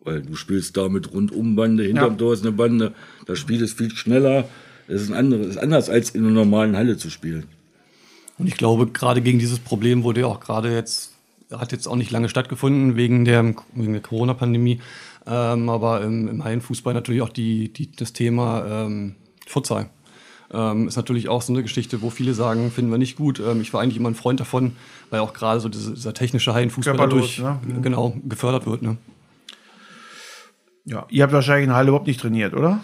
[0.05, 2.19] Weil du spielst da mit Rundumbande, hinterm Ja.
[2.19, 2.93] Tor ist eine Bande,
[3.27, 4.49] das Spiel ist viel schneller.
[4.89, 7.45] Es ist, ein anderes, ist anders als in einer normalen Halle zu spielen.
[8.39, 11.13] Und ich glaube, gerade gegen dieses Problem wurde ja auch gerade jetzt,
[11.53, 14.81] hat jetzt auch nicht lange stattgefunden wegen der, wegen der Corona-Pandemie.
[15.27, 19.15] Ähm, aber im, im Hallenfußball natürlich auch die, die, das Thema ähm,
[19.47, 19.89] Futsal.
[20.53, 23.41] Ähm, ist natürlich auch so eine Geschichte, wo viele sagen, finden wir nicht gut.
[23.41, 24.73] Ähm, ich war eigentlich immer ein Freund davon,
[25.11, 27.59] weil auch gerade so diese, dieser technische Hallenfußball dadurch ne?
[27.81, 28.83] genau gefördert wird.
[28.83, 28.97] Ne?
[30.85, 31.07] Ja.
[31.11, 32.81] Ihr habt wahrscheinlich in der Halle überhaupt nicht trainiert, oder?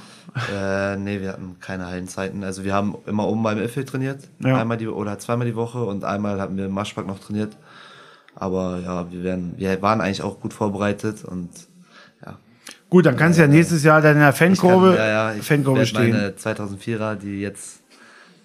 [0.55, 2.45] Äh, nee, wir hatten keine Hallenzeiten.
[2.45, 4.61] Also wir haben immer oben beim Iffel trainiert, Ja.
[4.61, 7.57] einmal die oder zweimal die Woche und einmal hatten wir im Maschpark noch trainiert.
[8.37, 11.49] Aber ja, wir werden, wir waren eigentlich auch gut vorbereitet und
[12.25, 12.37] ja.
[12.89, 15.35] Gut, dann kannst du ja nächstes Jahr dann in der Ich kann- Fankurve, ja, ja,
[15.35, 16.11] ich Fankurve stehen.
[16.11, 17.81] meine 2004er, die jetzt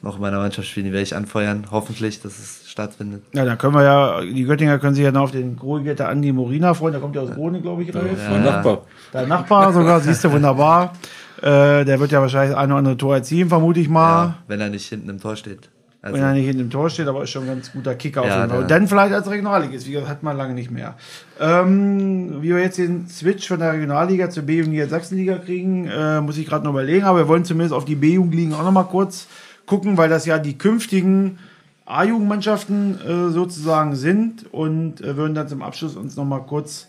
[0.02, 1.68] noch in meiner Mannschaft spielen, die werde ich anfeuern.
[1.70, 3.22] Hoffentlich, dass es stattfindet.
[3.34, 6.32] Ja, dann können wir ja, die Göttinger können sich ja noch auf den Großgetter Andi
[6.34, 6.94] Morina freuen.
[6.94, 8.30] Der kommt ja aus Groningen, glaube ich, Ralf.
[8.30, 8.82] Mein Nachbar.
[9.12, 10.94] Dein Nachbar sogar, siehst du, wunderbar.
[11.42, 14.24] Äh, der wird ja wahrscheinlich ein oder andere Tor erzielen, vermute ich mal.
[14.26, 15.70] Ja, wenn er nicht hinten im Tor steht.
[16.02, 18.22] Also, Wenn er nicht hinten im Tor steht, aber ist schon ein ganz guter Kicker
[18.24, 18.58] auf Ja, jeden Fall.
[18.58, 20.96] der- Und dann vielleicht als Regionalligist, wie gesagt, hat man lange nicht mehr.
[21.40, 26.38] Ähm, wie wir jetzt den Switch von der Regionalliga zur B-Jugend Sachsenliga kriegen, äh, muss
[26.38, 29.28] ich gerade noch überlegen, aber wir wollen zumindest auf die B-Jugendligen auch noch mal kurz
[29.66, 31.38] gucken, weil das ja die künftigen
[31.86, 36.88] A-Jugendmannschaften äh, sozusagen sind und äh, würden dann zum Abschluss uns noch mal kurz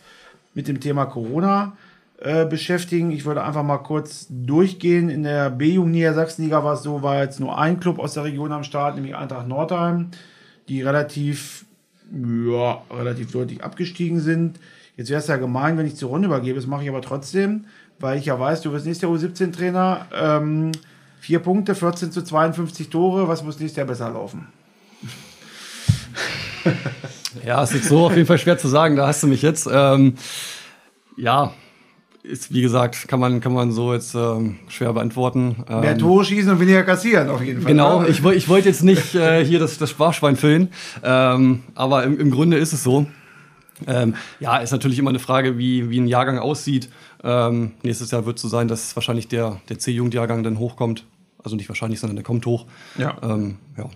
[0.55, 1.77] mit dem Thema Corona
[2.21, 3.11] äh, beschäftigen.
[3.11, 5.09] Ich würde einfach mal kurz durchgehen.
[5.09, 8.53] In der B-Jugend Niedersachsenliga war es so, war jetzt nur ein Club aus der Region
[8.53, 10.11] am Start, nämlich Eintracht Nordheim,
[10.69, 11.67] die relativ,
[12.13, 14.61] ja, relativ deutlich abgestiegen sind.
[14.97, 16.57] Jetzt wäre es ja gemein, wenn ich zur Runde übergebe.
[16.57, 17.65] Das mache ich aber trotzdem,
[17.99, 20.07] weil ich ja weiß, du wirst nächstes Jahr U17-Trainer.
[20.15, 20.71] Ähm,
[21.19, 23.27] vier Punkte, 14 zu 52 Tore.
[23.27, 24.47] Was muss nächstes Jahr besser laufen?
[27.45, 28.95] Ja, ist jetzt so auf jeden Fall schwer zu sagen.
[28.97, 29.69] Da hast du mich jetzt.
[29.71, 30.15] Ähm,
[31.17, 31.53] ja,
[32.23, 35.65] ist wie gesagt, kann man, kann man so jetzt ähm, schwer beantworten.
[35.69, 37.73] Ähm, Mehr Tore schießen und weniger kassieren, auf jeden Fall.
[37.73, 38.09] Genau, ne?
[38.09, 40.69] ich, ich wollte jetzt nicht äh, hier das, das Sparschwein füllen,
[41.03, 43.07] ähm, aber im, im Grunde ist es so.
[43.87, 46.89] Ähm, ja, ist natürlich immer eine Frage, wie, wie ein Jahrgang aussieht.
[47.23, 51.05] Ähm, nächstes Jahr wird es so sein, dass wahrscheinlich der, der C-Jugendjahrgang dann hochkommt.
[51.43, 52.67] Also nicht wahrscheinlich, sondern der kommt hoch.
[52.97, 53.17] Ja.
[53.23, 53.91] Ähm, ja.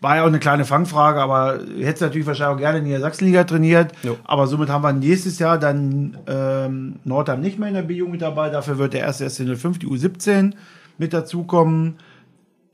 [0.00, 3.00] War ja auch eine kleine Fangfrage, aber du hättest natürlich wahrscheinlich auch gerne in der
[3.00, 3.92] Sachsenliga trainiert.
[4.02, 4.16] Jo.
[4.24, 8.22] Aber somit haben wir nächstes Jahr dann ähm, Nordheim nicht mehr in der B-Jugend mit
[8.22, 8.50] dabei.
[8.50, 10.52] Dafür wird der erste SC05, die U17
[10.98, 11.96] mit dazukommen.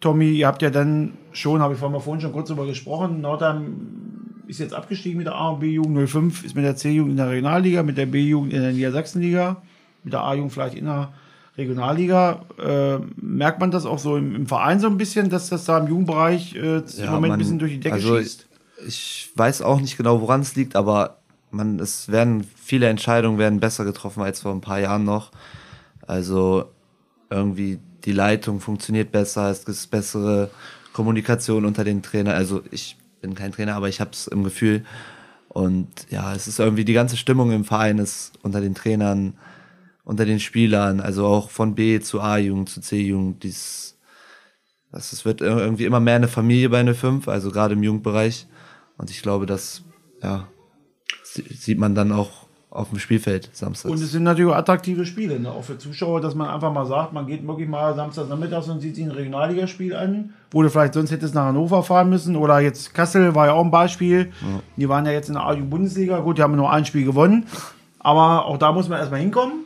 [0.00, 4.58] Tommy, ihr habt ja dann schon, habe ich vorhin schon kurz drüber gesprochen, Nordheim ist
[4.58, 7.84] jetzt abgestiegen mit der A- und B-Jugend, 05 ist mit der C-Jugend in der Regionalliga,
[7.84, 9.62] mit der B-Jugend in der Niedersachsenliga,
[10.02, 11.12] mit der A-Jugend vielleicht in der
[11.56, 12.44] Regionalliga.
[12.58, 15.78] Äh, merkt man das auch so im, im Verein so ein bisschen, dass das da
[15.78, 18.46] im Jugendbereich äh, im Ja, Moment ein man- bisschen durch die Decke also schießt?
[18.86, 21.18] Ich weiß auch nicht genau, woran es liegt, aber
[21.50, 25.30] man, es werden viele Entscheidungen werden besser getroffen als vor ein paar Jahren noch.
[26.06, 26.64] Also
[27.30, 30.50] irgendwie die Leitung funktioniert besser, es gibt bessere
[30.92, 32.34] Kommunikation unter den Trainern.
[32.34, 34.84] Also ich bin kein Trainer, aber ich habe es im Gefühl.
[35.48, 39.34] Und ja, es ist irgendwie die ganze Stimmung im Verein ist unter den Trainern,
[40.04, 43.96] unter den Spielern, also auch von B zu A-Jugend zu C-Jugend, dies
[44.90, 47.82] das, es wird ir- irgendwie immer mehr eine Familie bei eine 5, also gerade im
[47.82, 48.46] Jugendbereich.
[48.98, 49.82] Und ich glaube, das
[50.22, 50.48] ja,
[51.22, 52.30] sie- sieht man dann auch
[52.68, 53.90] auf dem Spielfeld samstags.
[53.94, 55.50] Und es sind natürlich attraktive Spiele, ne?
[55.50, 58.80] auch für Zuschauer, dass man einfach mal sagt, man geht wirklich mal samstags nachmittags und
[58.80, 62.60] sieht sich ein Regionalligaspiel an, wo du vielleicht sonst hättest nach Hannover fahren müssen oder
[62.60, 64.30] jetzt Kassel war ja auch ein Beispiel.
[64.76, 67.46] Die waren ja jetzt in der A-Jugend-Bundesliga, gut, die haben nur ein Spiel gewonnen,
[67.98, 69.64] aber auch da muss man erstmal hinkommen.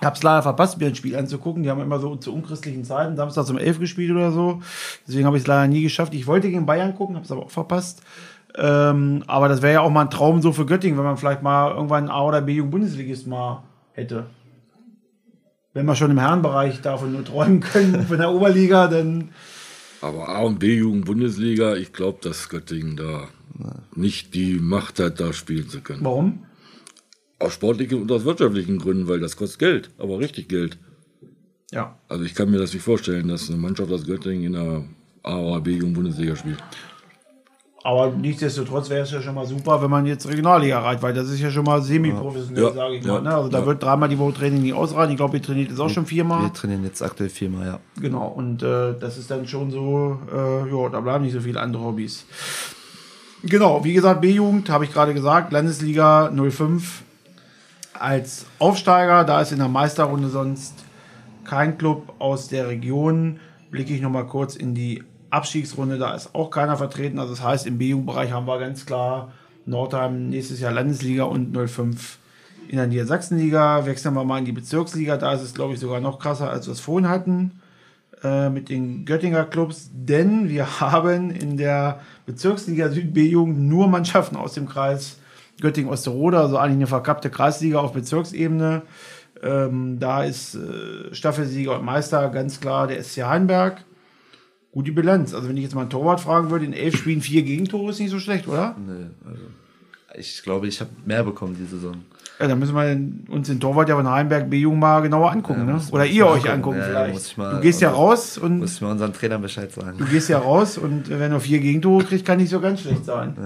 [0.00, 1.62] Ich habe es leider verpasst, mir ein Spiel anzugucken.
[1.62, 4.60] Die haben immer so zu unchristlichen Zeiten, samstags um 11 gespielt oder so.
[5.06, 6.14] Deswegen habe ich es leider nie geschafft.
[6.14, 8.02] Ich wollte gegen Bayern gucken, habe es aber auch verpasst.
[8.56, 11.42] Ähm, aber das wäre ja auch mal ein Traum so für Göttingen, wenn man vielleicht
[11.42, 14.26] mal irgendwann einen A- oder B-Jugend-Bundesligist mal hätte.
[15.74, 19.30] Wenn wir schon im Herrenbereich davon nur träumen können, von der Oberliga, dann
[20.00, 23.28] Aber A- und B-Jugend Bundesliga, ich glaube, dass Göttingen da
[23.94, 26.04] nicht die Macht hat, da spielen zu können.
[26.04, 26.44] warum?
[27.40, 30.76] Aus sportlichen und aus wirtschaftlichen Gründen, weil das kostet Geld, aber richtig Geld.
[31.70, 31.96] Ja.
[32.08, 34.82] Also ich kann mir das nicht vorstellen, dass eine Mannschaft aus Göttingen in der
[35.22, 36.58] A- oder B-Jugend Bundesliga spielt.
[37.84, 41.30] Aber nichtsdestotrotz wäre es ja schon mal super, wenn man jetzt Regionalliga erreicht, weil das
[41.30, 42.72] ist ja schon mal semi-professionell, Ja.
[42.72, 43.12] sage ich Ja.
[43.14, 43.22] mal.
[43.22, 43.34] Ne?
[43.34, 43.66] Also da Ja.
[43.66, 45.12] wird dreimal die Woche Training nicht ausreichen.
[45.12, 46.42] Ich glaube, ihr trainiert jetzt auch schon viermal.
[46.42, 47.80] Wir trainieren jetzt aktuell viermal, ja.
[48.00, 51.60] Genau, und äh, das ist dann schon so, äh, ja, da bleiben nicht so viele
[51.60, 52.24] andere Hobbys.
[53.44, 57.04] Genau, wie gesagt, B-Jugend, habe ich gerade gesagt, Landesliga 05
[58.00, 60.74] als Aufsteiger, da ist in der Meisterrunde sonst
[61.44, 63.40] kein Club aus der Region.
[63.70, 67.18] Blicke ich nochmal kurz in die Abstiegsrunde, da ist auch keiner vertreten.
[67.18, 69.32] Also das heißt, im B-Jugendbereich haben wir ganz klar
[69.66, 72.18] Nordheim nächstes Jahr Landesliga und 05
[72.68, 73.86] in der Niedersachsenliga.
[73.86, 76.66] Wechseln wir mal in die Bezirksliga, da ist es, glaube ich, sogar noch krasser, als
[76.66, 77.60] wir es vorhin hatten
[78.22, 84.36] äh, mit den Göttinger Clubs, denn wir haben in der Bezirksliga Süd B-Jugend nur Mannschaften
[84.36, 85.18] aus dem Kreis
[85.60, 88.82] Göttingen-Osterode, also eigentlich eine verkappte Kreisliga auf Bezirksebene.
[89.42, 93.84] Ähm, da ist äh, Staffelsieger und Meister ganz klar der SC Heinberg.
[94.72, 95.34] Gute Bilanz.
[95.34, 98.00] Also wenn ich jetzt mal einen Torwart fragen würde, in elf Spielen vier Gegentore ist
[98.00, 98.76] nicht so schlecht, oder?
[98.84, 99.42] Nee, also
[100.16, 101.96] ich glaube, ich habe mehr bekommen die Saison.
[102.40, 105.74] Ja, dann müssen wir uns den Torwart ja von Heinberg B-Jugend mal genauer angucken, Ja,
[105.74, 105.80] ne?
[105.90, 106.50] Oder ihr euch gucken.
[106.50, 107.38] angucken Ja, ja, vielleicht.
[107.38, 109.98] mal- du gehst ja raus und Muss ich mal unseren Trainer Bescheid sagen.
[109.98, 113.04] Du gehst ja raus und wenn du vier Gegentore kriegst, kann nicht so ganz schlecht
[113.04, 113.36] sein.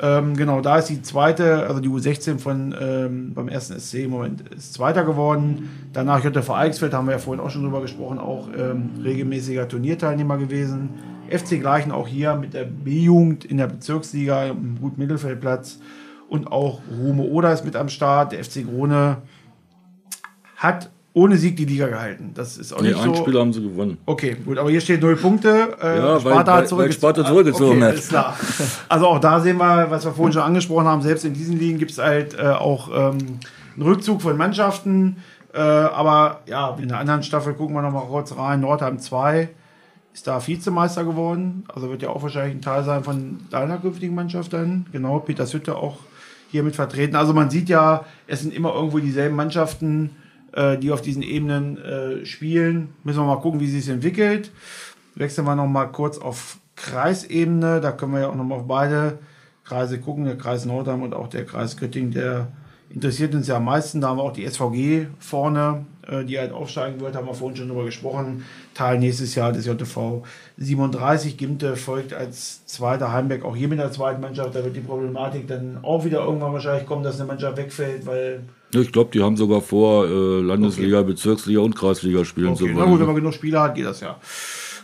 [0.00, 4.10] Ähm, genau, da ist die zweite, also die U16 von ähm, beim ersten SC im
[4.10, 5.88] Moment ist Zweiter geworden.
[5.92, 10.36] Danach JTV Eichsfeld, haben wir ja vorhin auch schon drüber gesprochen, auch ähm, regelmäßiger Turnierteilnehmer
[10.36, 10.90] gewesen.
[11.30, 15.78] FC Gleichen auch hier mit der B-Jugend in der Bezirksliga im gut Mittelfeldplatz.
[16.28, 18.32] Und auch Rume Oder ist mit am Start.
[18.32, 19.18] Der FC Krone
[20.56, 22.32] hat ohne Sieg die Liga gehalten.
[22.34, 23.22] Das ist auch Nee, nicht ein so.
[23.22, 23.98] Spiel haben sie gewonnen.
[24.04, 25.76] Okay, gut, aber hier steht null Punkte.
[25.80, 26.78] Äh, Ja, Sparta weil- hat zurückgezogen.
[26.78, 27.94] weil Sparta zurückgezogen okay, hat.
[27.94, 28.36] Ist klar.
[28.88, 31.78] Also auch da sehen wir, was wir vorhin schon angesprochen haben, selbst in diesen Ligen
[31.78, 33.18] gibt es halt äh, auch ähm,
[33.74, 35.16] einen Rückzug von Mannschaften.
[35.52, 38.60] Äh, aber ja, in der anderen Staffel gucken wir nochmal kurz rein.
[38.60, 39.48] Nordheim 2
[40.12, 41.64] ist da Vizemeister geworden.
[41.72, 44.86] Also wird ja auch wahrscheinlich ein Teil sein von deiner künftigen Mannschaft dann.
[44.90, 45.98] Genau, Peter Hütte auch
[46.50, 47.14] hier mit vertreten.
[47.14, 50.10] Also man sieht ja, es sind immer irgendwo dieselben Mannschaften,
[50.54, 52.94] äh, die auf diesen Ebenen äh, spielen.
[53.02, 54.50] Müssen wir mal gucken, wie sich entwickelt.
[55.14, 57.80] Wechseln wir noch mal kurz auf Kreisebene.
[57.80, 59.18] Da können wir ja auch noch mal auf beide
[59.64, 60.24] Kreise gucken.
[60.24, 62.48] Der Kreis Nordheim und auch der Kreis Göttingen, der
[62.90, 64.00] interessiert uns ja am meisten.
[64.00, 67.16] Da haben wir auch die SVG vorne, äh, die halt aufsteigen wird.
[67.16, 68.44] Haben wir vorhin schon drüber gesprochen.
[68.74, 70.22] Teil nächstes Jahr des JTV
[70.58, 71.36] 37.
[71.36, 74.54] Gimte folgt als zweiter Heimberg auch hier mit der zweiten Mannschaft.
[74.54, 78.44] Da wird die Problematik dann auch wieder irgendwann wahrscheinlich kommen, dass eine Mannschaft wegfällt, weil
[78.80, 82.80] Ich glaube, die haben sogar vor, äh, Landesliga, Bezirksliga und Kreisliga spielen Okay, zu na
[82.80, 82.90] wollen.
[82.90, 84.16] gut, wenn man genug Spieler hat, geht das ja.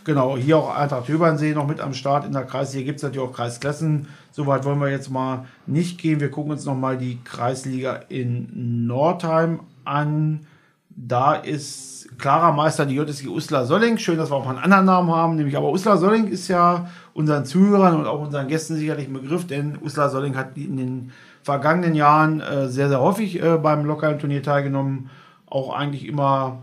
[0.03, 2.85] Genau, hier auch Eintracht Höbernsee noch mit am Start in der Kreisliga.
[2.85, 4.07] Gibt es natürlich auch Kreisklassen.
[4.31, 6.19] Soweit wollen wir jetzt mal nicht gehen.
[6.19, 10.47] Wir gucken uns nochmal die Kreisliga in Nordheim an.
[10.89, 13.97] Da ist klarer Meister die JSG Uslar Solling.
[13.97, 15.35] Schön, dass wir auch mal einen anderen Namen haben.
[15.35, 19.45] Nämlich aber Uslar Solling ist ja unseren Zuhörern und auch unseren Gästen sicherlich ein Begriff,
[19.45, 21.11] denn Uslar Solling hat in den
[21.43, 25.09] vergangenen Jahren äh, sehr, sehr häufig äh, beim lokalen Turnier teilgenommen.
[25.47, 26.59] Auch eigentlich immer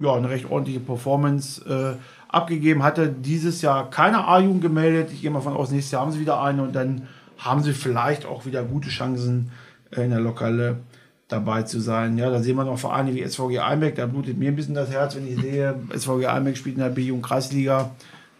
[0.00, 1.96] ja, eine recht ordentliche Performance äh,
[2.28, 2.82] abgegeben.
[2.82, 5.10] Hatte dieses Jahr keine A-Jugend gemeldet.
[5.12, 7.08] Ich gehe mal von aus, nächstes Jahr haben sie wieder eine und dann
[7.38, 9.50] haben sie vielleicht auch wieder gute Chancen
[9.90, 10.78] äh, in der Lokale
[11.28, 12.18] dabei zu sein.
[12.18, 14.90] Ja, da sehen wir noch Vereine wie SVG Einbeck, da blutet mir ein bisschen das
[14.90, 17.90] Herz, wenn ich sehe, SVG Einbeck spielt in der B-Jugend Kreisliga.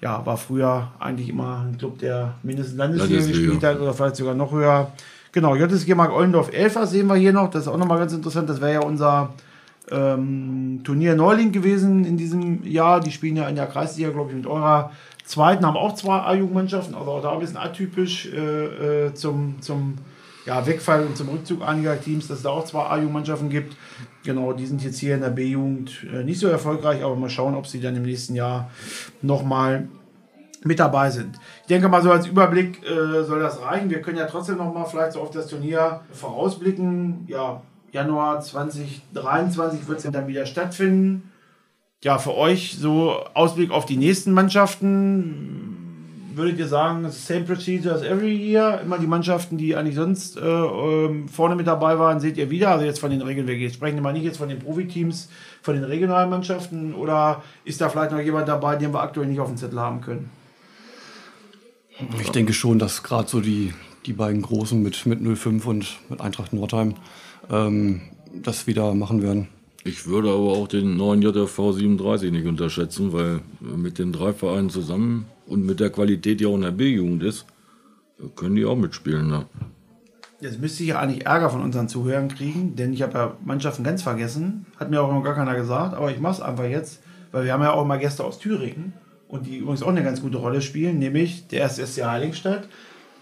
[0.01, 3.53] Ja, war früher eigentlich immer ein Club, der mindestens Landesliga, Landesliga.
[3.53, 4.93] gespielt hat oder vielleicht sogar noch höher.
[5.33, 7.51] Genau, JSG Mark Ollendorf 11 sehen wir hier noch.
[7.51, 8.49] Das ist auch nochmal ganz interessant.
[8.49, 9.35] Das wäre ja unser
[9.91, 13.01] ähm, Turnier Neuling gewesen in diesem Jahr.
[13.01, 14.93] Die spielen ja in der Kreisliga, glaube ich, mit eurer
[15.24, 19.97] zweiten, haben auch zwei A-Jugendmannschaften, also auch da ein bisschen atypisch äh, äh, zum, zum
[20.47, 23.76] ja, Wegfall und zum Rückzug einiger Teams, dass es da auch zwei A-Jugendmannschaften gibt.
[24.24, 27.55] Genau, die sind jetzt hier in der B-Jugend äh, nicht so erfolgreich, aber mal schauen,
[27.55, 28.70] ob sie dann im nächsten Jahr
[29.20, 29.89] nochmal
[30.64, 31.39] mit dabei sind.
[31.69, 33.90] Ich denke mal so als Überblick äh, soll das reichen.
[33.90, 37.27] Wir können ja trotzdem noch mal vielleicht so auf das Turnier vorausblicken.
[37.27, 37.61] Ja,
[37.93, 41.31] Januar 2023 wird es dann wieder stattfinden.
[42.03, 46.31] Ja, für euch so Ausblick auf die nächsten Mannschaften.
[46.35, 48.81] Würdet ihr sagen, same procedure as every year?
[48.81, 52.70] Immer die Mannschaften, die eigentlich sonst äh, ähm, vorne mit dabei waren, seht ihr wieder?
[52.70, 55.28] Also jetzt von den Regeln, wir sprechen mal nicht jetzt von den Profiteams,
[55.61, 59.40] von den regionalen Mannschaften oder ist da vielleicht noch jemand dabei, den wir aktuell nicht
[59.40, 60.31] auf dem Zettel haben können?
[62.20, 63.75] Ich denke schon, dass gerade so die,
[64.07, 66.95] die beiden Großen mit, mit 05 und mit Eintracht Nordheim
[67.51, 68.03] ähm,
[68.35, 69.49] das wieder machen werden.
[69.85, 74.70] Ich würde aber auch den neuen JV 37 nicht unterschätzen, weil mit den drei Vereinen
[74.70, 77.47] zusammen und mit der Qualität, die auch in der B-Jugend ist,
[78.37, 79.29] können die auch mitspielen.
[79.29, 79.47] Ne?
[80.41, 83.83] Jetzt müsste ich ja eigentlich Ärger von unseren Zuhörern kriegen, denn ich habe ja Mannschaften
[83.83, 84.66] ganz vergessen.
[84.77, 87.01] Hat mir auch noch gar keiner gesagt, aber ich mache es einfach jetzt,
[87.33, 88.93] weil wir haben ja auch mal Gäste aus Thüringen.
[89.29, 92.69] Und die übrigens auch eine ganz gute Rolle spielen, nämlich der SSC Heiligenstadt,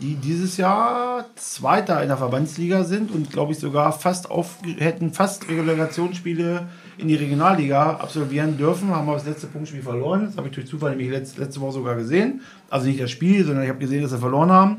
[0.01, 5.13] die dieses Jahr Zweiter in der Verbandsliga sind und glaube ich sogar fast auf, hätten
[5.13, 6.69] fast Relegationsspiele
[6.99, 8.91] in die Regionalliga absolvieren dürfen.
[8.95, 10.27] Haben wir das letzte Punktspiel verloren.
[10.27, 12.43] Das habe ich durch Zufall nämlich letzte, letzte Woche sogar gesehen.
[12.69, 14.79] Also nicht das Spiel, sondern ich habe gesehen, dass sie verloren haben.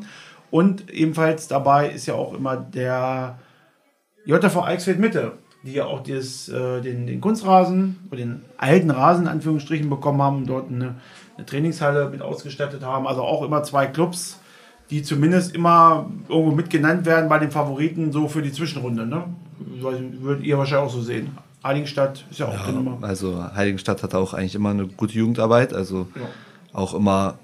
[0.52, 3.40] Und ebenfalls dabei ist ja auch immer der
[4.26, 9.24] JV Eichsfeld Mitte, die ja auch das, äh, den, den Kunstrasen oder den alten Rasen
[9.24, 10.96] in Anführungsstrichen bekommen haben und dort eine,
[11.36, 13.08] eine Trainingshalle mit ausgestattet haben.
[13.08, 14.40] Also auch immer zwei Clubs,
[14.90, 19.06] die zumindest immer irgendwo mitgenannt werden bei den Favoriten so für die Zwischenrunde.
[19.06, 19.24] Ne?
[19.60, 21.38] Würdet ihr wahrscheinlich auch so sehen.
[21.64, 23.00] Heiligenstadt ist ja auch ja, Nummer.
[23.02, 26.22] Also Heiligenstadt hat auch eigentlich immer eine gute Jugendarbeit, also ja.
[26.72, 27.40] auch immer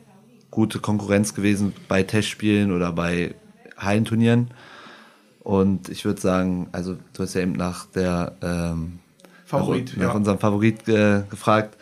[0.51, 3.33] gute Konkurrenz gewesen bei Testspielen oder bei
[3.77, 4.51] Hallenturnieren.
[5.43, 8.99] Und ich würde sagen, also du hast ja eben nach der ähm,
[9.45, 10.15] Favorit, nach, nach ja.
[10.15, 11.77] unserem Favorit äh, gefragt.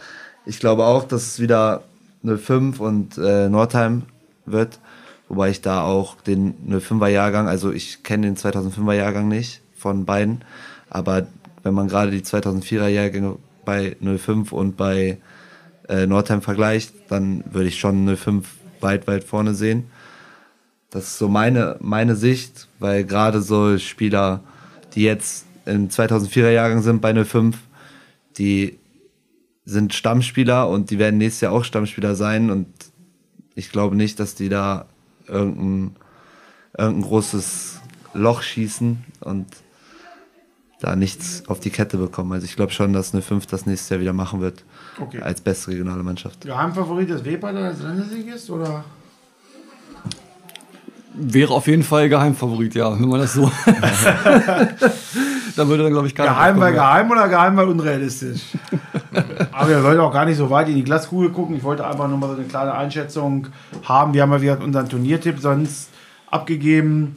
[0.46, 1.84] Ich glaube auch, dass es wieder
[2.24, 4.04] 05 und äh, Nordheim
[4.46, 4.80] wird.
[5.30, 10.04] Wobei ich da auch den 05er Jahrgang, also ich kenne den 2005er Jahrgang nicht von
[10.06, 10.44] beiden,
[10.90, 11.28] aber
[11.64, 15.20] wenn man gerade die 2004er Jahrgänge bei 05 und bei
[15.88, 18.46] äh, Nordheim vergleicht, dann würde ich schon 05
[18.82, 19.86] weit, weit vorne sehen.
[20.92, 24.42] Das ist so meine, meine Sicht, weil gerade so Spieler,
[24.94, 27.58] die jetzt im 2004er Jahrgang sind bei 05,
[28.38, 28.78] die
[29.64, 32.68] sind Stammspieler und die werden nächstes Jahr auch Stammspieler sein und
[33.56, 34.86] ich glaube nicht, dass die da
[35.28, 35.96] irgendein,
[36.78, 37.80] irgendein großes
[38.14, 39.48] Loch schießen und
[40.82, 42.34] da nichts auf die Kette bekommen.
[42.34, 44.66] Also ich glaube schon, dass eine 5 das nächste Jahr wieder machen wird.
[45.00, 45.22] Okay.
[45.22, 46.42] Als beste regionale Mannschaft.
[46.42, 48.84] Geheimfavorit ist Weber dann als Landessieg ist, oder?
[51.14, 53.52] Wäre auf jeden Fall Geheimfavorit, ja, wenn man das so.
[55.56, 56.30] da würde dann, glaube ich, keiner.
[56.30, 58.42] Geheim weil geheim oder geheim weil unrealistisch?
[59.52, 61.58] Aber wir wollen auch gar nicht so weit in die Glaskugel gucken.
[61.58, 63.48] Ich wollte einfach nur mal so eine kleine Einschätzung
[63.84, 64.14] haben.
[64.14, 65.90] Wir haben ja wieder unseren Turniertipp sonst
[66.30, 67.14] abgegeben.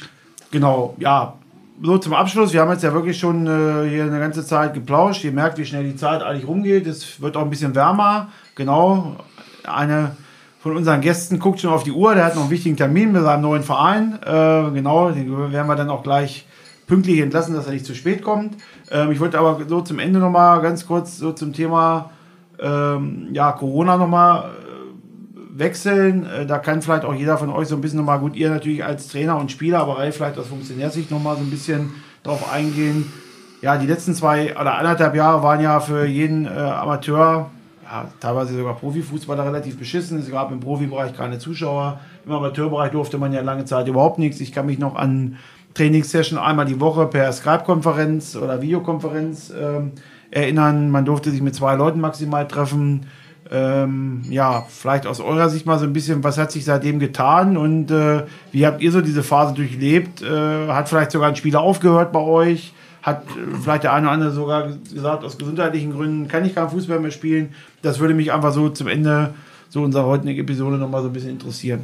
[0.50, 1.34] Genau, ja.
[1.80, 2.52] So zum Abschluss.
[2.52, 5.22] Wir haben jetzt ja wirklich schon äh, hier eine ganze Zeit geplauscht.
[5.22, 6.88] Ihr merkt, wie schnell die Zeit eigentlich rumgeht.
[6.88, 8.28] Es wird auch ein bisschen wärmer.
[8.56, 9.16] Genau.
[9.64, 10.16] Eine
[10.64, 13.20] von unseren Gästen guckt schon auf die Uhr, der hat noch einen wichtigen Termin mit
[13.20, 14.18] seinem neuen Verein.
[14.22, 16.46] Äh, genau, den werden wir dann auch gleich
[16.86, 18.56] pünktlich entlassen, dass er nicht zu spät kommt.
[18.90, 22.12] Ähm, ich wollte aber so zum Ende nochmal ganz kurz so zum Thema
[22.58, 26.24] ähm, ja, Corona nochmal äh, wechseln.
[26.24, 28.82] Äh, da kann vielleicht auch jeder von euch so ein bisschen nochmal, gut, ihr natürlich
[28.82, 31.92] als Trainer und Spieler, aber Ray vielleicht aus Funktionärsicht nochmal so ein bisschen
[32.22, 33.12] darauf eingehen.
[33.60, 37.50] Ja, die letzten zwei oder anderthalb Jahre waren ja für jeden äh, Amateur
[37.84, 40.18] ja, teilweise sogar Profifußballer relativ beschissen.
[40.18, 42.00] Es gab im Profibereich keine Zuschauer.
[42.24, 44.40] Im Amateurbereich durfte man ja lange Zeit überhaupt nichts.
[44.40, 45.36] Ich kann mich noch an
[45.74, 49.92] Trainingssession einmal die Woche per Skype-Konferenz oder Videokonferenz ähm,
[50.30, 50.90] erinnern.
[50.90, 53.06] Man durfte sich mit zwei Leuten maximal treffen.
[53.50, 57.58] Ähm, ja, vielleicht aus eurer Sicht mal so ein bisschen, was hat sich seitdem getan
[57.58, 60.22] und äh, wie habt ihr so diese Phase durchlebt?
[60.22, 62.72] Äh, hat vielleicht sogar ein Spieler aufgehört bei euch?
[63.04, 63.24] Hat
[63.62, 67.10] vielleicht der eine oder andere sogar gesagt, aus gesundheitlichen Gründen kann ich kein Fußball mehr
[67.10, 67.50] spielen.
[67.82, 69.34] Das würde mich einfach so zum Ende
[69.68, 71.82] so unserer heutigen Episode nochmal so ein bisschen interessieren.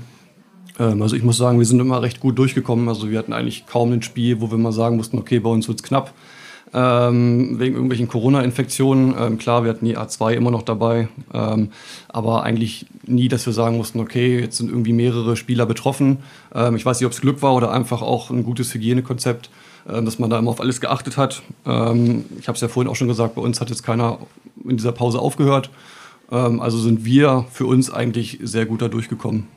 [0.79, 2.89] Ähm, also ich muss sagen, wir sind immer recht gut durchgekommen.
[2.89, 5.69] Also wir hatten eigentlich kaum ein Spiel, wo wir mal sagen mussten, okay, bei uns
[5.69, 6.15] wird es knapp.
[6.73, 9.15] Ähm, wegen irgendwelchen Corona-Infektionen.
[9.19, 11.71] Ähm, klar, wir hatten die A2 immer noch dabei, ähm,
[12.09, 16.19] aber eigentlich nie, dass wir sagen mussten, okay, jetzt sind irgendwie mehrere Spieler betroffen.
[16.55, 19.51] Ähm, ich weiß nicht, ob es Glück war oder einfach auch ein gutes Hygienekonzept.
[19.89, 21.43] Äh, dass man da immer auf alles geachtet hat.
[21.67, 24.19] Ähm, ich habe es ja vorhin auch schon gesagt, bei uns hat jetzt keiner
[24.65, 25.71] in dieser Pause aufgehört.
[26.31, 29.49] Ähm, also sind wir für uns eigentlich sehr gut da durchgekommen.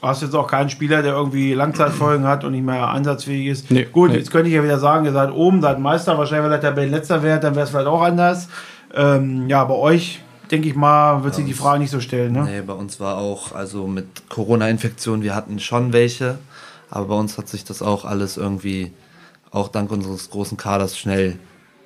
[0.00, 3.70] Du hast jetzt auch keinen Spieler, der irgendwie Langzeitfolgen hat und nicht mehr einsatzfähig ist.
[3.70, 4.18] Nee, Gut, nee.
[4.18, 7.22] jetzt könnte ich ja wieder sagen, ihr seid oben, seid Meister, wahrscheinlich, weil der Tabellenletzter
[7.22, 8.48] wäre, dann wäre es vielleicht auch anders.
[8.94, 12.32] Ähm, ja, bei euch, denke ich mal, wird sich die Frage nicht so stellen.
[12.32, 12.44] Ne?
[12.44, 16.38] Nee, bei uns war auch, also mit Corona-Infektionen, wir hatten schon welche,
[16.90, 18.92] aber bei uns hat sich das auch alles irgendwie
[19.54, 21.38] auch dank unseres großen Kaders schnell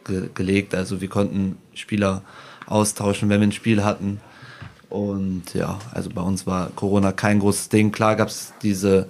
[0.05, 0.75] ge gelegt.
[0.75, 2.23] Also wir konnten Spieler
[2.67, 4.21] austauschen, wenn wir ein Spiel hatten.
[4.89, 7.93] Und ja, also bei uns war Corona kein großes Ding.
[7.93, 9.09] Klar gab es diese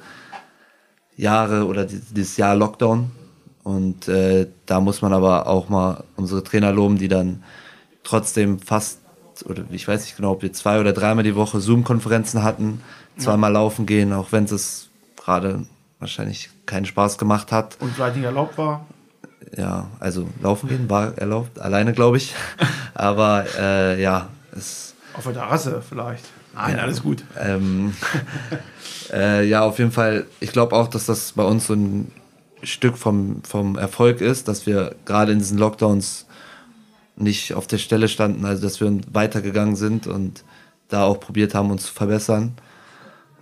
[1.16, 3.12] Jahre oder dieses Jahr Lockdown.
[3.62, 7.44] Und äh, da muss man aber auch mal unsere Trainer loben, die dann
[8.02, 9.00] trotzdem fast,
[9.44, 12.80] oder ich weiß nicht genau, ob wir zwei oder dreimal die Woche Zoom-Konferenzen hatten,
[13.18, 13.60] zweimal ja.
[13.60, 15.66] laufen gehen, auch wenn es gerade
[15.98, 17.76] wahrscheinlich keinen Spaß gemacht hat.
[17.80, 18.86] Und vielleicht nicht erlaubt war?
[19.56, 22.34] Ja, also laufen gehen war erlaubt, alleine glaube ich.
[22.94, 24.94] Aber äh, ja, es.
[25.14, 26.24] Auf der Terrasse vielleicht.
[26.54, 27.24] Nein, ja, alles gut.
[27.38, 27.94] Ähm,
[29.12, 30.26] äh, ja, auf jeden Fall.
[30.40, 32.12] Ich glaube auch, dass das bei uns so ein
[32.62, 36.26] Stück vom, vom Erfolg ist, dass wir gerade in diesen Lockdowns
[37.16, 40.44] nicht auf der Stelle standen, also dass wir weitergegangen sind und
[40.88, 42.54] da auch probiert haben, uns zu verbessern.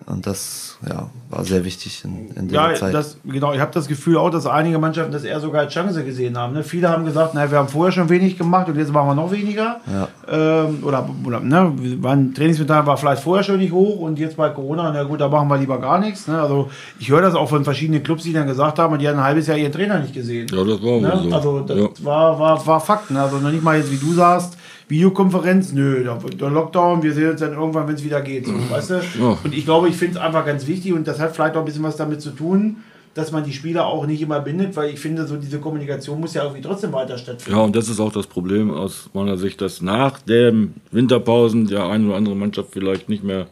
[0.05, 2.94] Und das ja, war sehr wichtig in, in dieser ja, Zeit.
[2.94, 3.52] Das, genau.
[3.55, 6.52] Ich habe das Gefühl auch, dass einige Mannschaften das eher sogar als Chance gesehen haben.
[6.52, 6.62] Ne?
[6.62, 9.32] Viele haben gesagt, naja, wir haben vorher schon wenig gemacht und jetzt machen wir noch
[9.32, 9.81] weniger.
[9.93, 10.09] Ja.
[10.28, 14.48] Ähm, oder oder ne, waren Trainingsbedarf war vielleicht vorher schon nicht hoch und jetzt bei
[14.51, 16.28] Corona, na gut, da machen wir lieber gar nichts.
[16.28, 16.40] Ne?
[16.40, 16.70] Also
[17.01, 19.48] ich höre das auch von verschiedenen Clubs, die dann gesagt haben, die haben ein halbes
[19.48, 20.47] Jahr ihren Trainer nicht gesehen.
[20.52, 21.20] Ja, das war Ne?
[21.24, 21.35] so.
[21.35, 21.89] Also das ja.
[22.05, 23.10] war, war, war Fakt.
[23.10, 23.20] Ne?
[23.20, 24.56] Also noch nicht mal jetzt, wie du sagst,
[24.88, 28.46] Videokonferenz, nö, der, Lockdown, wir sehen uns dann irgendwann, wenn es wieder geht.
[28.46, 29.00] So, weißt du?
[29.42, 31.64] Und ich glaube, ich finde es einfach ganz wichtig und das hat vielleicht auch ein
[31.64, 32.76] bisschen was damit zu tun,
[33.14, 36.34] dass man die Spieler auch nicht immer bindet, weil ich finde, so diese Kommunikation muss
[36.34, 37.58] ja irgendwie trotzdem weiter stattfinden.
[37.58, 41.86] Ja, und das ist auch das Problem aus meiner Sicht, dass nach den Winterpausen der
[41.86, 43.46] eine oder andere Mannschaft vielleicht nicht mehr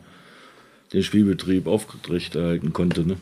[0.93, 3.07] den Spielbetrieb aufrechterhalten konnte.
[3.09, 3.17] Ne?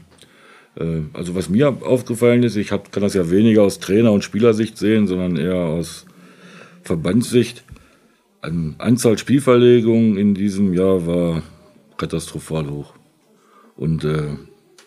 [0.79, 4.25] Äh, Also was mir aufgefallen ist, ich hab, kann das ja weniger aus Trainer- und
[4.25, 6.07] Spielersicht sehen, sondern eher aus
[6.83, 7.63] Verbandssicht.
[8.43, 11.43] An Anzahl Spielverlegungen in diesem Jahr war
[11.97, 12.93] katastrophal hoch.
[13.77, 14.31] Und äh,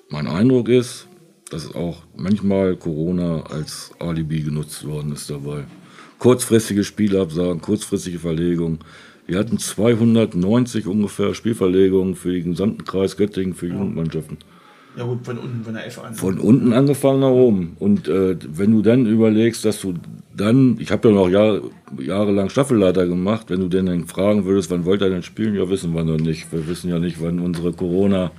[0.10, 1.08] mein Eindruck ist,
[1.50, 5.64] dass auch manchmal Corona als Alibi genutzt worden ist dabei.
[6.20, 8.80] Kurzfristige Spielabsagen, kurzfristige Verlegungen.
[9.26, 14.38] Wir hatten 290 ungefähr Spielverlegungen für den gesamten Kreis Göttingen für Jugendmannschaften.
[14.42, 14.55] Ja
[15.04, 16.14] gut, von unten, von der F an.
[16.16, 17.76] Von unten angefangen nach oben.
[17.80, 19.96] Und äh, wenn du dann überlegst, dass du
[20.36, 21.62] dann, ich habe ja noch Jahr,
[22.00, 25.56] jahrelang Staffelleiter gemacht, wenn du denn dann fragen würdest, wann wollt ihr denn spielen?
[25.56, 26.52] Ja, wissen wir noch nicht.
[26.52, 28.32] Wir wissen ja nicht, wann unsere Corona.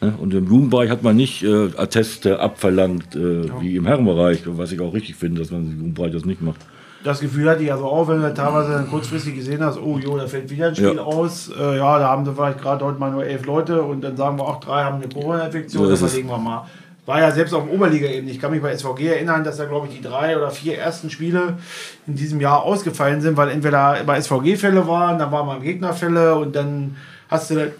[0.00, 0.14] Ne?
[0.18, 4.80] Und im Jugendbereich hat man nicht äh, Atteste abverlangt, äh, wie im Herrenbereich, was ich
[4.80, 6.60] auch richtig finde, dass man im Jugendbereich das nicht macht.
[7.04, 10.16] Das Gefühl hatte ich also auch, wenn du teilweise dann kurzfristig gesehen hast, oh jo,
[10.16, 11.02] da fällt wieder ein Spiel Ja.
[11.02, 11.50] aus.
[11.58, 14.38] Äh, ja, da haben sie vielleicht gerade heute mal nur elf Leute und dann sagen
[14.38, 16.66] wir auch, drei haben eine Corona-Infektion, So das verlegen wir mal.
[17.04, 18.30] War ja selbst auf Oberliga-Ebene.
[18.30, 21.10] Ich kann mich bei SVG erinnern, dass da, glaube ich, die drei oder vier ersten
[21.10, 21.58] Spiele
[22.06, 26.36] in diesem Jahr ausgefallen sind, weil entweder bei SVG Fälle waren, dann waren mal Gegnerfälle
[26.36, 26.96] und dann
[27.28, 27.72] hast du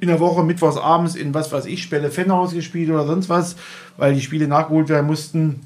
[0.00, 3.56] in der Woche mittwochs abends in was weiß ich, Spelle Fennhaus gespielt oder sonst was,
[3.98, 5.60] weil die Spiele nachgeholt werden mussten.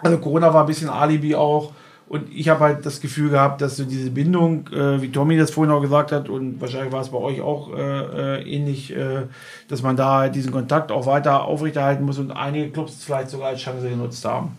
[0.00, 1.70] Also Corona war ein bisschen Alibi auch.
[2.12, 5.50] Und ich habe halt das Gefühl gehabt, dass so diese Bindung, äh, wie Tommy das
[5.50, 9.22] vorhin auch gesagt hat, und wahrscheinlich war es bei euch auch äh, äh, ähnlich, äh,
[9.68, 13.48] dass man da halt diesen Kontakt auch weiter aufrechterhalten muss und einige Clubs vielleicht sogar
[13.48, 14.58] als Chance genutzt haben.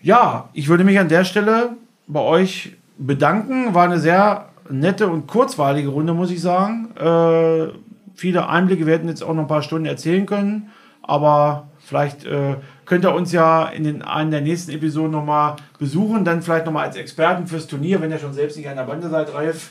[0.00, 1.76] Ja, ich würde mich an der Stelle
[2.08, 3.72] bei euch bedanken.
[3.72, 6.88] War eine sehr nette und kurzweilige Runde, muss ich sagen.
[6.96, 7.68] Äh,
[8.16, 12.56] viele Einblicke, wir hätten jetzt auch noch ein paar Stunden erzählen können, aber vielleicht äh,
[12.84, 16.86] könnt ihr uns ja in den, einen der nächsten Episoden nochmal besuchen, dann vielleicht nochmal
[16.86, 19.70] als Experten fürs Turnier, wenn ihr schon selbst nicht an der Bande seid, Ralf.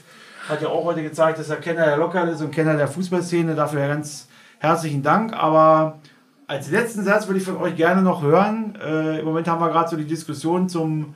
[0.50, 3.54] Hat ja auch heute gezeigt, dass er Kenner der Lokal ist und Kenner der Fußballszene.
[3.56, 4.28] Dafür ganz
[4.60, 5.34] herzlichen Dank.
[5.34, 6.00] Aber
[6.48, 8.76] als letzten Satz würde ich von euch gerne noch hören.
[8.84, 11.14] Äh, Im Moment haben wir gerade so die Diskussion zum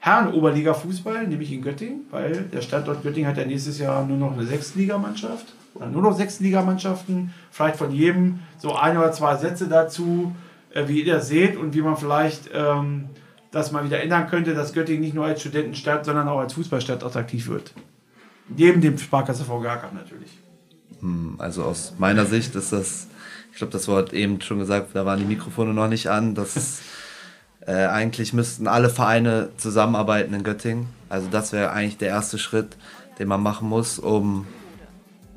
[0.00, 4.44] Herren-Oberliga-Fußball, nämlich in Göttingen, weil der Standort Göttingen hat ja nächstes Jahr nur noch eine
[4.44, 5.46] Sechstligamannschaft
[5.76, 7.32] oder nur noch Sechstligamannschaften.
[7.50, 10.34] Vielleicht von jedem so ein oder zwei Sätze dazu,
[10.72, 13.10] äh, wie ihr das seht und wie man vielleicht ähm,
[13.50, 17.02] das mal wieder ändern könnte, dass Göttingen nicht nur als Studentenstadt, sondern auch als Fußballstadt
[17.04, 17.72] attraktiv wird.
[18.48, 20.30] Neben dem Sparkasse Cup natürlich.
[21.38, 23.08] Also aus meiner Sicht ist das,
[23.52, 26.34] ich glaube, das Wort eben schon gesagt, da waren die Mikrofone noch nicht an.
[26.34, 26.80] Das
[27.66, 30.88] äh, eigentlich müssten alle Vereine zusammenarbeiten in Göttingen.
[31.08, 32.76] Also das wäre eigentlich der erste Schritt,
[33.18, 34.46] den man machen muss, um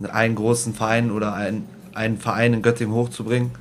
[0.08, 3.52] einen großen Verein oder ein, einen Verein in Göttingen hochzubringen.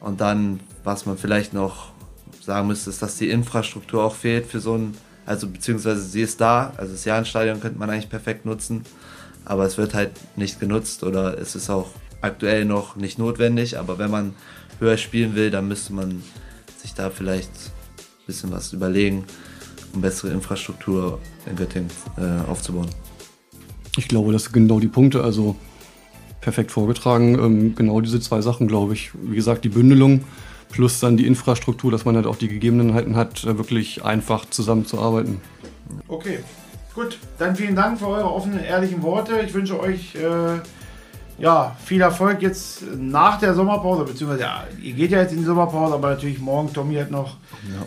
[0.00, 1.92] Und dann, was man vielleicht noch
[2.40, 6.40] sagen müsste, ist, dass die Infrastruktur auch fehlt für so ein, also beziehungsweise sie ist
[6.40, 8.84] da, also das Jahrenstadion könnte man eigentlich perfekt nutzen,
[9.44, 11.90] aber es wird halt nicht genutzt oder es ist auch
[12.20, 14.34] aktuell noch nicht notwendig, aber wenn man
[14.80, 16.22] höher spielen will, dann müsste man
[16.78, 19.24] sich da vielleicht ein bisschen was überlegen,
[19.94, 22.88] um bessere Infrastruktur in Göttingen äh, aufzubauen.
[23.96, 25.22] Ich glaube, das sind genau die Punkte.
[25.22, 25.56] Also
[26.40, 27.34] perfekt vorgetragen.
[27.38, 29.12] Ähm, genau diese zwei Sachen, glaube ich.
[29.14, 30.24] Wie gesagt, die Bündelung
[30.70, 35.40] plus dann die Infrastruktur, dass man halt auch die Gegebenheiten hat, äh, wirklich einfach zusammenzuarbeiten.
[36.08, 36.38] Okay,
[36.94, 37.18] gut.
[37.38, 39.40] Dann vielen Dank für eure offenen, ehrlichen Worte.
[39.46, 40.58] Ich wünsche euch äh,
[41.38, 45.44] ja, viel Erfolg jetzt nach der Sommerpause, beziehungsweise ja, ihr geht ja jetzt in die
[45.44, 47.36] Sommerpause, aber natürlich morgen, Tommy hat noch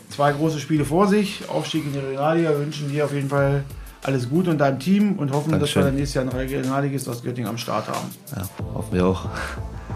[0.09, 1.43] zwei große Spiele vor sich.
[1.49, 2.49] Aufstieg in die Regionalliga.
[2.49, 3.63] Wir wünschen dir auf jeden Fall
[4.05, 5.81] alles Gute und deinem Team und hoffen, dass Dankeschön.
[5.81, 8.09] wir dann nächstes Jahr ein Regionalligist aus Göttingen am Start haben.
[8.35, 9.27] Ja, hoffen wir auch.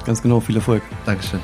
[0.06, 0.82] Ganz genau, viel Erfolg.
[1.06, 1.40] Dankeschön.